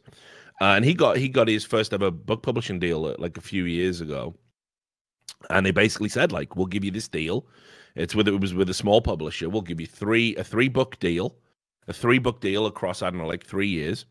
[0.60, 3.42] Uh, and he got he got his first ever book publishing deal uh, like a
[3.42, 4.34] few years ago.
[5.50, 7.46] And they basically said like, we'll give you this deal.
[7.94, 9.48] It's with it was with a small publisher.
[9.48, 11.36] We'll give you three a three book deal,
[11.88, 14.06] a three book deal across I don't know like three years.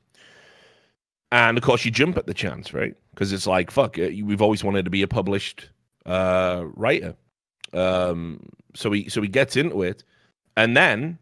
[1.32, 2.96] And of course, you jump at the chance, right?
[3.12, 5.70] Because it's like, fuck, uh, we've always wanted to be a published
[6.06, 7.16] uh, writer.
[7.74, 10.04] Um, so he so he gets into it,
[10.56, 11.18] and then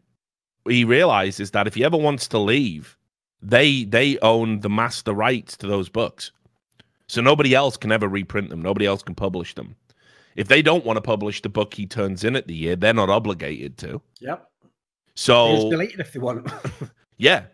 [0.67, 2.97] he realizes that if he ever wants to leave,
[3.41, 6.31] they they own the master rights to those books,
[7.07, 8.61] so nobody else can ever reprint them.
[8.61, 9.75] Nobody else can publish them.
[10.35, 12.93] If they don't want to publish the book he turns in at the year, they're
[12.93, 14.01] not obligated to.
[14.19, 14.47] Yep.
[15.15, 16.51] So delete it if they want.
[17.17, 17.45] yeah.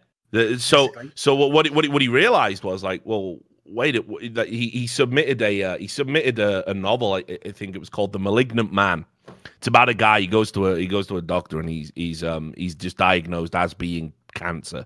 [0.58, 4.70] So so what what what he, what he realized was like, well, wait, it, he
[4.70, 7.14] he submitted a uh, he submitted a, a novel.
[7.14, 9.06] I, I, think it was called The Malignant Man.
[9.58, 10.22] It's about a guy.
[10.22, 12.98] He goes to a he goes to a doctor and he's he's um he's just
[12.98, 14.86] diagnosed as being cancer,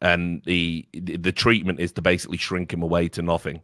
[0.00, 3.60] and the the treatment is to basically shrink him away to nothing.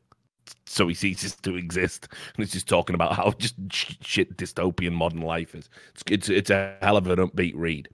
[0.64, 5.22] So he ceases to exist, and it's just talking about how just shit dystopian modern
[5.22, 5.68] life is.
[5.94, 7.88] It's it's, it's a hell of an upbeat read.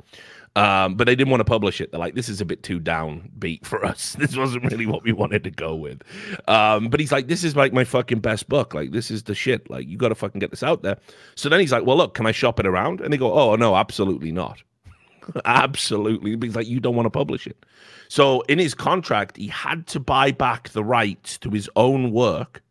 [0.56, 1.90] Um, but they didn't want to publish it.
[1.90, 4.16] They're like, this is a bit too downbeat for us.
[4.24, 6.02] This wasn't really what we wanted to go with.
[6.46, 8.72] Um, but he's like, this is like my fucking best book.
[8.72, 9.68] Like, this is the shit.
[9.68, 10.96] Like, you got to fucking get this out there.
[11.34, 13.00] So then he's like, well, look, can I shop it around?
[13.00, 14.62] And they go, oh, no, absolutely not.
[15.44, 16.36] absolutely.
[16.40, 17.66] He's like, you don't want to publish it.
[18.08, 22.62] So in his contract, he had to buy back the rights to his own work.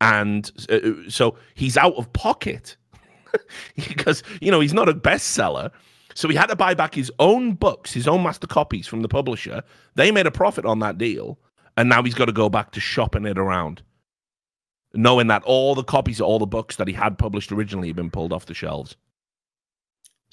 [0.00, 2.76] And uh, uh so he's out of pocket
[3.76, 5.70] because, you know, he's not a bestseller
[6.14, 9.08] so he had to buy back his own books, his own master copies from the
[9.08, 9.62] publisher.
[9.94, 11.38] They made a profit on that deal,
[11.76, 13.82] and now he's got to go back to shopping it around,
[14.94, 17.96] knowing that all the copies of all the books that he had published originally have
[17.96, 18.96] been pulled off the shelves.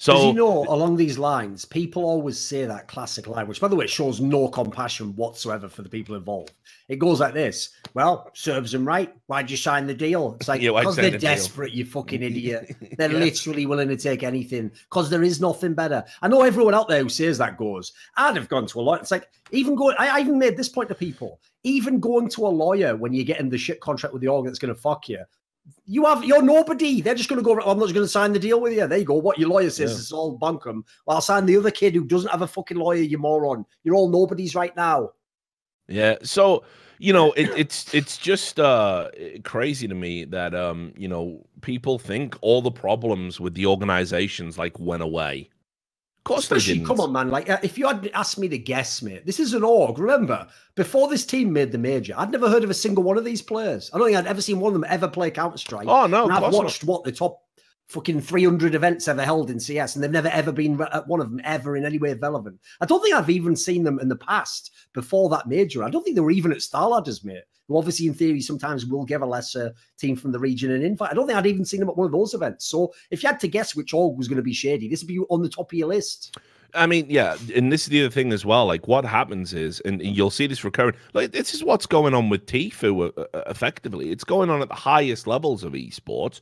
[0.02, 3.76] So you know, along these lines, people always say that classic line, which, by the
[3.76, 6.54] way, shows no compassion whatsoever for the people involved.
[6.88, 9.14] It goes like this: "Well, serves them right.
[9.28, 11.68] Why'd you sign the deal?" It's like because yeah, they're the desperate.
[11.68, 11.76] Deal.
[11.76, 12.74] You fucking idiot.
[12.98, 13.18] They're yeah.
[13.18, 16.02] literally willing to take anything because there is nothing better.
[16.20, 17.92] I know everyone out there who says that goes.
[18.16, 19.02] I'd have gone to a lot.
[19.02, 19.94] It's like even going.
[20.00, 21.38] I, I even made this point to people.
[21.62, 24.58] Even going to a lawyer when you're getting the shit contract with the organ that's
[24.58, 25.24] going to fuck you
[25.86, 27.00] you have you're nobody.
[27.00, 27.60] They're just going to go.
[27.60, 28.86] I'm not going to sign the deal with you.
[28.86, 29.14] There you go.
[29.14, 29.98] What your lawyer says yeah.
[29.98, 30.82] is all bunkum.
[31.06, 33.02] Well, I'll sign the other kid who doesn't have a fucking lawyer.
[33.02, 33.64] You moron.
[33.84, 35.10] You're all nobodies right now.
[35.88, 36.16] Yeah.
[36.22, 36.64] So
[36.98, 39.10] you know, it, it's it's just uh,
[39.42, 44.56] crazy to me that um, you know, people think all the problems with the organizations
[44.56, 45.50] like went away.
[46.22, 47.30] Of course Especially, Come on, man.
[47.30, 49.98] Like, uh, if you had asked me to guess, mate, this is an org.
[49.98, 50.46] Remember,
[50.76, 53.42] before this team made the major, I'd never heard of a single one of these
[53.42, 53.90] players.
[53.92, 55.88] I don't think I'd ever seen one of them ever play Counter Strike.
[55.88, 56.22] Oh no!
[56.22, 56.88] And I've watched not.
[56.88, 57.42] what the top
[57.92, 61.30] fucking 300 events ever held in CS, and they've never ever been at one of
[61.30, 62.58] them ever in any way relevant.
[62.80, 65.84] I don't think I've even seen them in the past before that major.
[65.84, 68.86] I don't think they were even at Star Ladders, mate who obviously in theory sometimes
[68.86, 71.10] will give a lesser team from the region an invite.
[71.10, 72.66] I don't think I'd even seen them at one of those events.
[72.66, 75.08] So if you had to guess which org was going to be shady, this would
[75.08, 76.36] be on the top of your list.
[76.74, 78.64] I mean, yeah, and this is the other thing as well.
[78.64, 80.94] Like, what happens is, and you'll see this recurring.
[81.12, 83.12] Like, this is what's going on with Tfue.
[83.16, 86.40] Uh, uh, effectively, it's going on at the highest levels of esports.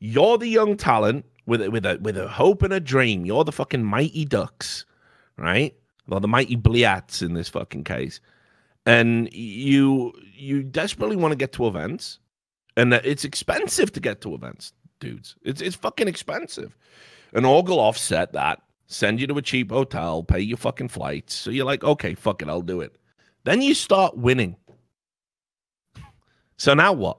[0.00, 3.24] You're the young talent with a, with a with a hope and a dream.
[3.24, 4.84] You're the fucking mighty ducks,
[5.36, 5.74] right?
[6.08, 8.20] Well, the mighty Bliats in this fucking case
[8.86, 12.18] and you you desperately want to get to events
[12.76, 15.36] and it's expensive to get to events, dudes.
[15.42, 16.76] It's it's fucking expensive.
[17.32, 21.34] And Org offset that, send you to a cheap hotel, pay your fucking flights.
[21.34, 22.96] So you're like, okay, fuck it, I'll do it.
[23.44, 24.56] Then you start winning.
[26.56, 27.18] So now what?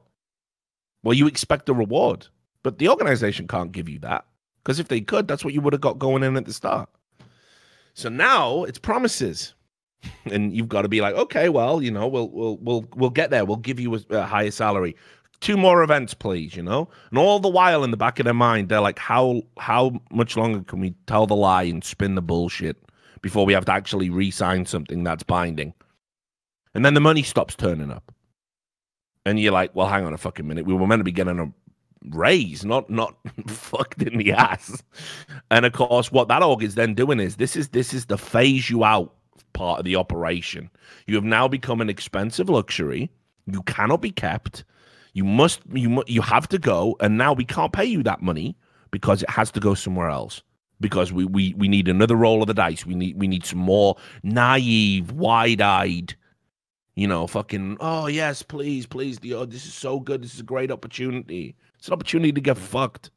[1.04, 2.28] Well, you expect a reward,
[2.64, 4.26] but the organization can't give you that
[4.64, 6.89] because if they could, that's what you would have got going in at the start.
[7.93, 9.53] So now it's promises,
[10.26, 13.30] and you've got to be like, okay, well, you know, we'll we'll we'll we'll get
[13.30, 13.45] there.
[13.45, 14.95] We'll give you a, a higher salary.
[15.39, 16.55] Two more events, please.
[16.55, 19.41] You know, and all the while in the back of their mind, they're like, how
[19.57, 22.78] how much longer can we tell the lie and spin the bullshit
[23.22, 25.74] before we have to actually re-sign something that's binding?
[26.74, 28.14] And then the money stops turning up
[29.26, 30.66] and you're like, well, hang on a fucking minute.
[30.66, 31.51] We were meant to be getting a
[32.10, 33.16] raise, not not
[33.47, 34.84] fucked in the ass.
[35.49, 38.18] And of course, what that org is then doing is this is this is the
[38.18, 39.14] phase you out
[39.54, 40.70] part of the operation.
[41.08, 43.12] You have now become an expensive luxury.
[43.45, 44.64] You cannot be kept.
[45.14, 48.56] You must you you have to go, and now we can't pay you that money
[48.91, 50.41] because it has to go somewhere else.
[50.80, 52.86] Because we we we need another roll of the dice.
[52.86, 56.16] We need we need some more naive, wide eyed
[56.95, 60.22] you know, fucking, oh yes, please, please, oh, this is so good.
[60.22, 61.56] This is a great opportunity.
[61.82, 63.10] It's an opportunity to get fucked,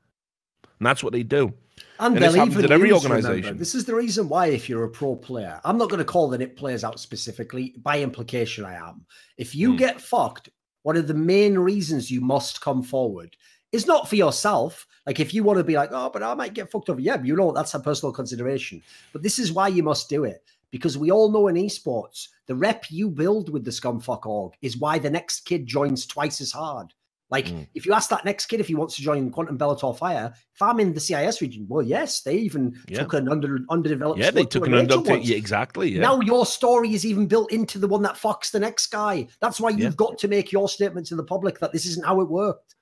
[0.78, 1.52] and that's what they do.
[2.00, 3.36] And, and they'll even every use, organization.
[3.36, 6.04] Remember, this is the reason why, if you're a pro player, I'm not going to
[6.04, 7.74] call the NIP players out specifically.
[7.82, 9.04] By implication, I am.
[9.36, 9.78] If you mm.
[9.78, 10.48] get fucked,
[10.80, 13.36] one of the main reasons you must come forward
[13.70, 14.86] is not for yourself.
[15.04, 17.02] Like if you want to be like, oh, but I might get fucked over.
[17.02, 18.80] Yeah, you know that's a personal consideration.
[19.12, 22.54] But this is why you must do it because we all know in esports, the
[22.54, 26.50] rep you build with the scumfuck org is why the next kid joins twice as
[26.50, 26.94] hard.
[27.34, 27.66] Like, mm.
[27.74, 30.62] if you ask that next kid if he wants to join Quantum Bellator Fire, if
[30.62, 33.00] I'm in the CIS region, well, yes, they even yeah.
[33.00, 34.20] took an under underdeveloped.
[34.20, 35.24] Yeah, they took an underdeveloped.
[35.24, 35.88] Yeah, exactly.
[35.90, 36.02] Yeah.
[36.02, 39.26] Now your story is even built into the one that fucks the next guy.
[39.40, 42.20] That's why you've got to make your statement to the public that this isn't how
[42.20, 42.76] it worked.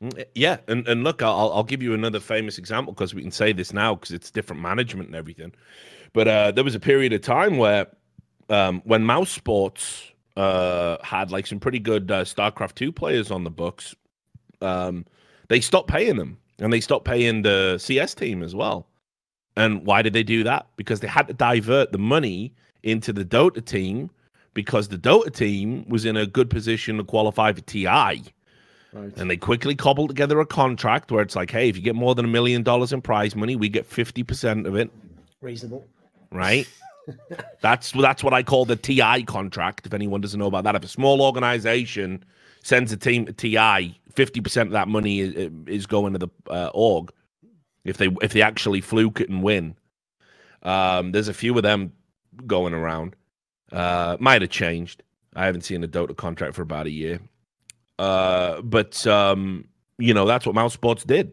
[0.00, 3.22] Mm, eh, yeah, and and look, I'll I'll give you another famous example because we
[3.22, 5.52] can say this now because it's different management and everything.
[6.12, 7.88] But uh, there was a period of time where
[8.48, 13.50] um, when Mousesports uh, had like some pretty good uh, StarCraft 2 players on the
[13.50, 13.94] books,
[14.60, 15.04] um,
[15.48, 18.86] they stopped paying them and they stopped paying the CS team as well.
[19.56, 20.66] And why did they do that?
[20.76, 24.10] Because they had to divert the money into the Dota team
[24.54, 27.86] because the Dota team was in a good position to qualify for TI.
[27.86, 29.12] Right.
[29.16, 32.14] And they quickly cobbled together a contract where it's like, hey, if you get more
[32.14, 34.90] than a million dollars in prize money, we get 50% of it.
[35.40, 35.86] Reasonable
[36.32, 36.68] right?
[37.60, 39.86] That's that's what I call the TI contract.
[39.86, 42.24] If anyone doesn't know about that, if a small organization
[42.62, 46.28] sends a team to TI, fifty percent of that money is, is going to the
[46.50, 47.12] uh, org.
[47.84, 49.76] If they if they actually fluke it and win,
[50.62, 51.92] um, there's a few of them
[52.46, 53.16] going around.
[53.70, 55.02] Uh, might have changed.
[55.34, 57.20] I haven't seen a Dota contract for about a year.
[57.98, 59.66] Uh, but um,
[59.98, 61.32] you know that's what Mousesports did.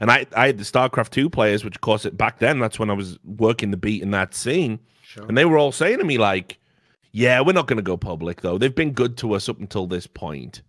[0.00, 2.88] And I, I had the StarCraft 2 players, which of course back then that's when
[2.88, 4.78] I was working the beat in that scene.
[5.08, 5.24] Sure.
[5.26, 6.58] And they were all saying to me, like,
[7.12, 8.58] yeah, we're not going to go public though.
[8.58, 10.60] They've been good to us up until this point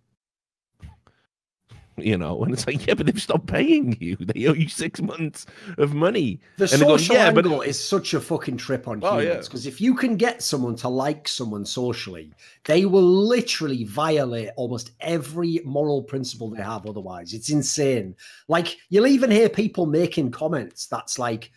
[2.02, 4.16] you know, and it's like, yeah, but they've stopped paying you.
[4.30, 5.46] They owe you six months
[5.78, 6.40] of money.
[6.58, 7.68] The and social yeah, angle but...
[7.68, 9.72] is such a fucking trip on oh, humans because yeah.
[9.72, 12.32] if you can get someone to like someone socially,
[12.64, 16.86] they will literally violate almost every moral principle they have.
[16.86, 18.16] Otherwise, it's insane.
[18.48, 21.52] Like you'll even hear people making comments that's like,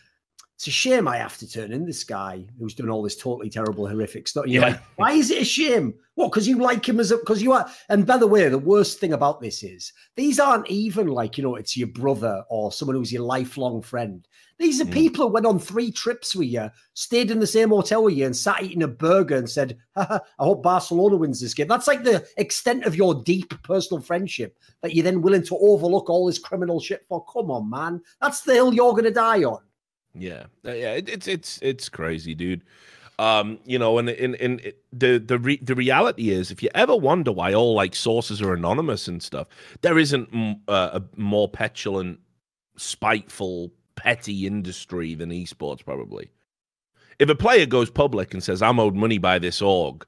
[0.63, 3.51] it's a shame I have to turn in this guy who's doing all this totally
[3.51, 4.47] terrible, horrific stuff.
[4.47, 4.69] You're yeah.
[4.69, 5.93] like, why is it a shame?
[6.15, 6.31] What?
[6.31, 7.69] Because you like him as a because you are.
[7.89, 11.43] And by the way, the worst thing about this is these aren't even like you
[11.43, 14.29] know it's your brother or someone who's your lifelong friend.
[14.61, 14.93] These are mm.
[14.93, 18.27] people who went on three trips with you, stayed in the same hotel with you,
[18.27, 21.67] and sat eating a burger and said, I hope Barcelona wins this game.
[21.67, 26.09] That's like the extent of your deep personal friendship that you're then willing to overlook
[26.09, 27.25] all this criminal shit for.
[27.25, 28.01] Come on, man.
[28.21, 29.59] That's the hill you're going to die on.
[30.15, 32.63] Yeah, uh, yeah, it, it's it's it's crazy, dude.
[33.19, 36.69] Um, you know, and in in, in the the re, the reality is, if you
[36.75, 39.47] ever wonder why all like sources are anonymous and stuff,
[39.81, 42.21] there isn't uh, a more petulant,
[42.77, 45.85] spiteful, petty industry than esports.
[45.85, 46.31] Probably,
[47.19, 50.05] if a player goes public and says I'm owed money by this org,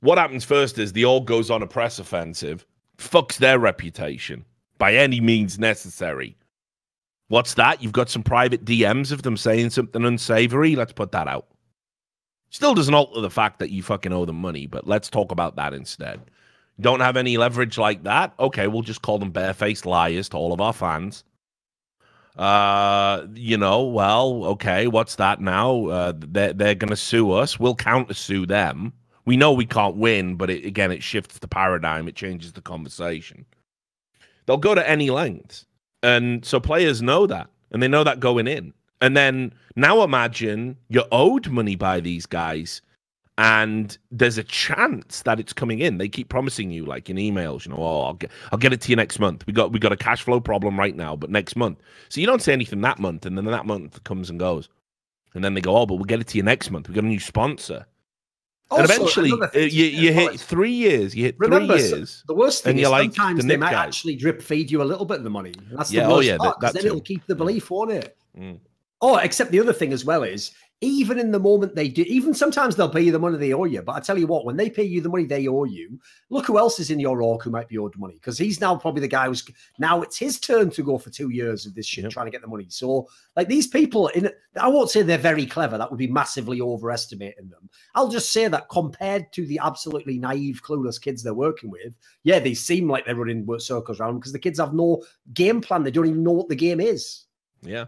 [0.00, 2.64] what happens first is the org goes on a press offensive,
[2.98, 4.44] fucks their reputation
[4.78, 6.36] by any means necessary
[7.32, 7.82] What's that?
[7.82, 10.76] You've got some private DMs of them saying something unsavory.
[10.76, 11.46] Let's put that out.
[12.50, 15.56] Still doesn't alter the fact that you fucking owe them money, but let's talk about
[15.56, 16.20] that instead.
[16.78, 18.34] Don't have any leverage like that?
[18.38, 21.24] Okay, we'll just call them barefaced liars to all of our fans.
[22.36, 25.86] Uh, you know, well, okay, what's that now?
[25.86, 27.58] Uh, they're they're gonna sue us.
[27.58, 28.92] We'll counter sue them.
[29.24, 32.08] We know we can't win, but it, again, it shifts the paradigm.
[32.08, 33.46] It changes the conversation.
[34.44, 35.64] they'll go to any lengths.
[36.02, 38.72] And so players know that, and they know that going in.
[39.00, 42.82] And then now imagine you're owed money by these guys,
[43.38, 45.98] and there's a chance that it's coming in.
[45.98, 48.80] They keep promising you, like in emails, you know, oh, I'll get, I'll get it
[48.82, 49.46] to you next month.
[49.46, 51.78] We got, we got a cash flow problem right now, but next month.
[52.08, 54.68] So you don't say anything that month, and then that month comes and goes,
[55.34, 56.88] and then they go, oh, but we'll get it to you next month.
[56.88, 57.86] We got a new sponsor.
[58.72, 61.14] Also, and eventually, uh, you, you hit three years.
[61.14, 62.24] You hit Remember, three years.
[62.26, 63.84] the worst thing is like sometimes the they might guy.
[63.84, 65.52] actually drip feed you a little bit of the money.
[65.72, 68.16] That's the Yeah, worst oh, yeah, part, that- then it'll keep the belief, won't it?
[68.38, 68.58] Mm.
[69.00, 70.52] Oh, except the other thing as well is
[70.82, 73.64] even in the moment they do, even sometimes they'll pay you the money they owe
[73.64, 73.80] you.
[73.82, 76.46] But I tell you what, when they pay you the money they owe you, look
[76.46, 79.00] who else is in your org who might be owed money because he's now probably
[79.00, 79.44] the guy who's
[79.78, 82.12] now it's his turn to go for two years of this shit Yep.
[82.12, 82.66] trying to get the money.
[82.68, 84.28] So, like these people, in
[84.60, 85.78] I won't say they're very clever.
[85.78, 87.70] That would be massively overestimating them.
[87.94, 92.40] I'll just say that compared to the absolutely naive, clueless kids they're working with, yeah,
[92.40, 95.02] they seem like they're running circles around because the kids have no
[95.32, 95.84] game plan.
[95.84, 97.26] They don't even know what the game is.
[97.62, 97.86] Yeah.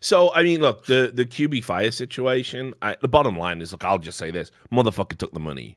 [0.00, 2.74] So I mean, look, the the QB fire situation.
[2.82, 5.76] I, the bottom line is, look, I'll just say this: motherfucker took the money.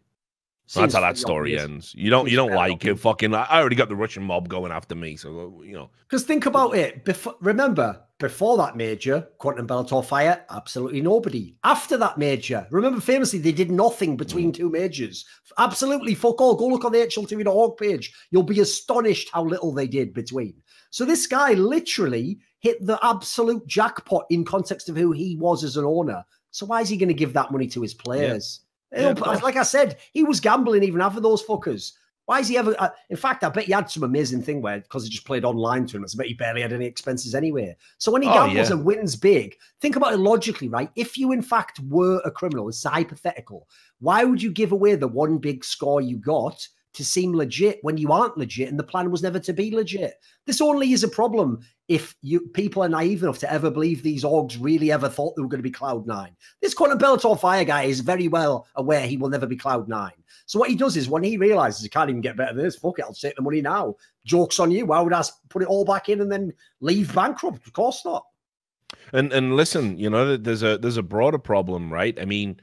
[0.65, 1.63] Seems That's how that story obvious.
[1.63, 1.95] ends.
[1.95, 2.97] You don't you don't like it.
[2.97, 5.17] Fucking, I already got the Russian mob going after me.
[5.17, 7.03] So uh, you know, Because think about it.
[7.03, 11.57] Before, remember, before that major, Quantum Bellator Fire, absolutely nobody.
[11.65, 14.55] After that major, remember famously, they did nothing between mm.
[14.55, 15.25] two majors.
[15.57, 16.55] Absolutely fuck all.
[16.55, 18.13] Go look on the HLTV.org page.
[18.31, 20.55] You'll be astonished how little they did between.
[20.91, 25.75] So this guy literally hit the absolute jackpot in context of who he was as
[25.75, 26.23] an owner.
[26.51, 28.61] So why is he going to give that money to his players?
[28.91, 29.43] Yeah, course.
[29.43, 31.91] like I said, he was gambling even after those fuckers.
[32.25, 32.73] Why is he ever?
[32.79, 35.43] Uh, in fact, I bet he had some amazing thing where because he just played
[35.43, 36.15] online tournaments.
[36.15, 37.75] I bet he barely had any expenses anyway.
[37.97, 38.75] So when he Oh, gambles yeah.
[38.77, 40.89] and wins big, think about it logically, right?
[40.95, 43.67] If you in fact were a criminal, it's hypothetical.
[43.99, 47.97] Why would you give away the one big score you got to seem legit when
[47.97, 50.15] you aren't legit and the plan was never to be legit?
[50.45, 54.23] This only is a problem if you people are naive enough to ever believe these
[54.23, 56.35] orgs really ever thought they were going to be Cloud Nine.
[56.61, 60.11] This Quantum Bellator Fire guy is very well aware he will never be Cloud Nine.
[60.45, 62.77] So what he does is when he realizes he can't even get better than this,
[62.77, 63.95] fuck it, I'll take the money now.
[64.25, 64.85] Jokes on you.
[64.85, 67.65] Why would I put it all back in and then leave bankrupt?
[67.65, 68.25] Of course not.
[69.11, 72.17] and and listen, you know, there's a there's a broader problem, right?
[72.19, 72.59] I mean,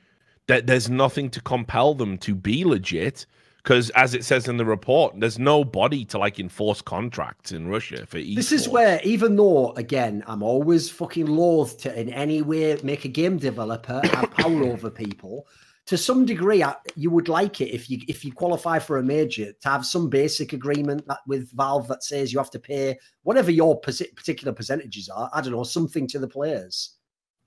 [0.47, 3.26] that there's nothing to compel them to be legit.
[3.63, 7.69] Because as it says in the report, there's no body to like enforce contracts in
[7.69, 8.37] Russia for esports.
[8.37, 13.05] This is where, even though, again, I'm always fucking loath to in any way make
[13.05, 15.47] a game developer have power over people.
[15.87, 19.03] To some degree, I, you would like it if you if you qualify for a
[19.03, 22.97] major to have some basic agreement that with Valve that says you have to pay
[23.25, 25.29] whatever your particular percentages are.
[25.35, 26.97] I don't know something to the players.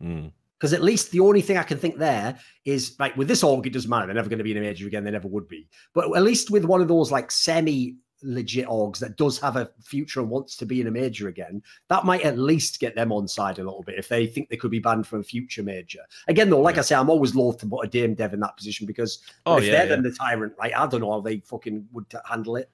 [0.02, 0.32] Mm.
[0.64, 3.68] Because at least the only thing I can think there is like with this org,
[3.68, 4.06] it doesn't matter.
[4.06, 5.04] They're never going to be in a major again.
[5.04, 5.68] They never would be.
[5.94, 9.70] But at least with one of those like semi legit orgs that does have a
[9.84, 13.12] future and wants to be in a major again, that might at least get them
[13.12, 15.64] on side a little bit if they think they could be banned from a future
[15.64, 16.00] major.
[16.30, 18.56] Again, though, like I say, I'm always loath to put a game dev in that
[18.56, 19.90] position because Oh, if yeah, they're yeah.
[19.90, 20.72] then the tyrant, right?
[20.74, 22.70] I don't know how they fucking would handle it.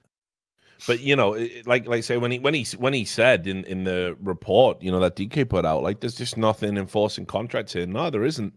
[0.86, 3.64] But you know, it- like like say when he when he when he said in
[3.64, 7.72] in the report, you know that DK put out, like there's just nothing enforcing contracts
[7.72, 7.86] here.
[7.86, 8.52] No, there isn't.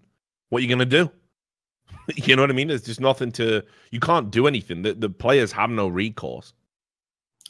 [0.49, 1.11] What are you gonna do?
[2.15, 2.67] you know what I mean?
[2.69, 3.63] There's just nothing to.
[3.91, 4.81] You can't do anything.
[4.81, 6.53] The the players have no recourse.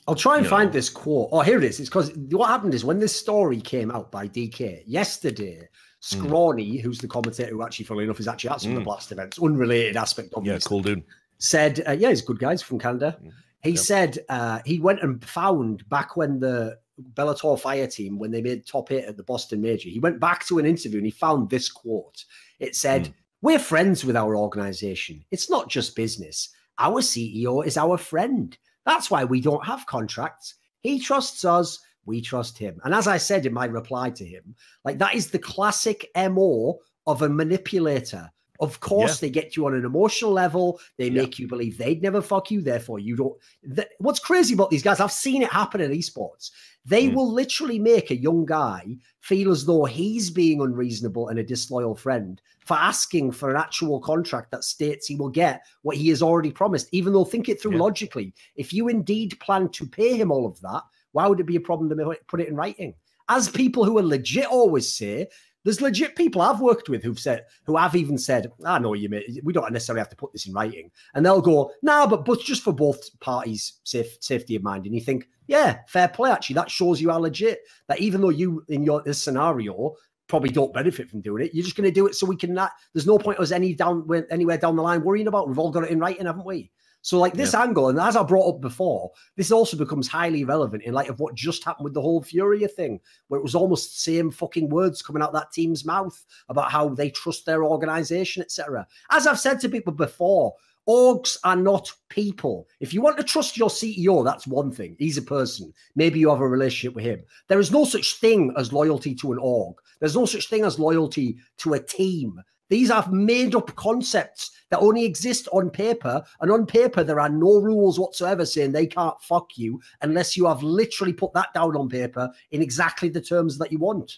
[0.08, 0.74] I'll try and You find know.
[0.74, 1.30] this quote.
[1.32, 1.80] Oh, here it is.
[1.80, 5.70] It's because what happened is when this story came out by DK yesterday,
[6.02, 8.86] Scrawny, who's the commentator who actually, funnily enough, is actually at some of the Mm.
[8.86, 11.04] Blast events, unrelated aspect of Yeah, cool dude.
[11.38, 12.52] said, uh, yeah, he's a good guy.
[12.52, 13.18] He's from Canada.
[13.24, 13.32] Mm.
[13.64, 13.80] He Yep.
[13.80, 16.78] said uh, he went and found back when the
[17.14, 20.45] Bellator Fire team, when they made top eight at the Boston Major, he went back
[20.47, 22.24] to an interview and he found this quote.
[22.59, 23.14] It said, Mm.
[23.41, 25.26] We're friends with our organization.
[25.30, 26.47] It's not just business.
[26.80, 28.57] Our CEO is our friend.
[28.86, 30.55] That's why we don't have contracts.
[30.80, 31.78] He trusts us.
[32.05, 32.80] We trust him.
[32.86, 34.55] And as I said in my reply to him,
[34.86, 38.32] like that is the classic MO of a manipulator.
[38.60, 40.80] Of course, they get you on an emotional level.
[40.97, 41.22] They Yeah.
[41.24, 42.62] make you believe they'd never fuck you.
[42.62, 43.36] Therefore, you don't.
[43.76, 46.51] th- what's crazy about these guys, I've seen it happen in esports.
[46.86, 47.16] They Mm.
[47.16, 51.95] will literally make a young guy feel as though he's being unreasonable and a disloyal
[51.95, 56.22] friend for asking for an actual contract that states he will get what he has
[56.22, 57.80] already promised, even though think it through Yeah.
[57.80, 58.34] logically.
[58.56, 61.62] If you indeed plan to pay him all of that, why would it be a
[61.62, 62.93] problem to put it in writing?
[63.30, 65.28] As people who are legit always say,
[65.64, 69.09] there's legit people I've worked with who've said, who have even said, I know you,
[69.09, 70.91] mate, we don't necessarily have to put this in writing.
[71.14, 74.86] And they'll go, nah, but, but just for both parties' safe, safety of mind.
[74.86, 76.55] And you think, yeah, fair play, actually.
[76.55, 77.59] That shows you are legit.
[77.88, 79.95] That even though you, in your this scenario,
[80.28, 82.53] probably don't benefit from doing it, you're just going to do it so we can
[82.53, 85.43] not, there's no point us any down, anywhere down the line worrying about.
[85.43, 85.49] it.
[85.49, 86.72] We've all got it in writing, haven't we?
[87.04, 87.64] So, like this yeah.
[87.64, 91.20] angle, and as I brought up before, this also becomes highly relevant in light of
[91.20, 94.70] what just happened with the whole Furia thing, where it was almost the same fucking
[94.70, 98.88] words coming out that team's mouth about how they trust their organization, etc.
[99.12, 100.54] As I've said to people before,
[100.88, 102.70] orgs are not people.
[102.80, 104.95] If you want to trust your CEO, that's one thing.
[104.97, 105.74] He's a person.
[105.97, 107.22] Maybe you have a relationship with him.
[107.49, 109.76] There is no such thing as loyalty to an org.
[109.99, 112.41] There's no such thing as loyalty to a team.
[112.74, 116.24] These are made up concepts that only exist on paper.
[116.42, 120.48] And on paper, there are no rules whatsoever saying they can't fuck you unless you
[120.48, 124.18] have literally put that down on paper in exactly the terms that you want.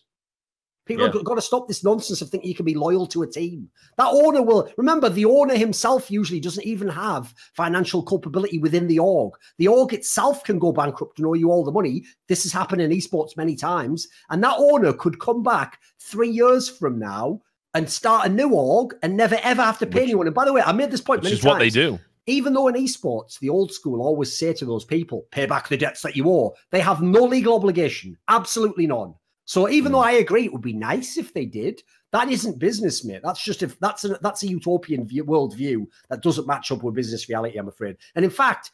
[0.85, 1.11] People yeah.
[1.11, 3.69] have got to stop this nonsense of thinking you can be loyal to a team.
[3.97, 8.99] That owner will remember the owner himself usually doesn't even have financial culpability within the
[8.99, 9.33] org.
[9.57, 12.05] The org itself can go bankrupt and owe you all the money.
[12.29, 14.07] This has happened in esports many times.
[14.29, 17.41] And that owner could come back three years from now
[17.75, 20.25] and start a new org and never ever have to pay which, anyone.
[20.25, 21.51] And by the way, I made this point which many is times.
[21.51, 21.99] what they do.
[22.25, 25.77] Even though in esports, the old school always say to those people, pay back the
[25.77, 26.55] debts that you owe.
[26.71, 29.13] They have no legal obligation, absolutely none.
[29.43, 29.95] So even mm.
[29.95, 33.21] though I agree it would be nice if they did, that isn't business, mate.
[33.23, 36.81] That's just if that's a that's a utopian view, world view that doesn't match up
[36.81, 37.97] with business reality, I'm afraid.
[38.15, 38.71] And in fact,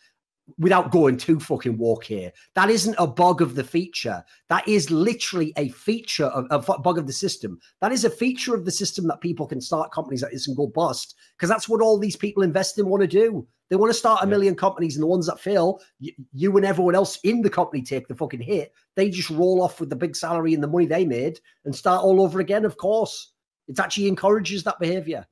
[0.58, 4.24] without going too fucking walk here, that isn't a bug of the feature.
[4.50, 7.60] That is literally a feature of a bug of the system.
[7.80, 10.68] That is a feature of the system that people can start companies that isn't go
[10.68, 13.48] bust because that's what all these people investing want to do.
[13.70, 16.66] They want to start a million companies, and the ones that fail, you, you, and
[16.66, 18.74] everyone else in the company take the fucking hit.
[18.98, 22.04] They just roll off with the big salary and the money they made and start
[22.04, 22.66] all over again.
[22.66, 23.32] Of course,
[23.70, 25.26] it actually encourages that behavior.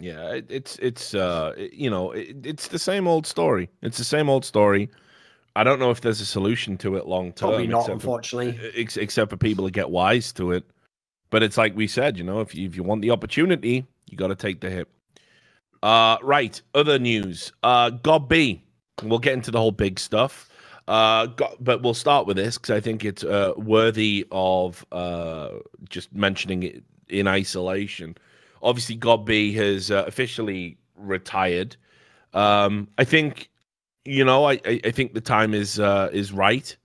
[0.00, 3.68] Yeah, it, it's it's uh you know it, it's the same old story.
[3.82, 4.90] It's the same old story.
[5.56, 7.50] I don't know if there's a solution to it long term.
[7.50, 8.52] Probably not, unfortunately.
[8.52, 10.64] For, ex- except for people to get wise to it.
[11.30, 14.16] But it's like we said, you know, if you, if you want the opportunity, you
[14.16, 14.88] got to take the hit.
[15.82, 16.60] Uh, right.
[16.74, 17.52] Other news.
[17.62, 18.62] Uh, gob b.
[19.02, 20.48] We'll get into the whole big stuff.
[20.86, 25.50] Uh, got, but we'll start with this because I think it's uh, worthy of uh,
[25.88, 28.16] just mentioning it in isolation
[28.62, 31.76] obviously gob b has uh, officially retired.
[32.32, 33.50] Um, I think,
[34.04, 36.76] you know, I, I think the time is uh, is right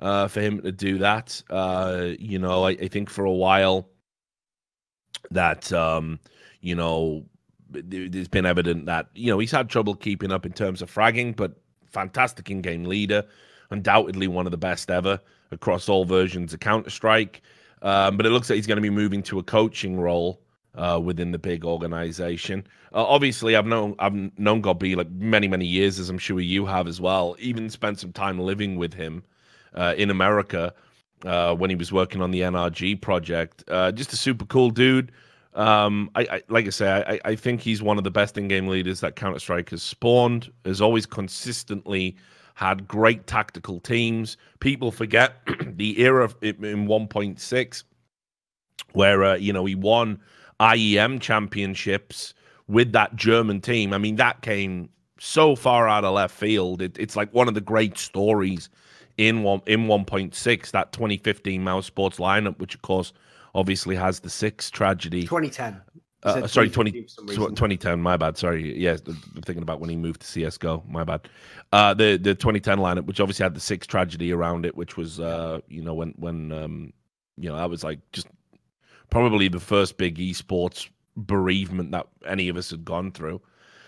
[0.00, 1.42] uh, for him to do that.
[1.48, 3.88] Uh, you know, I, I think for a while
[5.30, 6.18] that um,
[6.60, 7.24] you know
[7.70, 11.34] there's been evident that you know he's had trouble keeping up in terms of fragging,
[11.34, 11.52] but
[11.86, 13.24] fantastic in-game leader,
[13.70, 15.20] undoubtedly one of the best ever
[15.50, 17.42] across all versions of Counter Strike.
[17.82, 20.40] Um, but it looks like he's going to be moving to a coaching role
[20.74, 22.66] uh, within the big organization.
[22.94, 26.40] Uh, obviously, I've known I've known gob b like many many years, as I'm sure
[26.40, 27.36] you have as well.
[27.38, 29.22] Even spent some time living with him
[29.74, 30.74] uh, in America
[31.24, 33.64] uh, when he was working on the NRG project.
[33.68, 35.12] Uh, just a super cool dude.
[35.54, 38.68] Um, I, I, like I say, I, I think he's one of the best in-game
[38.68, 40.50] leaders that Counter Strike has spawned.
[40.64, 42.16] Has always consistently
[42.54, 44.36] had great tactical teams.
[44.60, 45.36] People forget
[45.76, 47.84] the era in 1.6
[48.92, 50.20] where uh, you know he won
[50.62, 52.34] IEM championships
[52.68, 53.92] with that German team.
[53.92, 54.88] I mean, that came
[55.18, 56.80] so far out of left field.
[56.80, 58.68] It, it's like one of the great stories
[59.18, 63.12] in one in 1.6 that 2015 mousesports lineup, which of course
[63.54, 65.22] obviously has the cyx tragedy.
[65.22, 65.80] 2010.
[66.24, 68.00] Uh, sorry, 20, 2010.
[68.00, 68.38] My bad.
[68.38, 68.78] Sorry.
[68.78, 70.84] Yes, I'm thinking about when he moved to CS:GO.
[70.88, 71.28] My bad.
[71.72, 75.18] Uh, the the 2010 lineup, which obviously had the cyx tragedy around it, which was
[75.18, 76.92] uh, you know when when um,
[77.36, 78.28] you know that was like just
[79.12, 83.40] probably the first big esports bereavement that any of us had gone through.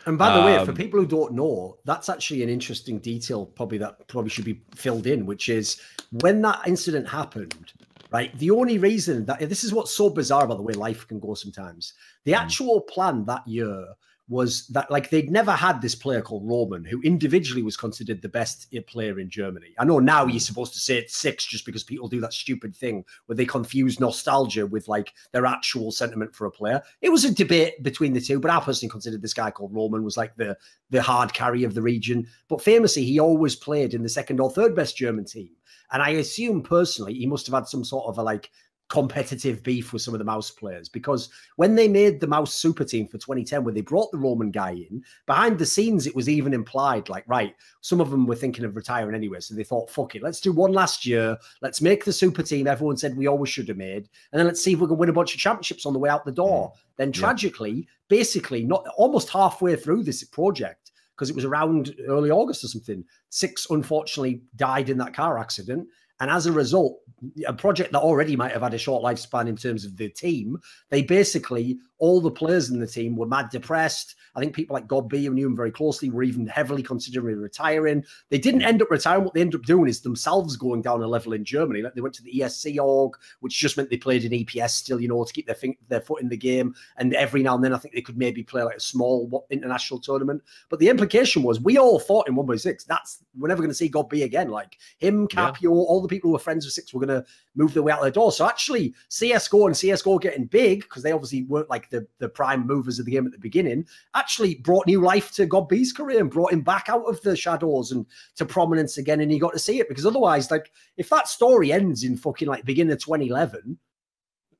[0.05, 2.99] And by the um, way, for um, people who don't know, that's actually an interesting
[2.99, 5.81] detail, probably that probably should be filled in, which is
[6.21, 7.73] when that incident happened,
[8.13, 8.39] right?
[8.39, 11.33] The only reason that this is what's so bizarre about the way life can go
[11.33, 11.95] sometimes.
[12.25, 12.41] The mm.
[12.41, 13.87] actual plan that year
[14.29, 18.29] was that like they'd never had this player called Roman, who individually was considered the
[18.29, 19.75] best player in Germany.
[19.79, 22.75] I know now you're supposed to say it's cyx just because people do that stupid
[22.75, 26.83] thing where they confuse nostalgia with like their actual sentiment for a player.
[27.03, 30.05] It was a debate between the two, but I personally considered this guy called Roman
[30.05, 30.57] was like the
[30.89, 32.27] the hard carry of the region.
[32.49, 35.51] But famously, he always played in the second or third best German team.
[35.93, 38.51] And I assume personally, he must have had some sort of a like
[38.89, 42.85] competitive beef with some of the mouse players because when they made the mouse super
[42.85, 46.29] team for 2010 where they brought the roman guy in behind the scenes it was
[46.29, 49.89] even implied like right some of them were thinking of retiring anyway so they thought
[49.89, 53.27] fuck it let's do one last year let's make the super team everyone said we
[53.27, 55.41] always should have made and then let's see if we can win a bunch of
[55.41, 56.79] championships on the way out the door mm.
[56.97, 57.83] then tragically yeah.
[58.09, 63.03] basically not almost halfway through this project because it was around early august or something
[63.31, 65.89] cyx unfortunately died in that car accident
[66.25, 67.01] And as a result,
[67.47, 70.57] a project that already might have had a short lifespan in terms of the team,
[70.89, 74.17] they basically all the players in the team were mad depressed.
[74.35, 77.41] I think people like gob b, who knew him very closely, were even heavily considering
[77.41, 78.05] retiring.
[78.31, 79.25] They didn't end up retiring.
[79.25, 81.83] What they ended up doing is themselves going down a level in Germany.
[81.83, 85.01] Like they went to the ESC org, which just meant they played in EPS still,
[85.01, 86.75] you know, to keep their fin- their foot in the game.
[86.97, 90.01] And every now and then, I think they could maybe play like a small international
[90.01, 90.43] tournament.
[90.69, 93.89] But the implication was we all thought in 1.6, that's we're never going to see
[93.89, 94.49] gob b again.
[94.49, 95.69] Like him, Capio, yeah.
[95.69, 98.03] all the people who were friends with cyx were going to move their way out
[98.03, 98.33] the door.
[98.33, 102.67] So actually, CSGO and CSGO getting big, because they obviously weren't like the, the prime
[102.67, 106.21] movers of the game at the beginning, actually brought new life to gob b's career
[106.21, 108.07] and brought him back out of the shadows and
[108.37, 109.21] to prominence again.
[109.21, 112.49] And he got to see it because otherwise, like, if that story ends in fucking
[112.49, 113.79] like beginning of 2011,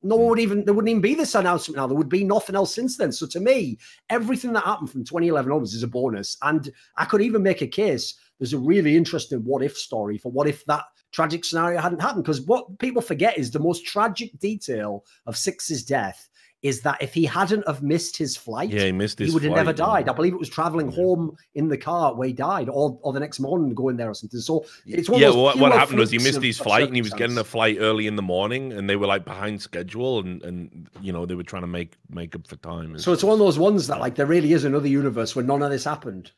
[0.05, 0.29] no one hmm.
[0.29, 1.87] would even there wouldn't even be this announcement now.
[1.87, 3.11] There would be nothing else since then.
[3.11, 3.77] So to me,
[4.09, 6.37] everything that happened from 2011 onwards is a bonus.
[6.41, 8.15] And I could even make a case.
[8.39, 12.23] There's a really interesting what if story for what if that tragic scenario hadn't happened.
[12.23, 16.29] Because what people forget is the most tragic detail of cyx's death
[16.65, 19.43] is that if he hadn't have missed his flight, yeah, he missed his he would
[19.43, 20.07] have never died.
[20.07, 20.13] Yeah.
[20.13, 20.95] I believe it was traveling yeah.
[20.95, 24.15] home in the car where he died, or, or the next morning going there or
[24.15, 24.39] something.
[24.39, 25.29] So it's yeah.
[25.29, 28.07] What, what happened was he missed his flight and he was getting a flight early
[28.07, 31.43] in the morning, and they were like behind schedule, and and you know they were
[31.43, 32.97] trying to make make up for time.
[32.97, 35.61] So it's one of those ones that like there really is another universe where none
[35.61, 36.31] of this happened.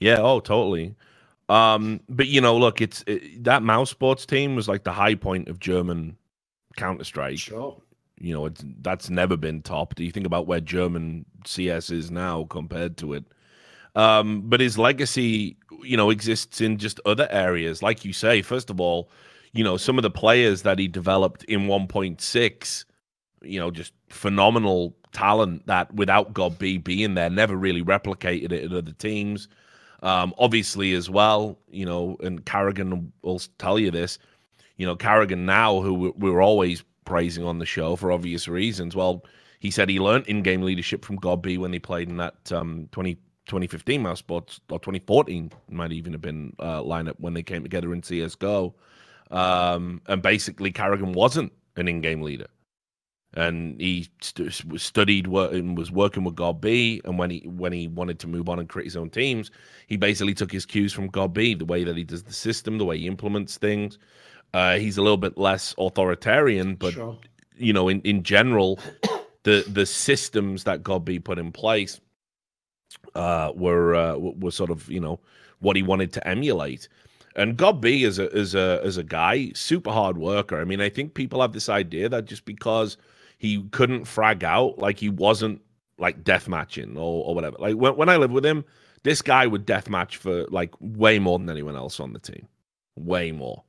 [0.00, 0.18] Yeah.
[0.18, 0.96] Oh, totally.
[1.48, 5.48] Um, but you know, look, it's it, that mousesports team was like the high point
[5.48, 6.18] of German
[6.76, 7.38] Counter Strike.
[7.38, 7.80] Sure
[8.20, 10.00] you know, it's that's never been topped.
[10.00, 13.24] You think about where German CS is now compared to it.
[13.94, 17.82] Um, but his legacy, you know, exists in just other areas.
[17.82, 19.10] Like you say, first of all,
[19.52, 22.84] you know, some of the players that he developed in 1.6,
[23.42, 28.64] you know, just phenomenal talent that without gob b being there, never really replicated it
[28.64, 29.48] at other teams.
[30.02, 34.18] Um, obviously, as well, you know, and karrigan will tell you this,
[34.76, 38.94] you know, karrigan now, who we're always praising on the show for obvious reasons.
[38.94, 39.24] Well,
[39.60, 42.86] he said he learned in-game leadership from gob b when they played in that um,
[42.92, 43.14] 20,
[43.46, 48.02] 2015 mousesports or 2014 might even have been uh, lineup when they came together in
[48.02, 48.74] CS:GO.
[49.30, 52.46] Um, and basically, karrigan wasn't an in-game leader,
[53.34, 57.00] and he st- studied work and was working with gob b.
[57.04, 59.50] And when he when he wanted to move on and create his own teams,
[59.86, 62.76] he basically took his cues from gob b, the way that he does the system,
[62.78, 63.98] the way he implements things.
[64.54, 67.18] Uh, he's a little bit less authoritarian, but sure.
[67.56, 68.78] you know, in, in general,
[69.42, 72.00] the the systems that gob b put in place
[73.14, 75.20] uh, were uh, were sort of you know
[75.60, 76.88] what he wanted to emulate.
[77.36, 80.60] And gob b is a is a as a guy, super hard worker.
[80.60, 82.96] I mean, I think people have this idea that just because
[83.38, 85.60] he couldn't frag out, like he wasn't
[85.98, 87.56] like death matching or, or whatever.
[87.58, 88.64] Like when, when I lived with him,
[89.02, 92.48] this guy would death match for like way more than anyone else on the team,
[92.96, 93.62] way more.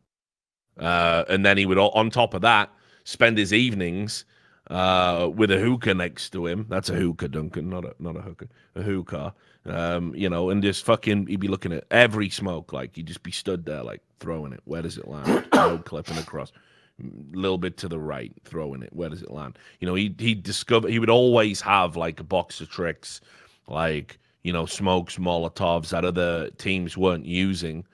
[0.80, 2.70] Uh, and then he would, on top of that,
[3.04, 4.26] spend his evenings
[4.70, 6.66] uh, with a hookah next to him.
[6.70, 9.34] That's a hookah, Duncan, not a not a hooker, a hookah.
[9.66, 13.24] Um, you know, and just fucking, he'd be looking at every smoke, like he'd just
[13.24, 14.62] be stood there, like throwing it.
[14.66, 15.48] Where does it land?
[15.54, 16.52] no clipping across.
[17.02, 18.94] A little bit to the right, throwing it.
[18.94, 19.58] Where does it land?
[19.80, 23.22] You know, he he discover he would always have like a box of tricks,
[23.68, 27.86] like you know, smokes, Molotovs that other teams weren't using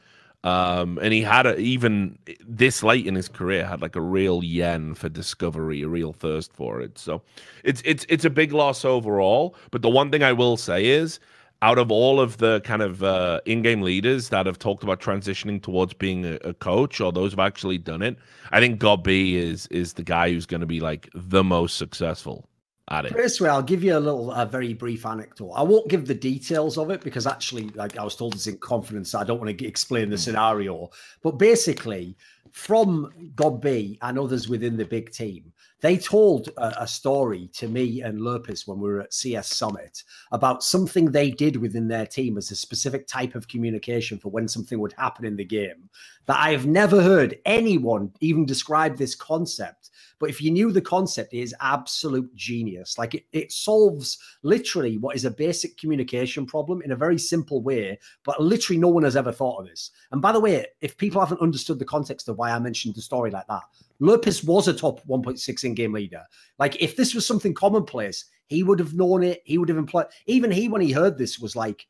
[0.46, 4.43] um, and he had a, even this late in his career had like a real
[4.43, 7.00] yen for discovery, a real thirst for it.
[7.00, 7.24] So
[7.64, 9.56] it's it's it's a big loss overall.
[9.72, 11.20] But the one thing I will say is,
[11.64, 15.64] out of all of the kind of uh, in-game leaders that have talked about transitioning
[15.64, 18.16] towards being a, a coach, or those who've actually done it,
[18.52, 21.78] I think gob b is is the guy who's going to be like the most
[21.78, 22.48] successful
[22.89, 23.41] at it.
[23.41, 25.51] Way, I'll give you a little, a very brief anecdote.
[25.51, 28.57] I won't give the details of it because actually, like I was told this in
[28.57, 30.21] confidence, I don't want to explain the hmm.
[30.21, 30.89] scenario.
[31.21, 32.15] But basically,
[32.51, 37.67] from gob b and others within the big team, they told a, a, story to
[37.67, 42.05] me and Lurppis when we were at CS Summit about something they did within their
[42.05, 45.89] team as a specific type of communication for when something would happen in the game
[46.28, 49.89] that I have never heard anyone even describe this concept
[50.20, 52.97] but if you knew the concept, it is absolute genius.
[52.97, 57.62] Like it, it solves literally what is a basic communication problem in a very simple
[57.62, 59.92] way, but literally no one has ever thought of this.
[60.12, 63.01] And by the way, if people haven't understood the context of why I mentioned the
[63.01, 63.63] story like that,
[64.01, 66.24] Lurppis was a top 1.6 in game leader.
[66.59, 69.42] Like if this was something commonplace, he would have known it.
[69.46, 70.08] He would have employed.
[70.28, 71.87] Even he, when he heard this, was like,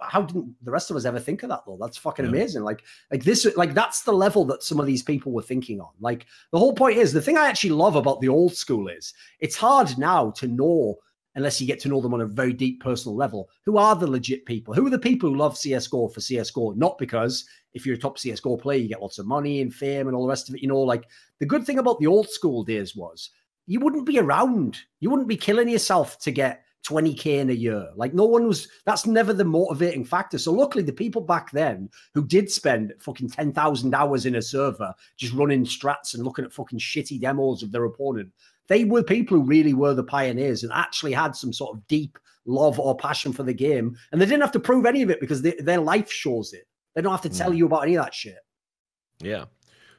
[0.00, 2.30] how didn't the rest of us ever think of that though that's fucking yeah.
[2.30, 5.80] amazing like like this like that's the level that some of these people were thinking
[5.80, 8.88] on like the whole point is the thing i actually love about the old school
[8.88, 10.96] is it's hard now to know
[11.36, 13.48] unless you get to know them on a very deep personal level.
[13.64, 14.74] Who are the legit people?
[14.74, 16.76] Who are the people who love CSGO for CSGO?
[16.76, 20.06] Not because if you're a top CSGO player, you get lots of money and fame
[20.06, 20.62] and all the rest of it.
[20.62, 21.04] You know, like
[21.40, 23.30] the good thing about the old school days was
[23.66, 24.78] you wouldn't be around.
[25.00, 27.88] You wouldn't be killing yourself to get 20k in a year.
[27.96, 30.38] Like no one was that's never the motivating factor.
[30.38, 34.94] So luckily the people back then who did spend fucking 10,000 hours in a server
[35.16, 38.30] just running strats and looking at fucking shitty demos of their opponent,
[38.68, 42.18] they were people who really were the pioneers and actually had some sort of deep
[42.46, 43.96] love or passion for the game.
[44.12, 46.66] And they didn't have to prove any of it because they, their life shows it.
[46.94, 47.56] They don't have to tell mm.
[47.56, 48.38] you about any of that shit.
[49.20, 49.46] Yeah.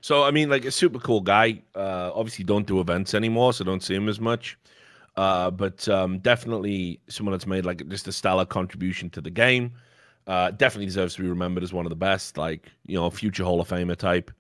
[0.02, 1.64] So I mean, like a super cool guy.
[1.74, 4.56] Uh, obviously, don't do events anymore, so don't see him as much.
[5.17, 9.71] Uh, but um, definitely someone that's made like just a stellar contribution to the game.
[10.27, 13.43] Uh, definitely deserves to be remembered as one of the best, like you know, future
[13.43, 14.31] Hall of Famer type,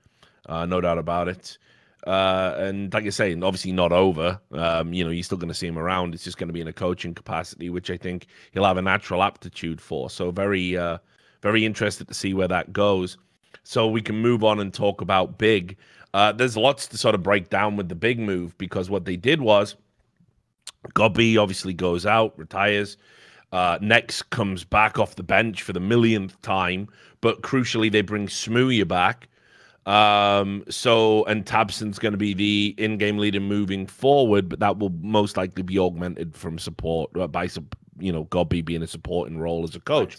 [0.47, 1.57] uh, no doubt about it.
[2.05, 4.39] Uh, and like I say, obviously not over.
[4.51, 6.13] Um, you know, you're still going to see him around.
[6.13, 8.81] It's just going to be in a coaching capacity, which I think he'll have a
[8.81, 10.09] natural aptitude for.
[10.09, 10.99] So very, uh,
[11.41, 13.17] very interested to see where that goes.
[13.63, 15.77] So we can move on and talk about big.
[16.13, 19.15] Uh, there's lots to sort of break down with the big move because what they
[19.15, 19.75] did was
[20.93, 22.97] gob b obviously goes out, retires.
[23.51, 26.89] Uh, Nex comes back off the bench for the millionth time,
[27.21, 29.29] but crucially, they bring Smooya back.
[29.85, 34.79] Um, so, and tabseN's going to be the in game leader moving forward, but that
[34.79, 37.47] will most likely be augmented from support uh, by,
[37.99, 40.17] you know, gob b being a supporting role as a coach.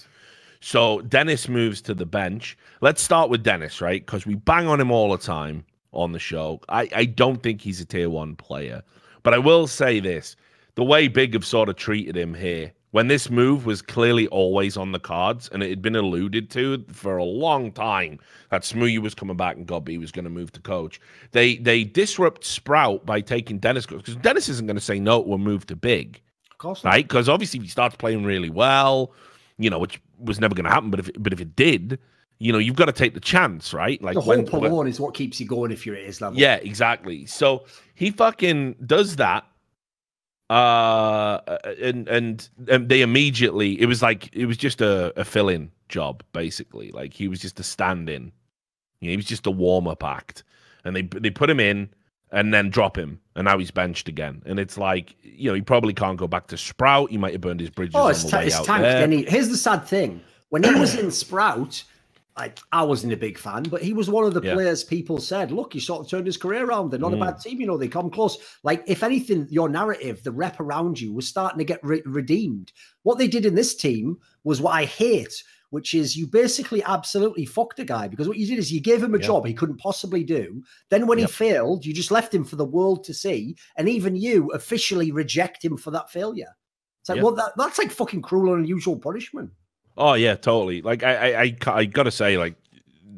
[0.61, 2.57] So, Dennis moves to the bench.
[2.81, 4.05] Let's start with Dennis, right?
[4.05, 6.61] Because we bang on him all the time on the show.
[6.69, 8.83] I, I don't think he's a tier one player,
[9.23, 10.37] but I will say this
[10.77, 14.77] the way Big have sort of treated him here, when this move was clearly always
[14.77, 18.19] on the cards and it had been alluded to for a long time
[18.51, 21.01] that Smoothie was coming back and gob b was going to move to coach,
[21.33, 25.35] they they disrupt Sprout by taking Dennis because Dennis isn't going to say no to
[25.35, 26.21] a move to Big.
[26.53, 26.91] Of course, not.
[26.91, 27.05] right?
[27.07, 29.13] Because obviously, if he starts playing really well,
[29.59, 31.99] you know, which was never going to happen, but if but if it did,
[32.39, 34.01] you know, you've got to take the chance, right?
[34.01, 36.39] Like the hope when, alone is what keeps you going if you're at his level.
[36.39, 37.27] Yeah, exactly.
[37.27, 39.45] So he fucking does that
[40.49, 41.41] uh
[41.83, 46.23] and, and and they immediately it was like it was just a, a fill-in job
[46.33, 46.91] basically.
[46.93, 48.33] Like he was just a stand-in.
[49.01, 50.45] You know, he was just a warm-up act.
[50.85, 51.91] And they they put him in
[52.31, 54.43] and then drop him and now he's benched again.
[54.47, 57.11] And it's like you know he probably can't go back to sprout.
[57.11, 59.87] He might have burned his bridges oh it's, t- it's tanked he, here's the sad
[59.87, 60.21] thing.
[60.51, 61.83] When he was in sprout
[62.37, 64.53] I, I wasn't a big fan, but he was one of the yeah.
[64.53, 66.91] players people said, look, he sort of turned his career around.
[66.91, 67.23] They're not mm.
[67.23, 68.37] a bad team, you know, they come close.
[68.63, 72.73] Like, if anything, your narrative, the rep around you was starting to get re- redeemed.
[73.05, 77.47] What they did in this team was what I hate, which is you basically absolutely
[77.47, 79.27] fucked a guy because what you did is you gave him a yeah.
[79.27, 80.63] job he couldn't possibly do.
[80.91, 81.31] Then when yep.
[81.31, 83.57] he failed, you just left him for the world to see.
[83.77, 86.55] And even you officially reject him for that failure.
[87.01, 87.25] It's like, yep.
[87.25, 89.51] well, that, that's like fucking cruel and unusual punishment.
[89.97, 90.83] Oh yeah, totally.
[90.83, 92.55] Like I, I, I, I gotta say, like,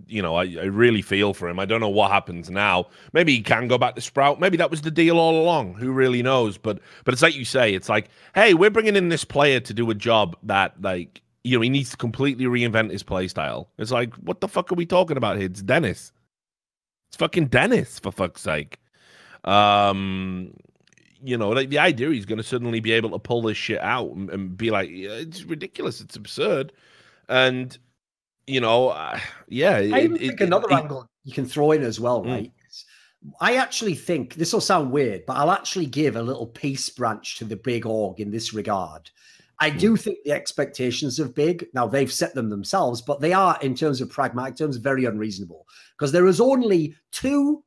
[0.07, 1.59] you know, I, I really feel for him.
[1.59, 2.87] I don't know what happens now.
[3.13, 4.41] Maybe he can go back to Sprout.
[4.41, 5.75] Maybe that was the deal all along.
[5.75, 6.57] Who really knows?
[6.57, 7.75] But, but it's like you say.
[7.75, 11.59] It's like, hey, we're bringing in this player to do a job that, like, you
[11.59, 13.69] know, he needs to completely reinvent his play style.
[13.77, 15.47] It's like, what the fuck are we talking about here?
[15.47, 16.11] It's Dennis.
[17.11, 18.79] It's fucking Dennis, for fuck's sake.
[19.45, 20.55] Um,
[21.23, 23.81] you know, like the idea he's going to suddenly be able to pull this shit
[23.81, 26.73] out and, and be like, yeah, it's ridiculous, it's absurd,
[27.29, 27.77] and
[28.47, 29.19] you know, uh,
[29.49, 29.77] yeah.
[29.77, 32.31] I even it, think it, another it, angle you can throw in as well, mm.
[32.31, 32.53] right?
[33.41, 37.37] I actually think this will sound weird, but I'll actually give a little peace branch
[37.39, 39.11] to the big org in this regard.
[39.61, 40.01] I do mm.
[40.01, 44.01] think the expectations of big now they've set them themselves, but they are in terms
[44.01, 45.67] of pragmatic terms very unreasonable
[45.97, 47.65] because there is only two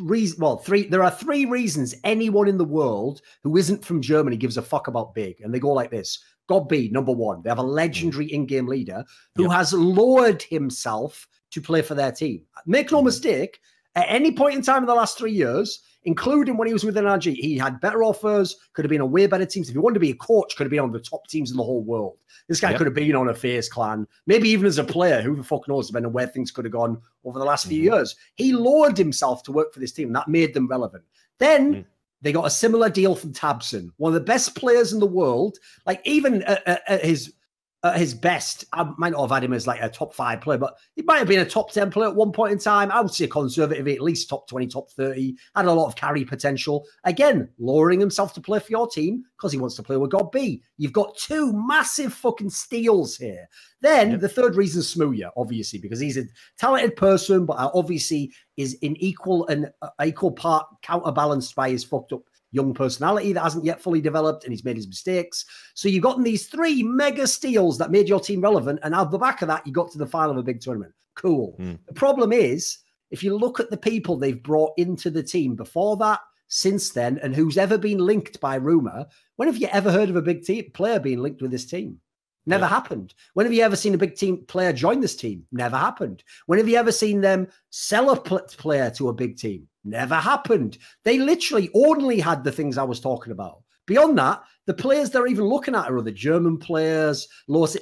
[0.00, 4.36] reason well three there are three reasons anyone in the world who isn't from germany
[4.36, 7.50] gives a fuck about big and they go like this gob b number one they
[7.50, 7.74] have a mm.
[7.74, 9.04] legendary in-game leader
[9.34, 9.52] who yep.
[9.52, 13.06] has lowered himself to play for their team make no mm.
[13.06, 13.60] mistake
[13.96, 16.94] at any point in time in the last three years including when he was with
[16.94, 17.34] NRG.
[17.34, 19.68] He had better offers, could have been on way better teams.
[19.68, 21.56] If he wanted to be a coach, could have been on the top teams in
[21.56, 22.16] the whole world.
[22.48, 22.78] This guy yep.
[22.78, 25.20] could have been on a FaZe clan, maybe even as a player.
[25.20, 27.82] Who the fuck knows, depending on where things could have gone over the last few
[27.82, 27.94] mm-hmm.
[27.94, 28.14] years.
[28.36, 30.12] He lowered himself to work for this team.
[30.12, 31.02] That made them relevant.
[31.38, 31.84] Then mm.
[32.22, 35.58] they got a similar deal from tabseN, one of the best players in the world.
[35.86, 37.32] Like even at, at, at his
[37.94, 40.58] at his best, I might not have had him as like a top five player,
[40.58, 42.90] but he might have been a top 10 player at one point in time.
[42.90, 45.96] I would say a conservative, at least top 20, top 30, had a lot of
[45.96, 46.84] carry potential.
[47.04, 50.32] Again, lowering himself to play for your team because he wants to play with gob
[50.32, 50.62] b.
[50.78, 53.48] You've got two massive fucking steals here.
[53.80, 54.20] Then yep.
[54.20, 56.24] the third reason is Smooya, obviously, because he's a
[56.58, 62.12] talented person, but obviously is in equal and uh, equal part counterbalanced by his fucked
[62.12, 65.44] up young personality that hasn't yet fully developed, and he's made his mistakes.
[65.74, 69.18] So you've gotten these three mega steals that made your team relevant, and out the
[69.18, 70.92] back of that, you got to the final of a big tournament.
[71.14, 71.56] Cool.
[71.58, 71.78] Mm.
[71.86, 72.78] The problem is,
[73.10, 77.18] if you look at the people they've brought into the team before that, since then,
[77.22, 79.06] and who's ever been linked by rumor,
[79.36, 82.00] when have you ever heard of a big team player being linked with this team?
[82.48, 82.68] Never Yeah.
[82.68, 83.14] happened.
[83.34, 85.44] When have you ever seen a big team player join this team?
[85.50, 86.22] Never happened.
[86.46, 89.66] When have you ever seen them sell a pl- player to a big team?
[89.86, 90.78] Never happened.
[91.04, 93.62] They literally only had the things I was talking about.
[93.86, 97.28] Beyond that, the players they're even looking at are the German players.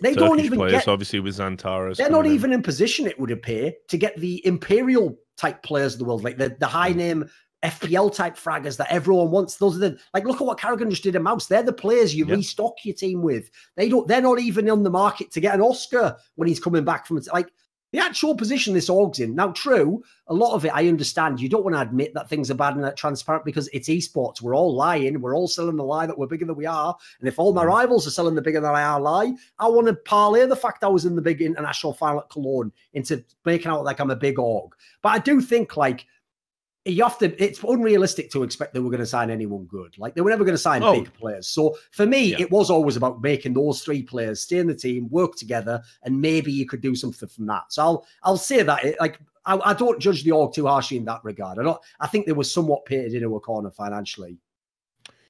[0.03, 0.89] They don't even players, get.
[0.89, 1.97] obviously, with XANTARES.
[1.97, 2.33] They're not in.
[2.33, 6.23] even in position, it would appear, to get the imperial type players of the world,
[6.23, 6.97] like the, the high Mm.
[6.97, 7.31] name
[7.65, 9.57] FPL type fraggers that everyone wants.
[9.57, 11.47] Those are the like look at what karrigan just did in Mouse.
[11.47, 12.35] They're the players you Yeah.
[12.35, 13.49] restock your team with.
[13.77, 16.85] They don't they're not even on the market to get an oskar when he's coming
[16.85, 17.23] back from.
[17.33, 17.49] Like
[17.95, 19.37] the actual position this org's in.
[19.37, 21.41] Now, true, a lot of it I understand.
[21.41, 24.43] You don't want to admit that things are bad and that transparent because it's esports.
[24.43, 25.21] We're all lying.
[25.21, 26.97] We're all selling the lie that we're bigger than we are.
[27.21, 27.69] And if all my Mm.
[27.69, 30.83] rivals are selling the bigger than I are lie, I want to parlay the fact
[30.83, 34.16] I was in the big international final at Cologne into making out like I'm a
[34.16, 34.73] big org.
[35.01, 36.05] But I do think like
[36.85, 39.97] you have to it's unrealistic to expect they were going to sign anyone good.
[39.98, 40.93] Like they were never going to sign Oh.
[41.01, 41.48] big players.
[41.48, 42.43] So for me, Yeah.
[42.43, 46.20] it was always about making those three players stay in the team, work together, and
[46.20, 47.65] maybe you could do something from that.
[47.73, 50.97] So I'll I'll say that it, like I, I don't judge the org too harshly
[50.98, 51.59] in that regard.
[51.59, 54.36] I don't I think they were somewhat painted into a corner financially.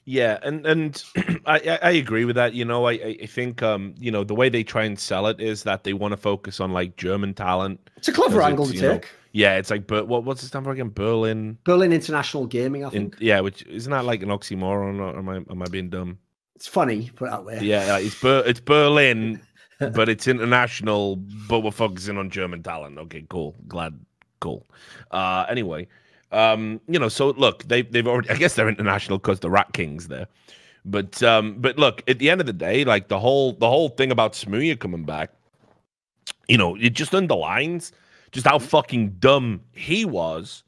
[0.07, 1.03] Yeah, and and
[1.47, 2.53] I I agree with that.
[2.53, 5.41] You know, I I think um you know the way they try and sell it
[5.41, 7.79] is that they want to focus on like German talent.
[7.97, 9.09] It's a clever angle to take.
[9.35, 10.91] Yeah, it's like but what what's the stand for again?
[10.91, 11.59] Berlin.
[11.65, 13.17] Berlin International Gaming, I In, think.
[13.19, 15.01] yeah, which isn't that like an oxymoron?
[15.01, 16.19] Or am I am I being dumb?
[16.55, 17.59] it's funny, put it that way.
[17.61, 19.41] Yeah, like, it's Ber- it's Berlin,
[19.81, 21.17] but it's international.
[21.49, 22.97] But we're focusing on German talent.
[22.99, 23.57] Okay, cool.
[23.67, 23.99] Glad.
[24.39, 24.65] Cool.
[25.11, 25.89] Uh, anyway,
[26.31, 28.31] um, you know, so look, they they've already.
[28.31, 30.29] I guess they're international because the Rat King's there.
[30.85, 33.89] But um, but look, at the end of the day, like the whole the whole
[33.89, 35.33] thing about Smooya coming back,
[36.47, 37.91] you know, it just underlines
[38.35, 40.63] just how fucking dumb he was.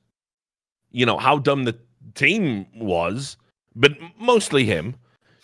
[0.91, 1.79] You know how dumb the
[2.15, 3.37] team was,
[3.75, 4.97] but mostly him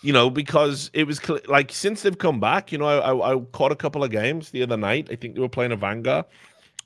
[0.03, 3.71] you know, because it was like since they've come back, you know, I, I, caught
[3.71, 5.07] a couple of games the other night.
[5.09, 6.25] I think they were playing a Vanguard,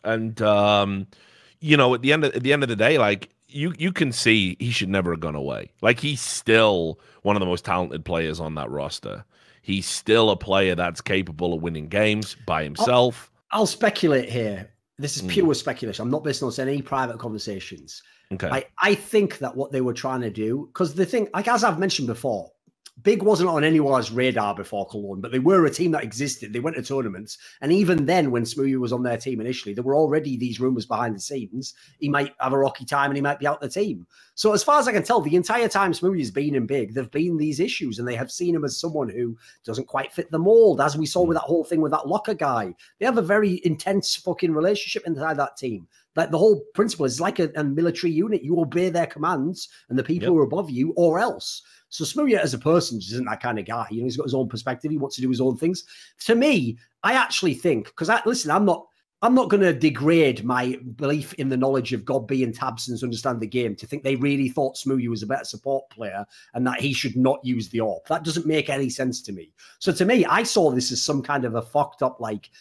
[0.03, 1.07] and um,
[1.59, 3.91] you know, at the end of, at the end of the day, like you you
[3.91, 5.72] can see he should never have gone away.
[5.81, 9.26] Like he's still one of the most talented players on that roster.
[9.64, 13.31] He's still a player that's capable of winning games by himself.
[13.51, 14.69] I'll speculate here.
[14.99, 15.30] This is Mm.
[15.30, 16.03] pure speculation.
[16.03, 18.02] I'm not based on any private conversations.
[18.34, 21.48] Okay, I, I think that what they were trying to do, because the thing, like
[21.48, 22.52] as I've mentioned before,
[23.03, 26.52] Big wasn't on anyone's radar before Cologne, but they were a team that existed.
[26.52, 27.38] They went to tournaments.
[27.61, 30.88] And even then, when Smoothie was on their team initially, there were already these rumors
[30.88, 31.76] behind the scenes.
[31.99, 34.07] He might have a rocky time and he might be out of the team.
[34.34, 37.03] So, as far as I can tell, the entire time Smoothie's been in big, there
[37.03, 40.32] have been these issues, and they have seen him as someone who doesn't quite fit
[40.32, 41.30] the mold, as we saw hmm.
[41.30, 42.74] with that whole thing with that locker guy.
[42.99, 45.88] They have a very intense fucking relationship inside that team.
[46.18, 48.44] Like the whole principle is like a, a military unit.
[48.44, 50.30] You obey their commands and the people Yep.
[50.34, 51.61] who are above you, or else.
[51.89, 53.88] So Smoothie as a person just isn't that kind of guy.
[53.91, 54.91] You know, he's got his own perspective.
[54.91, 55.85] He wants to do his own things.
[56.26, 58.88] To me, I actually think because I listen, I'm not.
[59.23, 63.02] I'm not going to degrade my belief in the knowledge of gob b and tabseN's
[63.02, 66.23] understand the game to think they really thought Smoothie was a better support player
[66.53, 68.06] and that he should not use the AWP.
[68.10, 69.53] That doesn't make any sense to me.
[69.80, 72.52] So to me, I saw this as some kind of a fucked up like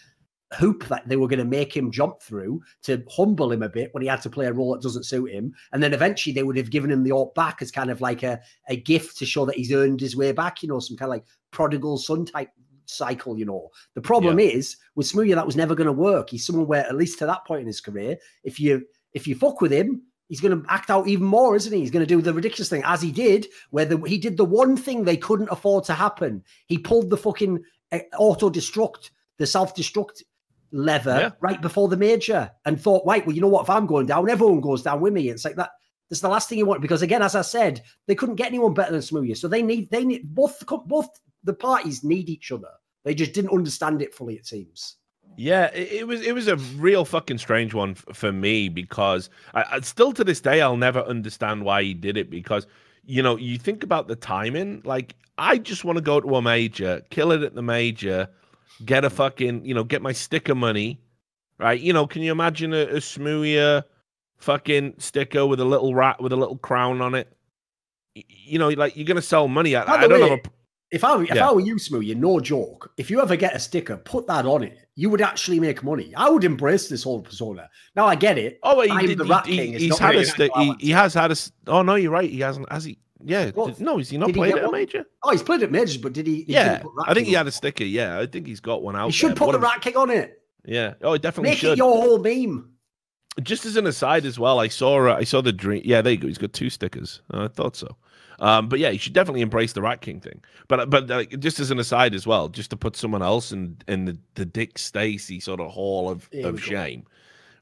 [0.55, 3.93] hoop that they were going to make him jump through to humble him a bit
[3.93, 5.53] when he had to play a role that doesn't suit him.
[5.73, 8.23] And then eventually they would have given him the AWP back as kind of like
[8.23, 11.09] a, a gift to show that he's earned his way back, you know, some kind
[11.09, 12.51] of like prodigal son type
[12.87, 13.69] cycle, you know.
[13.95, 16.31] The problem is with Smoothie, that was never going to work.
[16.31, 19.35] He's someone where, at least to that point in his career, if you if you
[19.35, 21.81] fuck with him, he's going to act out even more, isn't he?
[21.81, 24.45] He's going to do the ridiculous thing as he did, where the, he did the
[24.45, 26.45] one thing they couldn't afford to happen.
[26.67, 27.63] He pulled the fucking
[27.93, 30.23] uh, auto destruct, the self destruct
[30.77, 31.31] lever Yeah.
[31.41, 33.65] right before the major, and thought, right, well, you know what?
[33.65, 35.29] If I'm going down, everyone goes down with me.
[35.29, 35.71] It's like that.
[36.09, 38.75] That's the last thing you want because, again, as I said, they couldn't get anyone
[38.75, 39.37] better than Smoothie.
[39.37, 41.09] So they need they need both the both
[41.43, 42.71] the parties need each other.
[43.05, 44.35] They just didn't understand it fully.
[44.35, 44.97] It seems.
[45.37, 49.81] Yeah, it, was it was a real fucking strange one for me because I, I
[49.81, 52.67] still to this day I'll never understand why he did it because
[53.05, 56.43] you know you think about the timing like I just want to go to a
[56.43, 58.29] major, kill it at the major,
[58.85, 61.01] get a fucking you know get my sticker money,
[61.59, 61.81] right?
[61.81, 62.97] You know, can you imagine a,
[63.57, 63.85] a
[64.39, 67.29] fucking sticker with a little rat with a little crown on it?
[68.15, 69.75] Y- You know, like you're gonna sell money.
[69.77, 70.51] I, By I the don't way, have a
[70.91, 71.49] If I if Yeah.
[71.49, 72.93] I were you, Smoothie, no joke.
[72.97, 74.79] If you ever get a sticker, put that on it.
[74.95, 76.15] You would actually make money.
[76.17, 77.69] I would embrace this whole persona.
[77.95, 78.59] Now I get it.
[78.63, 80.61] Oh, he, I'm did, the he, Rat he- King, it's he's not had really a
[80.63, 81.33] he, he has had a.
[81.33, 82.31] s- Oh no, you're right.
[82.31, 82.71] He hasn't.
[82.73, 82.99] Has he?
[83.25, 84.79] Yeah, did- no, is he not he played get at a one?
[84.81, 85.07] major?
[85.23, 86.43] Oh, he's played at majors, but did he?
[86.43, 87.85] he Yeah, put I think he had a sticker.
[87.85, 89.07] Yeah, I think he's got one out.
[89.07, 89.37] You should there.
[89.37, 90.43] put What the a- rat king on it.
[90.65, 91.73] Yeah, oh, he definitely Make should.
[91.73, 92.71] it your whole meme.
[93.43, 95.83] Just as an aside, as well, I saw uh, I saw the dream.
[95.85, 96.27] Yeah, there you go.
[96.27, 97.21] He's got two stickers.
[97.33, 97.97] Uh, I thought so.
[98.39, 100.43] Um, but yeah, you should definitely embrace the Rat King thing.
[100.69, 103.77] But but uh, just as an aside as well, just to put someone else in
[103.89, 107.05] in the, the Dick Stacy sort of hall of, of shame,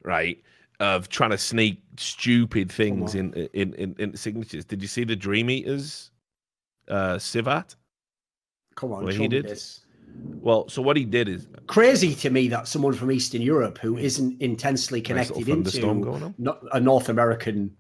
[0.03, 0.41] right?
[0.85, 3.21] Of trying to sneak stupid things on.
[3.21, 4.65] in, in in in signatures.
[4.67, 6.11] Did you see the Dream Eaters,
[6.89, 7.75] uh, Sivat?
[8.77, 9.47] Come on, he did.
[9.47, 9.81] this.
[10.41, 13.97] Well, so what he did is Crazy to me that someone from Eastern Europe who
[13.97, 15.15] isn't intensely Hmm.
[15.17, 16.35] Nice connected into going on.
[16.39, 17.75] no- a North American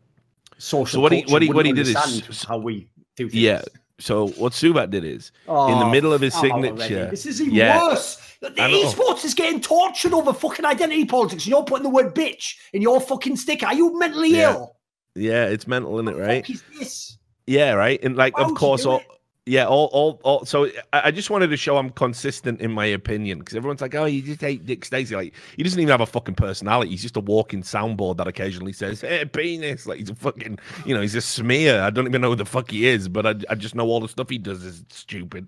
[0.59, 3.35] social So what he- what he- what he did is- how we do things.
[3.35, 3.62] yeah.
[4.01, 6.81] So what Subat did is Oh, in the oh, middle of his come on already.
[6.83, 7.11] signature.
[7.11, 7.81] This is even Yeah.
[7.81, 8.19] worse.
[8.41, 11.47] The esports is getting tortured over fucking identity politics.
[11.47, 13.66] You're putting the word bitch in your fucking sticker.
[13.66, 14.53] Are you mentally Yeah.
[14.55, 14.77] ill?
[15.15, 16.16] Yeah, it's mental, isn't it?
[16.21, 16.45] Right?
[16.45, 17.19] fuck is this?
[17.47, 18.03] Yeah, right.
[18.03, 19.07] And like, Why of course, all, it?
[19.47, 20.47] Yeah, all, all, all.
[20.47, 23.95] So I, I just wanted to show I'm consistent in my opinion because everyone's like,
[23.95, 26.91] "Oh, you just hate Dick Stacy." Like, he doesn't even have a fucking personality.
[26.91, 30.95] He's just a walking soundboard that occasionally says, "Hey, penis." Like he's a fucking, you
[30.95, 31.83] know, he's a smear.
[31.83, 34.01] I don't even know who the fuck he is, but I, I just know all
[34.01, 35.47] the stuff he does is stupid.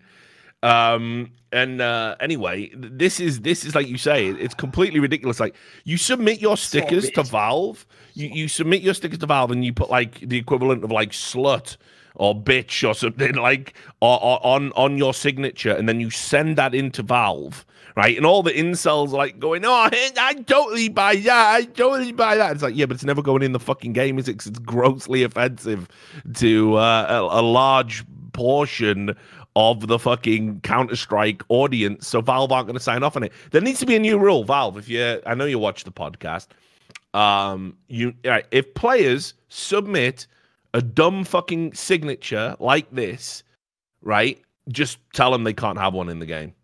[0.63, 5.41] Um, and uh, anyway, this is this is like you say, it's completely ridiculous.
[5.41, 5.55] Like
[5.85, 7.23] you submit your stickers to.
[7.23, 10.91] Valve, you, you submit your stickers to Valve, and you put like the equivalent of
[10.91, 11.79] like slut
[12.17, 16.57] or bitch or something like or, or on on your signature, and then you send
[16.59, 17.65] that into Valve.
[17.97, 21.63] Right, and all the incels are like going, oh, I I totally buy that, I
[21.63, 22.53] totally buy that.
[22.53, 24.47] It's like, yeah, but it's never going in the fucking game, is it?
[24.47, 25.89] it's grossly offensive
[26.35, 29.17] to uh, a, a large portion
[29.57, 33.33] of the fucking Counter Strike audience, so Valve aren't going to sign off on it.
[33.51, 34.77] There needs to be a new rule, Valve.
[34.77, 36.49] If you, I know you watch the podcast.
[37.15, 40.27] Um, you, if players submit
[40.77, 43.43] a dumb fucking signature like this,
[44.03, 44.39] right,
[44.69, 46.55] just tell them they can't have one in the game.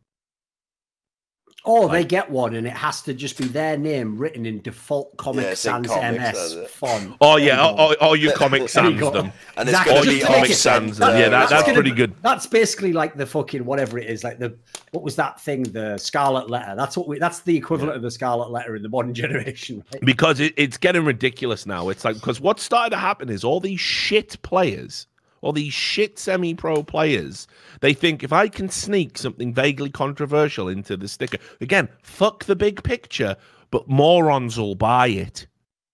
[1.65, 5.17] Oh, they get one, and it has to just be their name written in default
[5.17, 7.15] Comic Yeah, Sans Comic MS font.
[7.21, 7.77] Oh yeah, go.
[7.79, 9.33] oh, oh, you Comic There you Sans them.
[9.57, 9.93] And it's Exactly.
[9.95, 10.99] going to you Comic Comic make it- Sans Sans.
[10.99, 11.19] them.
[11.19, 12.15] Yeah, that, That's that's pretty good.
[12.23, 14.57] That's basically like the fucking whatever it is, like the
[14.91, 16.75] what was that thing, the Scarlet Letter.
[16.77, 17.19] That's what we.
[17.21, 19.85] That's the equivalent of the Scarlet Letter in the modern generation.
[19.93, 20.03] Right?
[20.05, 21.91] because it, it's getting ridiculous now.
[21.91, 25.07] It's like because what started to happen is all these shit players,
[25.43, 27.47] all these shit semi-pro players,
[27.81, 32.57] they think if I can sneak something vaguely controversial into the sticker, again, fuck the
[32.57, 33.37] big picture,
[33.71, 35.47] but morons will buy it.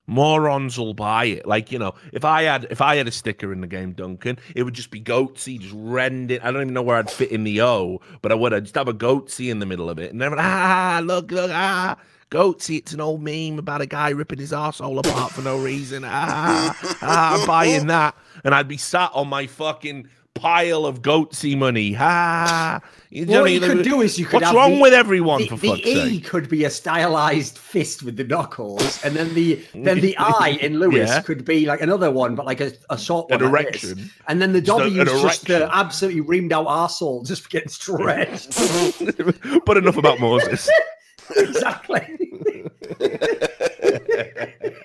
[0.07, 1.47] Morons will buy it.
[1.47, 4.39] Like you know, if I had if I had a sticker in the game, Duncan,
[4.55, 6.41] it would just be goatsy, just rending.
[6.41, 8.55] I don't even know where I'd fit in the O, but I would.
[8.55, 11.51] I'd just have a goatsy in the middle of it, and then ah, look, look,
[11.53, 11.99] ah,
[12.31, 12.79] goatsy.
[12.79, 16.05] It's an old meme about a guy ripping his asshole apart for no reason.
[16.07, 18.15] Ah, ah, I'm buying that,
[18.45, 21.97] and I'd be sat on my fucking pile of goatsy money.
[21.99, 22.81] Ah,
[23.11, 25.41] you know What what you could do is you could What's wrong the- with everyone
[25.43, 26.27] The, for the E sake?
[26.27, 30.79] could be a stylized fist with the knuckles, and then the then the I in
[30.79, 31.23] Lewis Yeah.
[31.23, 33.51] could be like another one, but like a, a short An one.
[33.53, 33.83] like this.
[33.85, 34.11] erection.
[34.29, 38.57] And then the W an is just the absolutely reamed out arsehole just getting stretched.
[39.67, 40.69] but enough about Moses.
[41.37, 42.19] exactly.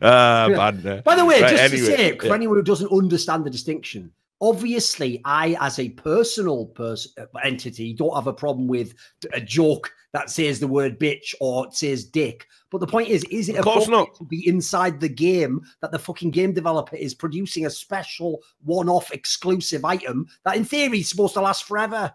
[0.00, 0.86] Bad.
[0.86, 2.34] uh, By the way, right, just anyway, to say, for yeah.
[2.34, 4.10] anyone who doesn't understand the distinction,
[4.40, 7.12] obviously, I, as a personal person
[7.44, 8.94] entity, don't have a problem with
[9.34, 12.46] a joke that says the word bitch or says dick.
[12.70, 14.14] But the point is, is it Of course not.
[14.16, 19.12] to be inside the game that the fucking game developer is producing a special one-off
[19.12, 22.12] exclusive item that, in theory, is supposed to last forever?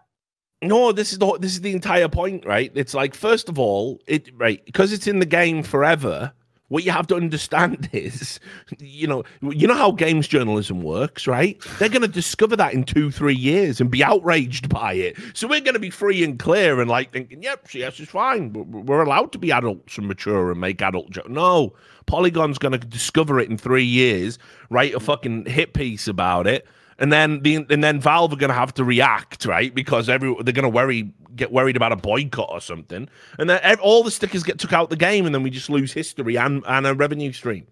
[0.62, 2.72] No, this is the this is the entire point, right?
[2.74, 6.32] It's like first of all, it right because it's in the game forever.
[6.68, 8.40] What you have to understand is,
[8.80, 11.60] you know, you know how games journalism works, right?
[11.78, 15.16] They're going to discover that in two, three years and be outraged by it.
[15.32, 18.52] So we're going to be free and clear and like thinking, "Yep, CS is fine.
[18.52, 21.74] We're- allowed to be adults and mature and make adult jokes." No,
[22.06, 24.36] Polygon's going to discover it in three years,
[24.70, 26.66] write a fucking hit piece about it,
[26.98, 29.74] and then the and then Valve are going to have to react, right?
[29.74, 33.08] Because every they're going to worry get worried about a boycott or something,
[33.38, 35.92] and then all the stickers get took out the game, and then we just lose
[35.92, 37.66] history and and a revenue stream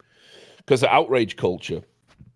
[0.59, 1.83] because of outrage culture.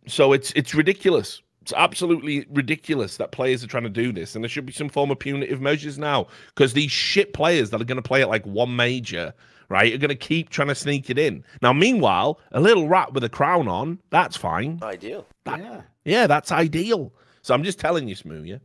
[0.06, 1.43] So it's it's ridiculous.
[1.62, 4.89] It's absolutely ridiculous that players are trying to do this, and there should be some
[4.89, 8.28] form of punitive measures now because these shit players that are going to play at
[8.31, 9.35] like one major,
[9.69, 11.45] right, you're going to keep trying to sneak it in.
[11.62, 14.78] Now, meanwhile, a little rat with a crown on, that's fine.
[14.82, 15.27] Ideal.
[15.47, 15.82] yeah.
[16.05, 17.12] Yeah, that's ideal.
[17.43, 18.59] So I'm just telling you, Smoo, yeah.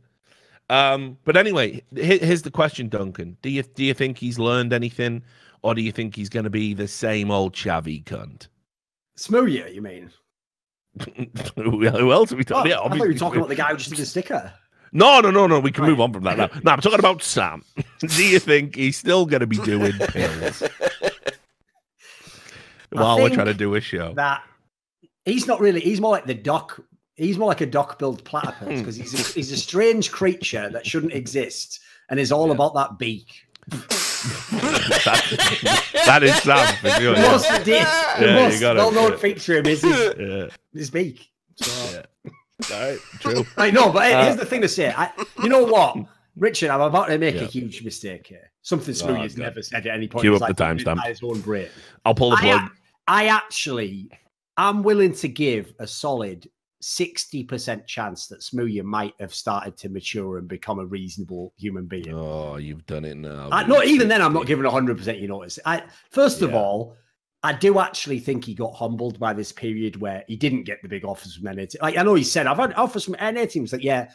[0.70, 3.36] Um, but anyway, here's the question, Duncan.
[3.42, 5.22] Do you do you think he's learned anything,
[5.62, 8.48] or do you think he's going to be the same old chavvy cunt?
[9.18, 10.10] Smoothie, you mean?
[11.56, 12.70] who who else are we Oh, talking?
[12.70, 14.52] yeah, I thought you were talking about the guy who just did a sticker.
[14.92, 15.58] No, no, no, no.
[15.60, 15.90] We can Right.
[15.90, 16.48] move on from that now.
[16.62, 17.62] No, I'm talking about Sam.
[17.98, 20.62] Do you think he's still going to be doing pills
[22.94, 24.12] while we're trying to do a show?
[24.14, 24.42] That
[25.24, 25.80] he's not really.
[25.80, 26.80] He's more like the doc.
[27.16, 31.12] He's more like a doc-billed platypus because he's a, he's a strange creature that shouldn't
[31.12, 31.80] exist
[32.10, 32.54] and is all Yeah.
[32.54, 33.26] about that beak.
[33.68, 33.88] that,
[36.06, 36.74] that is Sam.
[36.76, 37.30] For sure, The yeah.
[37.30, 37.70] most, the, the
[38.26, 38.76] Yeah, most it.
[38.76, 41.30] well-known feature of him is his, Yeah, his beak.
[41.56, 42.02] So, yeah.
[42.76, 43.46] All right, true.
[43.56, 44.92] I know, but Uh, here's the thing to say.
[44.96, 45.10] I,
[45.42, 45.96] you know what,
[46.36, 46.70] Richard?
[46.70, 47.42] I'm about to make Yeah.
[47.42, 48.50] a huge mistake here.
[48.62, 49.42] Something Oh, Smoothie's God.
[49.44, 50.22] never said at any point.
[50.22, 51.04] Cue up the timestamp.
[51.06, 51.68] His own brain.
[52.04, 52.60] I'll pull the plug.
[52.62, 52.68] I
[53.08, 54.10] actually,
[54.56, 56.48] I'm willing to give a solid
[56.82, 62.12] 60% chance that Smoothie might have started to mature and become a reasonable human being.
[62.12, 63.48] Oh, you've done it now.
[63.50, 65.58] I, no, even then, I'm not giving 100%, you notice.
[65.64, 66.96] I, first of all,
[67.42, 70.88] I do actually think he got humbled by this period where he didn't get the
[70.88, 71.64] big offers from NA.
[71.80, 73.72] Like, I know he said, I've had offers from NA teams.
[73.72, 74.10] Like, yeah.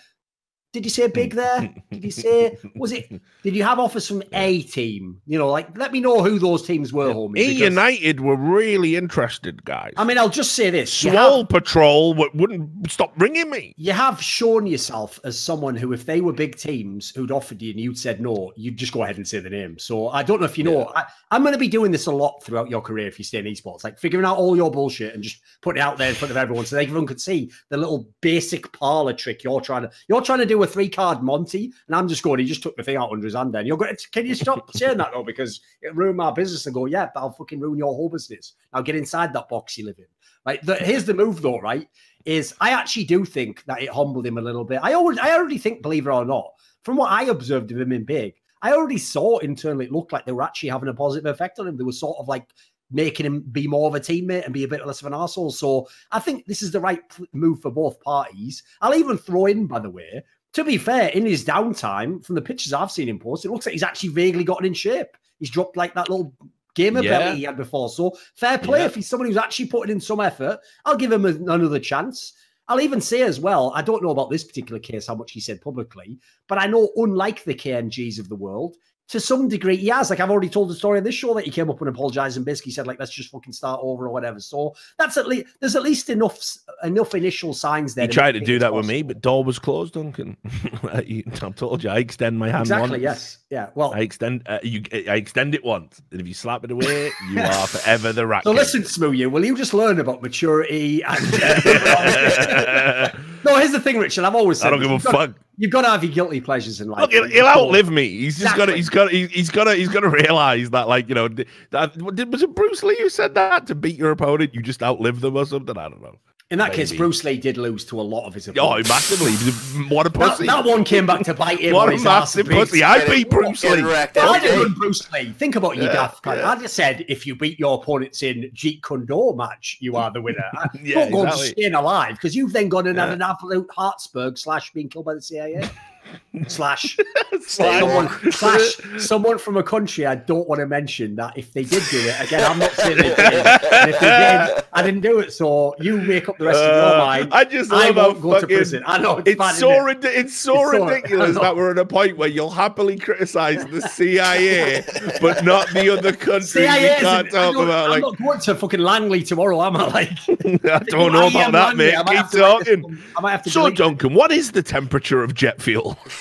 [0.72, 1.74] Did you say big there?
[1.92, 3.10] Did you say, was it,
[3.42, 5.20] did you have offers from a team?
[5.26, 7.40] You know, like, let me know who those teams were, homie.
[7.40, 9.94] E because- United were really interested, guys.
[9.98, 11.04] I mean, I'll just say this.
[11.04, 13.74] You have- Patrol wouldn't stop ringing me.
[13.78, 17.72] you have shown yourself as someone who, if they were big teams who'd offered you
[17.72, 19.80] and you'd said no, you'd just go ahead and say the name.
[19.80, 20.92] So I don't know if you know.
[20.96, 23.40] I, I'm going to be doing this a lot throughout your career if you stay
[23.40, 26.16] in esports, like figuring out all your bullshit and just putting it out there in
[26.16, 29.92] front of everyone so everyone could see the little basic parlor trick you're trying to.
[30.08, 32.40] You're trying to do a three card Monty, and I'm just going.
[32.40, 33.54] He just took the thing out under his hand.
[33.54, 33.96] Then you're going.
[33.96, 35.24] to Can you stop saying that though?
[35.24, 36.66] Because it ruined my business.
[36.66, 38.54] And go, yeah, but I'll fucking ruin your whole business.
[38.74, 40.06] Now get inside that box you live in.
[40.46, 40.64] Right.
[40.66, 41.60] The, here's the move though.
[41.60, 41.88] Right
[42.26, 44.80] is I actually do think that it humbled him a little bit.
[44.84, 46.52] I already, I already think, believe it or not,
[46.84, 50.26] from what I observed of him in big, I already saw internally it looked like
[50.26, 51.78] they were actually having a positive effect on him.
[51.78, 52.48] They were sort of like
[52.92, 55.52] making him be more of a teammate and be a bit less of an asshole.
[55.52, 57.00] So I think this is the right
[57.32, 58.64] move for both parties.
[58.82, 60.24] I'll even throw in, by the way,
[60.54, 63.66] to be fair, in his downtime, from the pictures I've seen him post, it looks
[63.66, 65.16] like he's actually vaguely gotten in shape.
[65.40, 66.34] He's dropped like that little
[66.76, 67.20] gamer Yeah.
[67.20, 67.90] belly he had before.
[67.90, 68.86] So fair play Yeah.
[68.86, 70.60] if he's someone who's actually putting in some effort.
[70.86, 72.34] I'll give him another chance.
[72.68, 75.40] I'll even say as well, I don't know about this particular case, how much he
[75.40, 78.78] said publicly, but I know, unlike the KNGs of the world,
[79.10, 80.10] to some degree, he has.
[80.10, 82.38] Like I've already told the story on this show that he came up and apologized
[82.38, 84.40] and basically said, like, let's just fucking start over or whatever.
[84.40, 86.40] So that's at least there's at least enough
[86.84, 88.06] enough initial signs there.
[88.06, 90.38] You tried to do that with me, but door was closed, Duncan.
[90.84, 93.02] I've told you, I extend my hand exactly, once.
[93.02, 93.70] yes, yeah.
[93.74, 94.84] Well, I extend uh, you.
[94.94, 98.44] I extend it once, and if you slap it away, you are forever the rat.
[98.44, 98.58] so king.
[98.58, 101.44] listen, Smoothie, will you just learn about maturity and?
[101.44, 103.10] uh,
[103.46, 104.24] no, here's the thing, Richard.
[104.26, 105.36] I've always said I don't give a You've got- fuck.
[105.62, 107.02] You've got to have your guilty pleasures in life.
[107.02, 108.08] Look, he'll, he'll outlive me.
[108.08, 108.74] He's just got to.
[108.76, 108.78] Exactly.
[108.78, 109.10] He's got.
[109.10, 109.76] to He's got to.
[109.76, 111.28] He's got to realize that, like you know,
[111.72, 115.20] that was it Bruce Lee who said that to beat your opponent, you just outlive
[115.20, 115.78] them or something.
[115.78, 116.16] I don't know.
[116.52, 118.90] In that case, Bruce Lee did lose to a lot of his oh, opponents.
[118.90, 119.86] Oh, massively!
[119.96, 120.48] What a pussy!
[120.48, 121.76] that one came back to bite him.
[121.76, 122.82] what a massive pussy!
[122.84, 123.84] I Get it- beat Bruce Lee.
[123.84, 124.18] wrecked.
[124.18, 124.48] I Okay.
[124.48, 125.32] didn't run Bruce Lee.
[125.34, 126.38] Think about you, Yeah, daft cunt.
[126.38, 126.50] yeah.
[126.50, 130.10] I just said if you beat your opponents in Jeet Kune Do match, you are
[130.10, 130.44] the winner.
[130.82, 131.48] Yeah, Don't go exactly.
[131.50, 135.06] and staying alive because you've then gone and had an absolute Hartsburg slash being killed
[135.06, 135.70] by the CIA.
[136.48, 136.98] slash
[137.42, 137.80] Slash.
[137.82, 141.84] someone slash someone from a country I don't want to mention that if they did
[141.90, 143.20] do it again, I'm not saying they did.
[143.20, 145.34] And if they did, I didn't do it.
[145.34, 147.30] So you make up the rest of your Uh, mind.
[147.34, 148.84] I just I won't go to prison.
[148.86, 150.04] I know it's, It's bad, so it?
[150.06, 154.84] it's so It's ridiculous that we're at a point where you'll happily criticize the CIA,
[155.22, 157.86] but not the other countries CIA you can't talk about.
[157.86, 159.90] I'm Like, not going to fucking Langley tomorrow, am I?
[159.90, 161.86] Like, I don't know I about that, Langley.
[161.88, 161.96] mate.
[161.96, 162.98] I Keep this- talking.
[163.18, 163.50] I might have to.
[163.50, 165.98] So, Duncan, what is the temperature of jet fuel?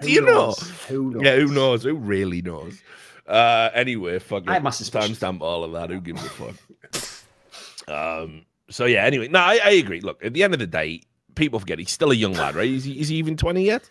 [0.00, 0.34] Do you Who know?
[0.46, 0.70] knows?
[0.88, 1.22] Who knows?
[1.22, 1.82] Yeah, who knows?
[1.84, 2.80] Who really knows?
[3.26, 4.48] Uh, anyway, fuck it.
[4.48, 5.18] I have my suspicions.
[5.18, 5.90] Timestamp all of that.
[5.90, 6.54] Who gives a fuck?
[7.88, 8.44] um.
[8.70, 9.04] So yeah.
[9.04, 10.00] Anyway, no, I, I agree.
[10.00, 11.02] Look, at the end of the day,
[11.34, 12.68] people forget he's still a young lad, right?
[12.68, 12.98] Is he?
[13.00, 13.88] Is he even twenty yet?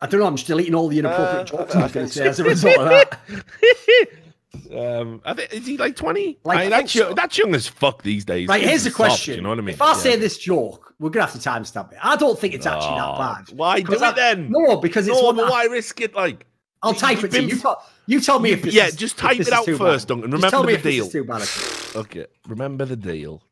[0.00, 0.26] I don't know.
[0.26, 2.38] I'm just deleting all the inappropriate Uh, jokes I I was going to say as
[2.40, 3.18] a result of that.
[4.76, 6.38] um, I think is he like twenty?
[6.44, 8.48] Like, I mean, that's think young, that's young as fuck these days.
[8.48, 9.36] Right, here's the soft, question.
[9.36, 9.74] you know what I mean?
[9.74, 11.98] If I say this joke, we're going to have to timestamp it.
[12.02, 13.56] I don't think it's actually Oh, that bad.
[13.56, 14.50] Why do 'Cause it then?
[14.50, 16.14] No, because it's no, one why risk it?
[16.14, 16.46] Like,
[16.82, 17.48] I'll type it to you.
[17.48, 20.14] You tell, you tell me if yeah, is, just type it out first, bad.
[20.14, 20.30] Duncan.
[20.30, 21.08] Just Remember tell me the deal.
[21.08, 21.48] too bad.
[21.96, 23.42] Okay, remember the deal.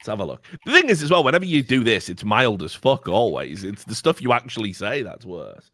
[0.00, 0.42] Let's have a look.
[0.64, 3.08] The thing is, as well, whenever you do this, it's mild as fuck.
[3.08, 5.70] Always, it's the stuff you actually say that's worse.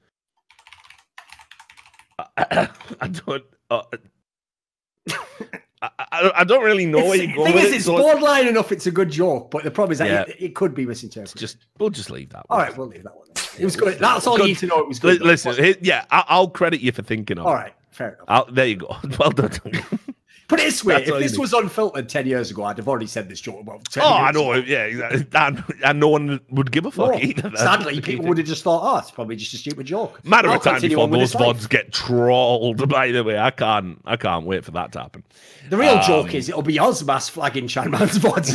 [2.18, 2.68] I,
[3.00, 3.44] I don't.
[3.70, 3.82] Uh,
[5.82, 7.76] I, I, I don't really know where It's, you're the thing with is, it.
[7.76, 8.70] it's so it's borderline enough.
[8.70, 10.20] It's a good joke, but the problem is that Yeah.
[10.22, 11.36] it, it could be misinterpreted.
[11.38, 12.44] just we'll just leave that.
[12.50, 12.66] all one.
[12.68, 13.26] right, we'll leave that one.
[13.58, 13.98] It was good.
[13.98, 14.44] That's all Good.
[14.44, 14.78] you need to know.
[14.78, 15.20] It was good.
[15.20, 17.46] Listen, yeah, I'll credit you for thinking of.
[17.46, 18.24] All right, fair enough.
[18.28, 18.96] I'll, there you go.
[19.18, 19.50] Well done.
[20.52, 23.06] Put it this way: That's if this was unfiltered ten years ago, I'd have already
[23.06, 23.82] said this joke about.
[23.90, 24.52] 10 Oh, I know.
[24.52, 24.62] ago.
[24.66, 25.26] Yeah, exactly.
[25.34, 27.50] And, and no one would give a fuck No, either.
[27.56, 30.56] Sadly, people would have just thought, "Oh, it's probably just a stupid joke." Matter I'll
[30.56, 32.86] of time before those vods get trolled.
[32.90, 33.98] By the way, I can't.
[34.04, 35.24] I can't wait for that to happen.
[35.70, 38.52] The real Um, joke is it'll be us mass flagging Chan Man's vods.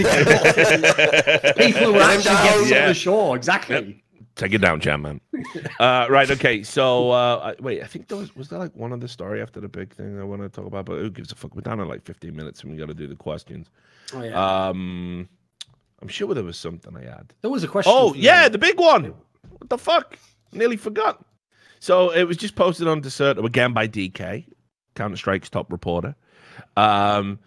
[1.58, 2.82] People who actually get Yeah.
[2.84, 4.04] on the show, exactly.
[4.38, 5.20] Take it down, Chan man.
[5.80, 6.30] uh, right.
[6.30, 6.62] Okay.
[6.64, 7.82] So uh, wait.
[7.82, 10.24] I think there was was there like one other story after the big thing I
[10.24, 11.56] want to talk about, but who gives a fuck?
[11.56, 13.70] We're down in like 15 minutes, and we got to do the questions.
[14.14, 14.68] Oh, yeah.
[14.70, 15.28] Um,
[16.02, 17.34] I'm sure there was something I had.
[17.42, 17.92] there was a question.
[17.96, 19.14] Oh yeah, the- the big one.
[19.50, 20.18] What the fuck?
[20.52, 21.26] Nearly forgot.
[21.80, 24.46] So it was just posted on Dexerto again by DeKay,
[24.96, 26.16] Counter Strike's top reporter.
[26.76, 27.40] Um,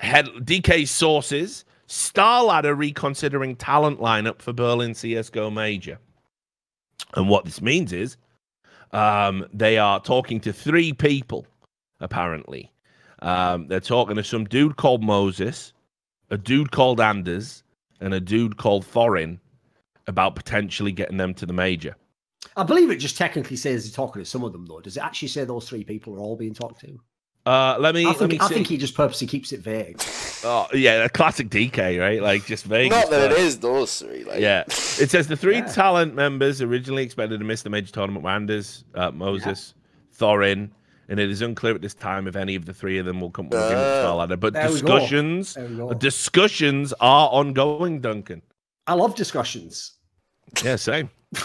[0.00, 5.98] head DeKay sources: Starladder reconsidering talent lineup for Berlin CS:GO Major.
[7.14, 8.16] And what this means is,
[8.92, 11.46] um, they are talking to three people.
[11.98, 12.70] Apparently,
[13.22, 15.72] um, they're talking to some dude called Moses,
[16.30, 17.64] a dude called Anders,
[18.00, 19.40] and a dude called Thorin
[20.06, 21.96] about potentially getting them to the major.
[22.56, 24.80] I believe it just technically says he's talking to some of them, though.
[24.80, 27.00] Does it actually say those three people are all being talked to?
[27.46, 30.00] Uh, let me I let me think, I think he just purposely keeps it vague.
[30.44, 32.20] oh, yeah, a classic DeKay, right?
[32.22, 32.90] Like just Vegas.
[32.96, 33.44] Not that it stuff.
[33.46, 34.24] is those three.
[34.24, 35.66] Like, Yeah, it says the three Yeah.
[35.66, 39.72] talent members originally expected to miss the major tournament were Anders, uh, Moses,
[40.16, 40.68] Thorin,
[41.08, 43.30] and it is unclear at this time if any of the three of them will
[43.30, 44.14] come with agreement with Ah.
[44.26, 44.38] Starladder.
[44.38, 44.98] But There we go.
[44.98, 45.92] discussions, There we go.
[45.94, 48.42] discussions are ongoing, Duncan.
[48.86, 49.92] I love discussions.
[50.62, 51.08] Yeah, same.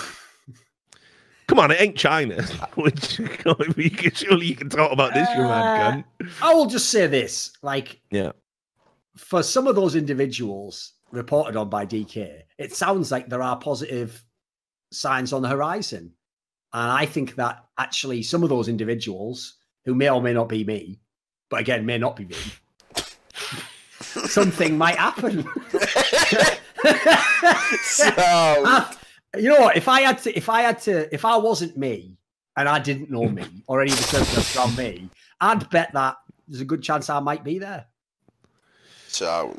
[1.48, 2.44] Come on, it ain't China.
[2.76, 3.16] Which
[4.16, 6.06] surely you can talk about this, you mad uh, gun.
[6.42, 8.32] I will just say this: like, Yeah.
[9.16, 14.24] for some of those individuals reported on by DeKay, it sounds like there are positive
[14.92, 16.12] signs on the horizon.
[16.74, 19.56] And I think that actually some of those individuals,
[19.86, 21.00] who may or may not be me,
[21.50, 22.36] but again, may not be me,
[24.02, 25.46] something might happen.
[27.84, 28.86] so,
[29.38, 29.78] you know what?
[29.78, 32.18] If I had to, if I had to, if I wasn't me
[32.57, 35.10] and I didn't know me or any of the circumstances around me,
[35.41, 36.18] I'd bet that
[36.48, 37.86] there's a good chance I might be there.
[39.07, 39.57] so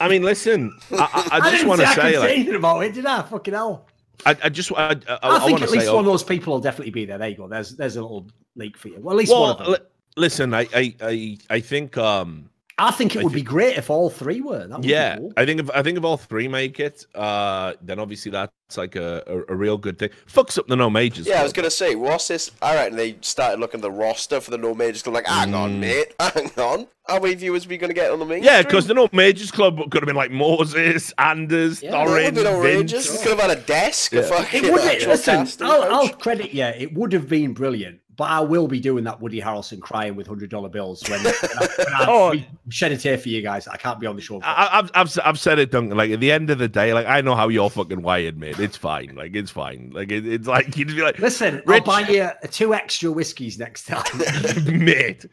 [0.00, 2.80] I mean, listen, I, I, I just want to I couldn't say, like, anything about
[2.84, 3.22] it, did I?
[3.22, 3.86] Fucking hell!
[4.26, 6.04] I, I just, I, I, I, I, think want to at say, least oh, one
[6.04, 7.18] of those people will definitely be there.
[7.18, 7.48] There you go.
[7.48, 8.98] There's there's a little leak for you.
[9.00, 9.72] Well, at least one of them.
[9.72, 9.78] li-
[10.16, 13.90] listen, I, I, I, I think, um, I think it I would be great if
[13.90, 14.66] all three were.
[14.66, 15.32] That would be yeah, cool.
[15.36, 18.94] I think if I think if all three make it, uh, then obviously that's like
[18.96, 20.10] a, a, a real good thing.
[20.32, 21.26] Fucks up the no majors.
[21.26, 22.50] yeah, I was gonna say, what's this?
[22.62, 25.02] All right, and they started looking at the roster for the no majors.
[25.02, 25.56] Club, like, hang Mm.
[25.58, 26.86] on, mate, hang on.
[27.08, 28.42] How many viewers are we gonna get on the main?
[28.44, 32.24] Yeah, because the no majors club could have been like Moses, Anders, Yeah, that Thorin,
[32.26, 33.06] have been outrageous.
[33.08, 33.22] Vince.
[33.22, 34.20] Could have had a desk, Yeah.
[34.20, 36.64] a fucking It would be, actual listen, I'll, I'll credit you.
[36.64, 40.26] It would have been brilliant, but I will be doing that Woody Harrelson crying with
[40.26, 42.34] hundred dollar bills when, when I, when I Oh.
[42.68, 43.66] shed a tear for you guys.
[43.68, 44.40] I can't be on the show.
[44.42, 45.96] I, I've, I've, I've said it, Duncan.
[45.96, 48.58] Like at the end of the day, like I know how you're fucking wired, mate.
[48.58, 49.14] It's fine.
[49.14, 49.92] Like it's fine.
[49.94, 53.58] Like it, it's like you'd be like, Listen, Rich- I'll buy you two extra whiskeys
[53.58, 54.02] next time.
[54.84, 55.24] mate.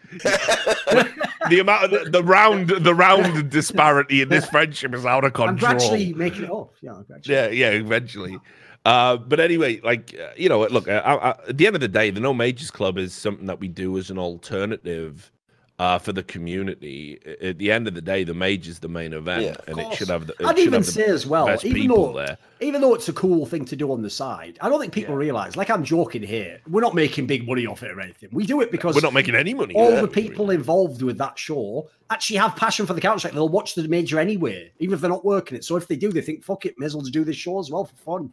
[1.49, 5.33] the amount of the, the round, the round disparity in this friendship is out of
[5.33, 5.49] control.
[5.71, 6.73] I'm gradually making it up.
[6.81, 7.01] Yeah.
[7.23, 8.39] Yeah, yeah, eventually.
[8.85, 10.87] Uh, but anyway, like uh, you know, look.
[10.87, 13.59] I, I, at the end of the day, the No Majors Club is something that
[13.59, 15.31] we do as an alternative
[15.79, 17.19] uh, for the community.
[17.41, 20.07] At the end of the day, the major's the main event, Yeah, and it should
[20.07, 20.35] have the.
[20.45, 22.37] I'd even say as well, even though there.
[22.61, 25.15] even though it's a cool thing to do on the side, I don't think people
[25.15, 25.57] realize.
[25.57, 28.29] Like I'm joking here, we're not making big money off it or anything.
[28.31, 29.73] We do it because We're not making any money.
[29.75, 33.33] all the people involved with that show actually have passion for the Counter Strike.
[33.33, 35.65] They'll watch the major anyway, even if they're not working it.
[35.65, 37.69] So if they do, they think, "Fuck it, may as well do this show as
[37.69, 38.31] well for fun."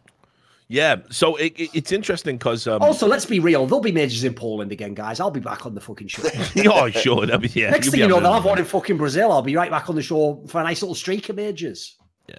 [0.73, 3.66] Yeah, so it, it, it's interesting because um, Also, let's be real.
[3.66, 5.20] There'll be majors in Poland again, guys.
[5.20, 6.23] I'll be back on the fucking show.
[6.66, 7.69] oh sure, that'd be, yeah.
[7.69, 9.31] Next thing you know, they'll have one in fucking Brazil.
[9.31, 11.99] I'll be right back on the show for a nice little streak of majors.
[12.27, 12.36] Yeah,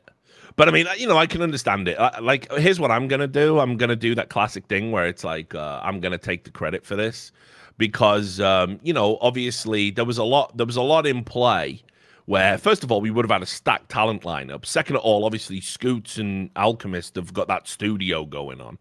[0.56, 1.96] but I mean, you know, I can understand it.
[2.00, 3.60] I- Like, here's what I'm gonna do.
[3.60, 6.84] I'm gonna do that classic thing where it's like, uh, I'm gonna take the credit
[6.84, 7.32] for this
[7.78, 10.58] because, um, you know, obviously there was a lot.
[10.58, 11.84] There was a lot in play.
[12.26, 14.66] Where first of all, we would have had a stacked talent lineup.
[14.66, 18.78] Second of all, obviously, Scoots and Alchemist have got that studio going on.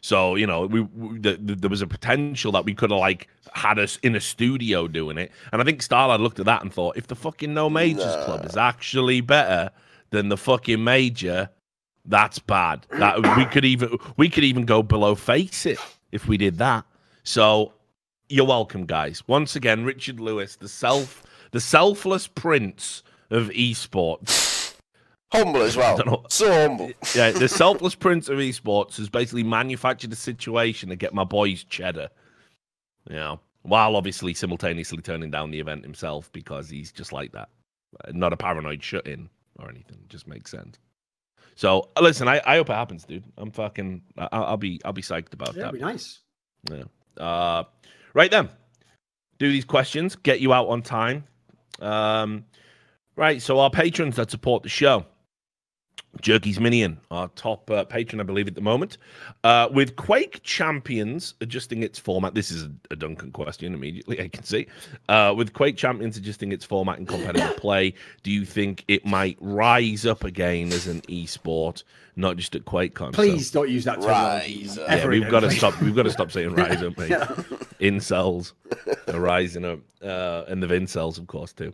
[0.00, 2.98] So you know, we, we the, the, there was a potential that we could have
[2.98, 6.62] like had us in a studio doing it, and I think Starlad looked at that
[6.62, 9.70] and thought, if the fucking No Majors Club is actually better
[10.10, 11.48] than the fucking Major,
[12.04, 12.84] that's bad.
[12.90, 15.78] That we could even we could even go below FACEIT
[16.10, 16.84] if we did that.
[17.22, 17.72] So
[18.28, 19.22] you're welcome, guys.
[19.28, 21.22] Once again, Richard Lewis, the self,
[21.52, 24.74] the selfless prince of esports.
[25.32, 25.96] Humble as well.
[26.04, 26.30] don't.
[26.32, 26.90] So humble.
[27.14, 31.64] Yeah, the selfless prince of esports has basically manufactured a situation to get my boys
[31.64, 32.08] cheddar.
[33.08, 37.48] You know, while obviously simultaneously turning down the event himself because he's just like that.
[38.12, 39.98] Not a paranoid shut in or anything.
[40.08, 40.78] Just makes sense.
[41.54, 43.24] So uh, listen, I, I hope it happens, dude.
[43.38, 44.02] I'm fucking.
[44.18, 45.68] I- I'll, I'll be I'll be psyched about Yeah, that.
[45.68, 46.20] it'd be nice.
[46.70, 46.84] Yeah.
[47.22, 47.64] Uh,
[48.14, 48.48] right then.
[49.38, 51.24] Do these questions, get you out on time.
[51.82, 52.44] Um,
[53.16, 53.42] right.
[53.42, 55.06] So our patrons that support the show.
[56.20, 58.98] Jerky's Minion, our top uh, patron, I believe, at the moment.
[59.44, 64.28] Uh, with Quake Champions adjusting its format, this is a, a Duncan question immediately, I
[64.28, 64.66] can see.
[65.08, 69.38] Uh, with Quake Champions adjusting its format in competitive play, do you think it might
[69.40, 71.82] rise up again as an esport,
[72.14, 73.06] not just at QuakeCon?
[73.16, 74.58] So- Please don't use that terminology.
[74.64, 74.88] Rise up.
[74.90, 75.80] yeah, we've got to stop.
[75.80, 77.10] We've got to stop saying rise up, mate.
[77.10, 77.24] Yeah.
[77.80, 78.52] Incels
[79.08, 81.72] are rising up, uh, and the Vincels, of course, too.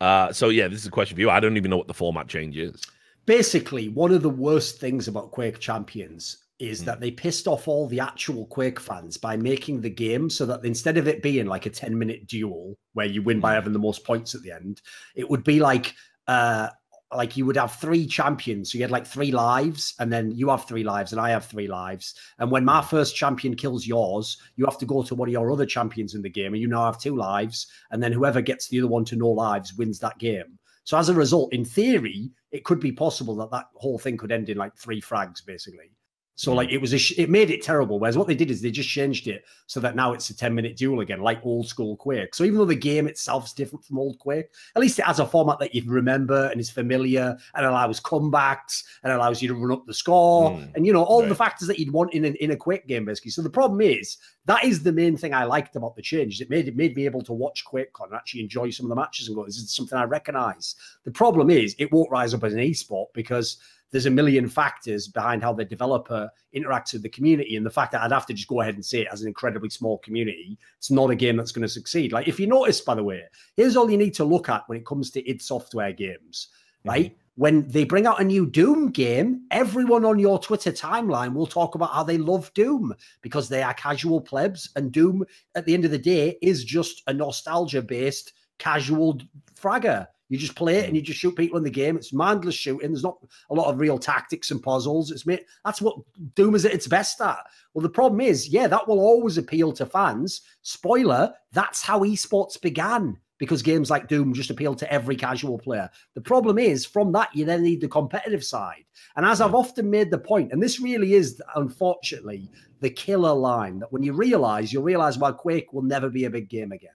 [0.00, 1.30] Uh, so yeah, this is a question for you.
[1.30, 2.82] I don't even know what the format change is.
[3.26, 6.86] Basically, one of the worst things about Quake Champions is Hmm.
[6.86, 10.64] that they pissed off all the actual Quake fans by making the game so that
[10.64, 13.56] instead of it being like a 10 minute duel where you win by Hmm.
[13.56, 14.80] having the most points at the end,
[15.14, 15.94] it would be like
[16.28, 16.68] uh
[17.14, 18.72] like you would have three champions.
[18.72, 21.44] So you had like three lives, and then you have three lives, and I have
[21.46, 22.14] three lives.
[22.40, 25.52] And when my first champion kills yours, you have to go to one of your
[25.52, 27.68] other champions in the game, and you now have two lives.
[27.92, 30.58] And then whoever gets the other one to no lives wins that game.
[30.86, 34.30] So as a result, in theory, it could be possible that that whole thing could
[34.30, 35.90] end in like three frags, basically.
[36.38, 36.56] So Mm.
[36.56, 37.98] like it was a sh- it made it terrible.
[37.98, 40.54] Whereas what they did is they just changed it so that now it's a ten
[40.54, 42.34] minute duel again, like old school Quake.
[42.34, 45.18] So even though the game itself is different from old Quake, at least it has
[45.18, 49.54] a format that you remember and is familiar and allows comebacks and allows you to
[49.54, 50.74] run up the score Mm.
[50.74, 53.06] and you know all the factors that you'd want in, an, in a Quake game
[53.06, 53.30] basically.
[53.30, 56.40] So the problem is that is the main thing I liked about the change.
[56.42, 58.94] It made it made me able to watch QuakeCon and actually enjoy some of the
[58.96, 60.74] matches and go, this is something I recognize.
[61.04, 63.56] The problem is it won't rise up as an esport because
[63.90, 67.56] there's a million factors behind how the developer interacts with the community.
[67.56, 69.28] And the fact that I'd have to just go ahead and say it as an
[69.28, 72.12] incredibly small community, it's not a game that's going to succeed.
[72.12, 73.22] Like, if you notice, by the way,
[73.56, 76.48] here's all you need to look at when it comes to id Software games,
[76.80, 76.88] mm-hmm.
[76.88, 77.16] right?
[77.36, 81.74] When they bring out a new Doom game, everyone on your Twitter timeline will talk
[81.74, 84.70] about how they love Doom because they are casual plebs.
[84.74, 85.22] And Doom,
[85.54, 89.20] at the end of the day, is just a nostalgia based casual
[89.54, 90.06] fragger.
[90.28, 90.96] You just play it and mm.
[90.96, 91.96] you just shoot people in the game.
[91.96, 92.90] It's mindless shooting.
[92.90, 93.18] There's not
[93.50, 95.10] a lot of real tactics and puzzles.
[95.10, 95.96] It's made, that's what
[96.34, 97.44] Doom is at its best at.
[97.74, 100.42] Well, the problem is, yeah, that will always appeal to fans.
[100.62, 105.90] Spoiler, that's how esports began because games like Doom just appeal to every casual player.
[106.14, 108.84] The problem is, from that, you then need the competitive side.
[109.16, 109.58] And as I've mm.
[109.58, 112.50] often made the point, and this really is, unfortunately,
[112.80, 116.30] the killer line that when you realize, you'll realize why Quake will never be a
[116.30, 116.90] big game again.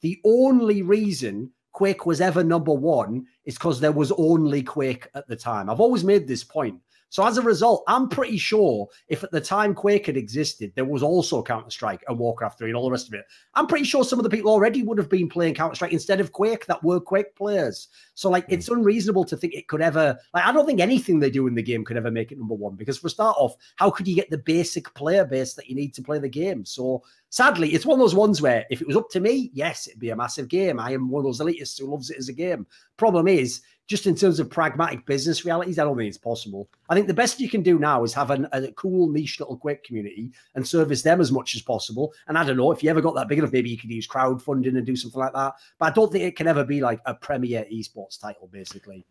[0.00, 1.50] The only reason
[1.80, 5.70] Quake was ever number one is because there was only Quake at the time.
[5.70, 6.78] I've always made this point.
[7.10, 10.84] So as a result, I'm pretty sure if at the time Quake had existed, there
[10.84, 13.24] was also Counter Strike and Warcraft 3 and all the rest of it.
[13.54, 16.20] I'm pretty sure some of the people already would have been playing Counter Strike instead
[16.20, 17.88] of Quake that were Quake players.
[18.14, 18.54] So like, hmm.
[18.54, 20.16] it's unreasonable to think it could ever.
[20.32, 22.54] Like, I don't think anything they do in the game could ever make it number
[22.54, 25.74] one because for start off, how could you get the basic player base that you
[25.74, 26.64] need to play the game?
[26.64, 29.88] So sadly, it's one of those ones where if it was up to me, yes,
[29.88, 30.78] it'd be a massive game.
[30.78, 32.66] I am one of those elitists who loves it as a game.
[32.96, 36.70] Problem is, just in terms of pragmatic business realities, I don't think it's possible.
[36.88, 39.56] I think the best you can do now is have an, a cool niche little
[39.56, 42.14] Quake community and service them as much as possible.
[42.28, 44.06] And I don't know if you ever got that big enough, maybe you could use
[44.06, 45.54] crowdfunding and do something like that.
[45.80, 49.04] But I don't think it can ever be like a premier esports title, basically.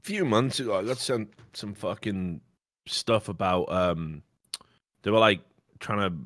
[0.00, 2.40] A few months ago, I got sent some fucking
[2.86, 4.22] stuff about um,
[5.02, 5.42] they were like
[5.78, 6.16] trying to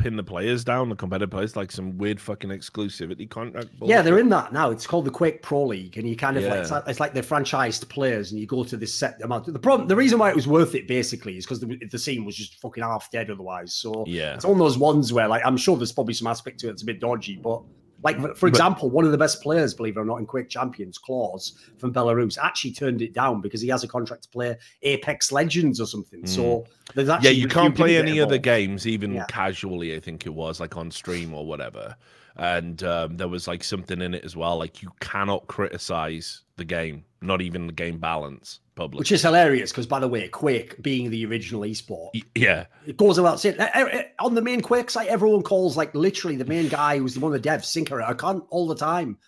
[0.00, 3.68] pin the players down, the competitive players, like some weird fucking exclusivity contract.
[3.82, 4.70] Yeah, they're in that now.
[4.70, 7.14] It's called the Quake Pro League, and you kind of like it's, like it's like
[7.14, 9.46] they're franchised players, and you go to this set amount.
[9.46, 12.24] The problem, the reason why it was worth it basically is because the, the scene
[12.24, 13.74] was just fucking half dead otherwise.
[13.74, 14.34] So Yeah.
[14.34, 16.82] it's of those ones where like I'm sure there's probably some aspect to it that's
[16.82, 17.62] a bit dodgy, but
[18.02, 20.26] like for- for But- example, one of the best players, believe it or not, in
[20.26, 24.28] Quake Champions, clawz from Belarus, actually turned it down because he has a contract to
[24.30, 26.26] play Apex Legends or something.
[26.26, 26.64] So
[26.94, 27.16] there's Hmm.
[27.22, 29.24] Yeah, you can't play any other games, even Yeah.
[29.28, 29.94] casually.
[29.94, 31.96] I think it was like on stream or whatever.
[32.40, 34.56] And um, there was like something in it as well.
[34.56, 39.00] Like you cannot criticize the game, not even the game balance publicly.
[39.02, 43.18] Which is hilarious because, by the way, Quake being the original esport, yeah, it goes
[43.18, 43.56] without saying.
[43.58, 47.12] eh, eh, On the main Quake site, everyone calls like literally the main guy who's
[47.12, 49.18] the one of the devs, Sinker, I can't all the time.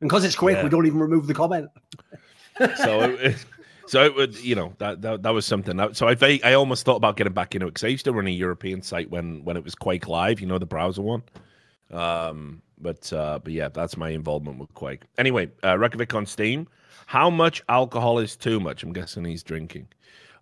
[0.00, 0.64] And because it's Quake, Yeah.
[0.64, 1.68] we don't even remove the comment.
[2.76, 3.44] so it,
[3.86, 6.84] so it would you know that that, that was something That- so i i almost
[6.84, 9.44] thought about getting back into it because i used to run a european site when
[9.44, 11.22] when it was quake live you know the browser one
[11.92, 16.66] um but uh but yeah that's my involvement with quake anyway uh reykjavik on steam
[17.06, 19.86] how much alcohol is too much i'm guessing he's drinking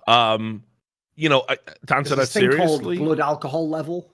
[0.07, 0.63] um
[1.17, 1.57] you know I-
[1.87, 4.13] to answer that There's this called seriously blood alcohol level.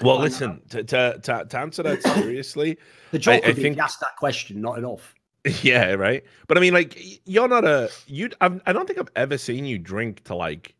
[0.00, 2.78] Well, listen, to, to, to, to answer that seriously,
[3.12, 5.14] The joke I be think- if you asked that question, not enough.
[5.62, 6.24] yeah, right.
[6.48, 8.30] But I mean, like, you're not a you.
[8.40, 10.74] I've, I don't think I've ever seen you drink to like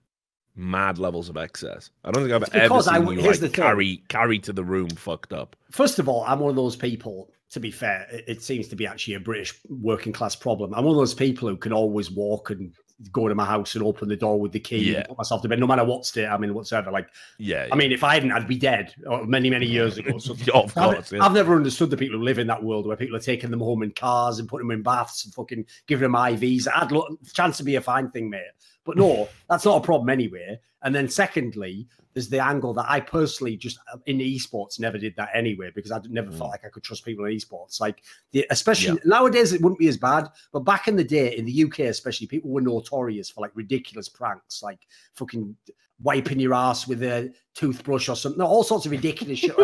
[0.56, 1.90] mad levels of excess.
[2.04, 4.64] I don't think I've It's ever I seen w- you like carry carry to the
[4.64, 5.56] room fucked up.
[5.70, 7.30] First of all, I'm one of those people.
[7.50, 10.74] To be fair, it, it seems to be actually a British working class problem.
[10.74, 12.72] I'm one of those people who can always walk and
[13.12, 14.98] go to my house and open the door with the key Yeah.
[14.98, 16.90] and put myself to bed, no matter what state I'm in whatsoever.
[16.90, 17.08] Like,
[17.38, 20.18] Yeah, I mean, if I hadn't, I'd be dead uh, many, many years ago.
[20.18, 21.12] So yeah, of I've, course.
[21.12, 21.24] yeah.
[21.24, 23.60] I've never understood the people who live in that world where people are taking them
[23.60, 26.66] home in cars and putting them in baths and fucking giving them IVs.
[26.74, 28.42] I'd look chance to be a fine thing, mate.
[28.84, 30.60] But no, that's not a problem anyway.
[30.82, 35.16] And then secondly, there's the angle that I personally just uh, in esports never did
[35.16, 36.38] that anyway because I never Mm.
[36.38, 37.80] felt like I could trust people in esports.
[37.80, 38.02] Like
[38.32, 40.28] the, especially nowadays, it wouldn't be as bad.
[40.52, 44.08] But back in the day, in the UK especially, people were notorious for like ridiculous
[44.08, 45.56] pranks, like fucking
[46.02, 48.42] wiping your ass with a toothbrush or something.
[48.42, 49.54] All sorts of ridiculous shit.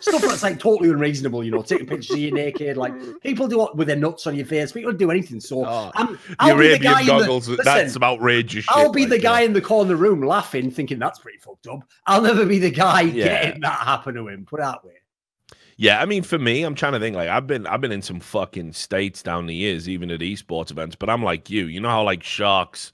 [0.00, 2.76] Stuff that's like totally unreasonable, you know, taking pictures of you naked.
[2.76, 2.92] Like
[3.22, 4.72] people do it with their nuts on your face.
[4.72, 5.40] People wouldn't do anything.
[5.40, 7.56] So Oh, I'm, the I'll be the Arabian guy in the, goggles.
[7.64, 8.76] that's some outrageous shit.
[8.76, 9.22] I'll be like, the yeah.
[9.22, 11.80] guy in the corner room laughing, thinking that's pretty fucked up.
[12.06, 13.44] I'll never be the guy Yeah.
[13.44, 14.44] getting that happen to him.
[14.44, 14.94] Put it that way.
[15.78, 17.14] Yeah, I mean, for me, I'm trying to think.
[17.14, 20.70] Like, I've been, I've been in some fucking states down the years, even at esports
[20.70, 20.96] events.
[20.96, 21.66] But I'm like you.
[21.66, 22.92] You know how like sharks,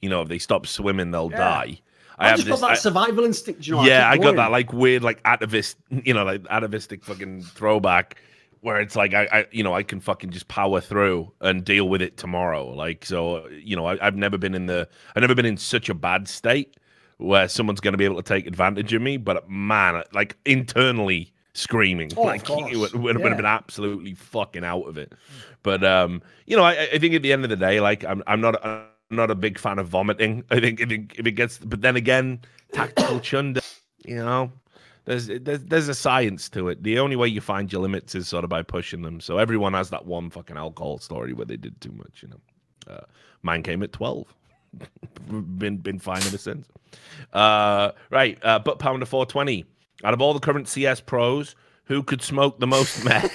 [0.00, 1.36] you know, if they stop swimming, they'll Yeah.
[1.38, 1.80] die.
[2.22, 3.66] I, have just this- got that I- survival instinct.
[3.66, 7.04] You know, yeah, I keep got that like weird, like atavist, you know, like atavistic
[7.04, 8.16] fucking throwback
[8.62, 11.88] where it's like I, I, you know, I can fucking just power through and deal
[11.88, 12.68] with it tomorrow.
[12.68, 15.88] Like, so, you know, I, I've never been in the, I've never been in such
[15.88, 16.76] a bad state
[17.18, 19.16] where someone's going to be able to take advantage of me.
[19.16, 24.84] But man, like internally screaming, Oh, like it would, would have been absolutely fucking out
[24.84, 25.12] of it.
[25.64, 28.22] But um, you know, I, I think at the end of the day, like I'm,
[28.28, 28.64] I'm not.
[28.64, 30.44] I'm not a big fan of vomiting.
[30.50, 32.40] I think if it, if it gets, but then again,
[32.72, 33.60] tactical chunder,
[34.04, 34.50] you know,
[35.04, 36.82] there's, there's there's a science to it.
[36.82, 39.20] The only way you find your limits is sort of by pushing them.
[39.20, 42.40] So everyone has that one fucking alcohol story where they did too much, you know.
[42.92, 43.04] Uh,
[43.42, 44.32] mine came at twelve.
[45.58, 46.66] been been fine ever since.
[47.32, 49.64] Uh, right, uh, butt pounder four twenty.
[50.04, 53.32] Out of all the current CS pros, who could smoke the most meth?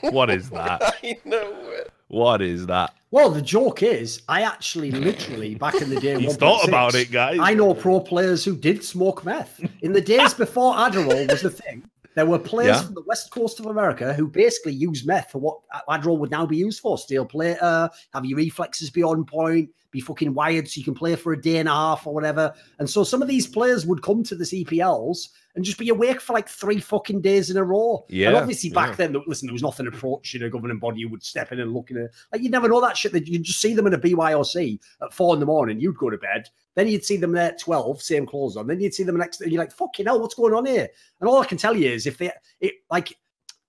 [0.00, 0.80] what is that?
[0.82, 1.92] I know it.
[2.08, 2.94] What is that?
[3.10, 6.94] Well, the joke is, I actually literally back in the day, He's 1.6, thought about
[6.94, 7.38] it, guys.
[7.40, 11.50] I know pro players who did smoke meth in the days before Adderall was the
[11.50, 11.88] thing.
[12.14, 12.82] There were players Yeah.
[12.82, 15.58] from the west coast of America who basically used meth for what
[15.88, 20.04] Adderall would now be used for: steel plater, have your reflexes be on point, be
[20.04, 22.54] fucking wired so you can play for a day and a half or whatever.
[22.78, 26.20] And so some of these players would come to the CPLs and just be awake
[26.20, 28.04] for like three fucking days in a row.
[28.08, 29.08] Yeah, and obviously back yeah.
[29.08, 31.90] then, listen, there was nothing approaching a governing body who would step in and look
[31.90, 32.10] at it.
[32.32, 33.12] Like you'd never know that shit.
[33.12, 35.80] That you'd just see them in a BYOC at four in the morning.
[35.80, 36.48] You'd go to bed.
[36.76, 38.68] Then you'd see them there at twelve, same clothes on.
[38.68, 39.40] Then you'd see them next.
[39.40, 40.88] And you're like, "Fucking hell, what's going on here?"
[41.20, 42.30] And all I can tell you is, if they,
[42.60, 43.12] it like,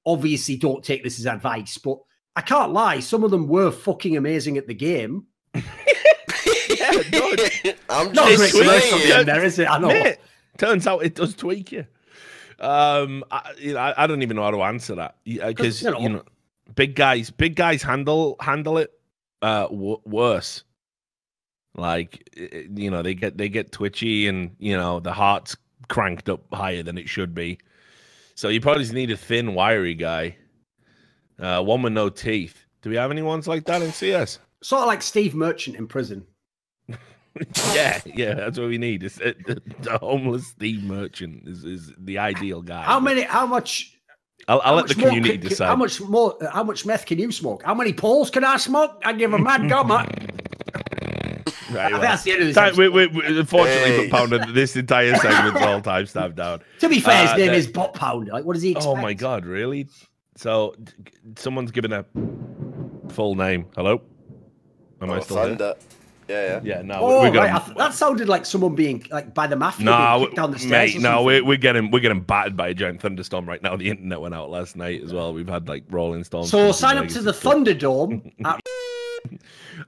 [0.06, 1.98] obviously, don't take this as advice, but
[2.36, 3.00] I can't lie.
[3.00, 5.26] Some of them were fucking amazing at the game.
[5.56, 7.40] Yeah, good.
[7.90, 8.64] I'm Not just great sweet.
[8.66, 9.26] the saying.
[9.26, 9.70] there, is it?
[9.70, 9.88] I know.
[9.88, 10.18] Mate,
[10.58, 11.86] turns out it does tweak you.
[12.60, 15.92] Um, I, you know, I, I don't even know how to answer that because you
[15.92, 16.24] know- you know,
[16.76, 18.92] big guys, big guys handle handle it
[19.42, 20.64] uh w- worse.
[21.76, 25.56] Like i- i- you know, they get they get twitchy and you know the heart's
[25.88, 27.58] cranked up higher than it should be.
[28.36, 30.36] So you probably just need a thin, wiry guy,
[31.40, 32.66] uh, one with no teeth.
[32.82, 34.40] Do we have any ones like that in CS?
[34.62, 36.26] Sort of like Steve Merchant in prison.
[37.74, 39.04] yeah, yeah, that's what we need.
[39.04, 42.84] It's, uh, the, the homeless Steve Merchant is, is the ideal guy.
[42.84, 43.22] How many?
[43.22, 43.96] How much?
[44.48, 45.68] I'll, I'll how let the much more community can- can- decide.
[45.68, 46.38] How much more?
[46.52, 47.64] How much meth can you smoke?
[47.64, 49.02] How many poles can I smoke?
[49.06, 49.92] I give a mad gum.
[49.92, 50.08] I,
[51.72, 52.02] Right, I think well.
[52.02, 52.56] that's the end of this.
[52.56, 54.10] Time- we, we, we, unfortunately, Hey.
[54.10, 56.62] for Pounder, this entire segment's all time stamped down.
[56.80, 58.32] To be fair, Uh, his name the- is Butt Pounder.
[58.32, 58.88] Like, what does he expect?
[58.88, 59.88] Oh my god, really?
[60.36, 60.74] So,
[61.38, 62.06] someone's given a
[63.10, 63.68] full name.
[63.76, 64.02] Hello,
[65.02, 65.46] am I Oh, still there?
[65.48, 65.76] Thunder.
[66.28, 66.60] Yeah, yeah.
[66.64, 67.34] Yeah, no, Oh, we're right.
[67.52, 67.62] going.
[67.66, 70.60] Th- that sounded like someone being like by the mafia No, being kicked down the
[70.60, 70.94] stairs.
[70.94, 73.76] mate, no, we're, we're getting we're getting battered by a giant thunderstorm right now.
[73.76, 75.34] The internet went out last night as well.
[75.34, 76.52] We've had like rolling storms.
[76.52, 77.54] So sign up to the and stuff.
[77.56, 78.32] Thunderdome.
[79.26, 79.34] Uh,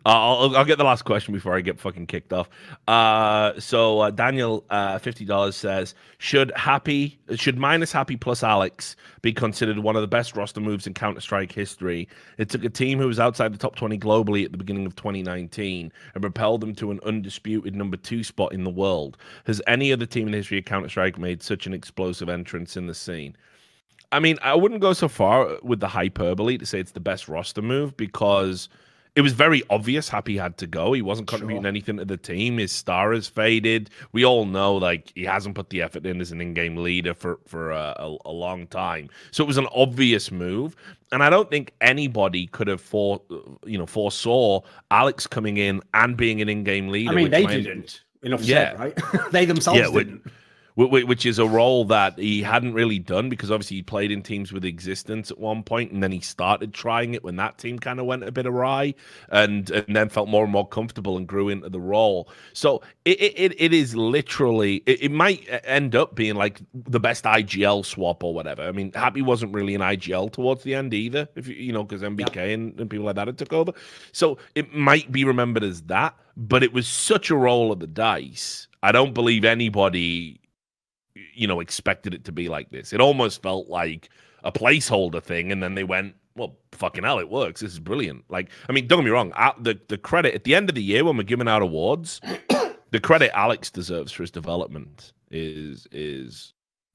[0.06, 2.50] I'll, I'll get the last question before I get fucking kicked off.
[2.88, 8.96] Uh, so uh, Daniel, uh, fifty dollars says, should Happy, should minus Happy plus Alex
[9.22, 12.08] be considered one of the best roster moves in Counter Strike history?
[12.38, 14.96] It took a team who was outside the top twenty globally at the beginning of
[14.96, 19.18] 2019 and propelled them to an undisputed number two spot in the world.
[19.46, 22.78] Has any other team in the history of Counter Strike made such an explosive entrance
[22.78, 23.36] in the scene?
[24.12, 27.30] I mean, I wouldn't go so far with the hyperbole to say it's the best
[27.30, 28.68] roster move because
[29.16, 30.94] it was very obvious Happy had to go.
[30.94, 31.68] He wasn't contributing sure.
[31.68, 32.58] anything to the team.
[32.58, 33.90] His star has faded.
[34.14, 37.40] We all know like he hasn't put the effort in as an in-game leader for
[37.46, 39.10] for a, a, a long time.
[39.32, 40.76] So it was an obvious move,
[41.12, 43.22] and I don't think anybody could have for
[43.66, 44.62] you know foresaw
[44.92, 47.12] Alex coming in and being an in-game leader.
[47.12, 48.02] I mean, they didn't.
[48.24, 48.78] Enough yeah.
[48.78, 49.00] said, right?
[49.32, 50.34] they themselves yeah, didn't which
[51.26, 54.66] is a role that he hadn't really done because obviously he played in teams with
[54.66, 58.06] existence at one point and then he started trying it when that team kind of
[58.06, 58.94] went a bit awry
[59.30, 62.30] and and then felt more and more comfortable and grew into the role.
[62.54, 67.24] So it it, it is literally it, it might end up being like the best
[67.26, 68.64] igl swap or whatever.
[68.64, 71.84] I mean happy wasn't really an igl towards the end either if you you know
[71.84, 72.44] because NBK yeah.
[72.44, 73.72] and, and people like that had took over.
[74.12, 77.88] So it might be remembered as that but it was such a roll of the
[77.88, 78.68] dice.
[78.84, 80.41] I don't believe anybody
[81.34, 82.94] you know, expected it to be like this.
[82.94, 84.10] It almost felt like
[84.44, 87.62] a placeholder thing, and then they went, "Well, fucking hell, it works.
[87.62, 89.34] This is brilliant." Like, I mean, don't get me wrong.
[89.60, 92.22] The the credit at the end of the year when we're giving out awards,
[92.92, 96.54] the credit Alex deserves for his development is is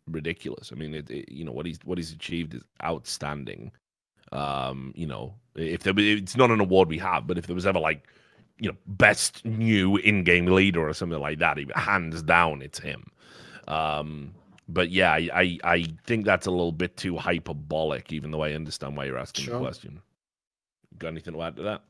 [0.08, 0.70] ridiculous.
[0.72, 3.72] I mean, it, it, you know what he's what he's achieved is outstanding.
[4.32, 7.66] Um, you know, if there it's not an award we have, but if there was
[7.66, 8.06] ever like,
[8.58, 13.10] you know, best new in-game leader or something like that, hands down, it's him.
[13.68, 14.34] Um,
[14.68, 18.96] but yeah, I, I, think that's a little bit too hyperbolic, even though I understand
[18.96, 19.54] why you're asking sure.
[19.54, 20.02] the question.
[20.98, 21.82] Got anything to add to that?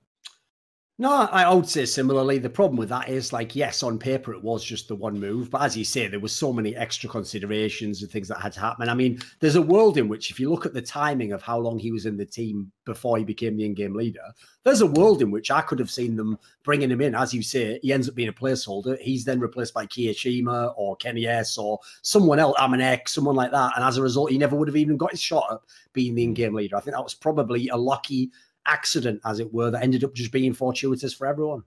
[0.98, 2.38] No, I would say similarly.
[2.38, 5.50] The problem with that is, like, yes, on paper it was just the one move,
[5.50, 8.60] but as you say, there was so many extra considerations and things that had to
[8.60, 8.88] happen.
[8.88, 11.58] I mean, there's a world in which, if you look at the timing of how
[11.58, 14.22] long he was in the team before he became the in-game leader,
[14.64, 17.14] there's a world in which I could have seen them bringing him in.
[17.14, 18.98] As you say, he ends up being a placeholder.
[18.98, 23.72] He's then replaced by Kioshima or kennyS or someone else, AmaNEk, someone like that.
[23.76, 25.58] And as a result, he never would have even got his shot at
[25.92, 26.76] being the in-game leader.
[26.76, 28.30] I think that was probably a lucky
[28.66, 31.62] accident, as it were, that ended up just being fortuitous for everyone.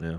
[0.00, 0.18] Yeah.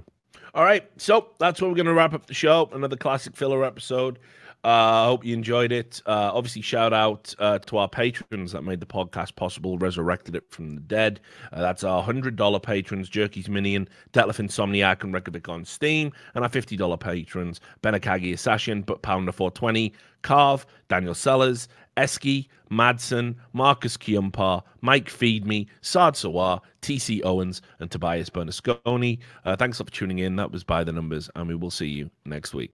[0.53, 0.89] All right.
[0.97, 2.69] So that's where we're going to wrap up the show.
[2.73, 4.19] Another classic filler episode.
[4.63, 6.03] I uh, hope you enjoyed it.
[6.05, 10.43] Uh, obviously, shout out uh, to our patrons that made the podcast possible, resurrected it
[10.51, 11.19] from the dead.
[11.51, 16.11] Uh, that's our $100 patrons, Jerky's Minion, Detlef Insomniac, and Reykjavik on Steam.
[16.35, 23.97] And our $50 patrons, Benakagi Assassin, But Pounder 420, Carve, Daniel Sellers, Eski, Madsen, Marcus
[23.97, 29.19] Kiumpar, Mike Feedme, Sard Sawar, TC Owens, and Tobias Bernasconi.
[29.45, 30.35] Uh, thanks for tuning in.
[30.35, 32.71] That was By the Numbers, and we will see you next week.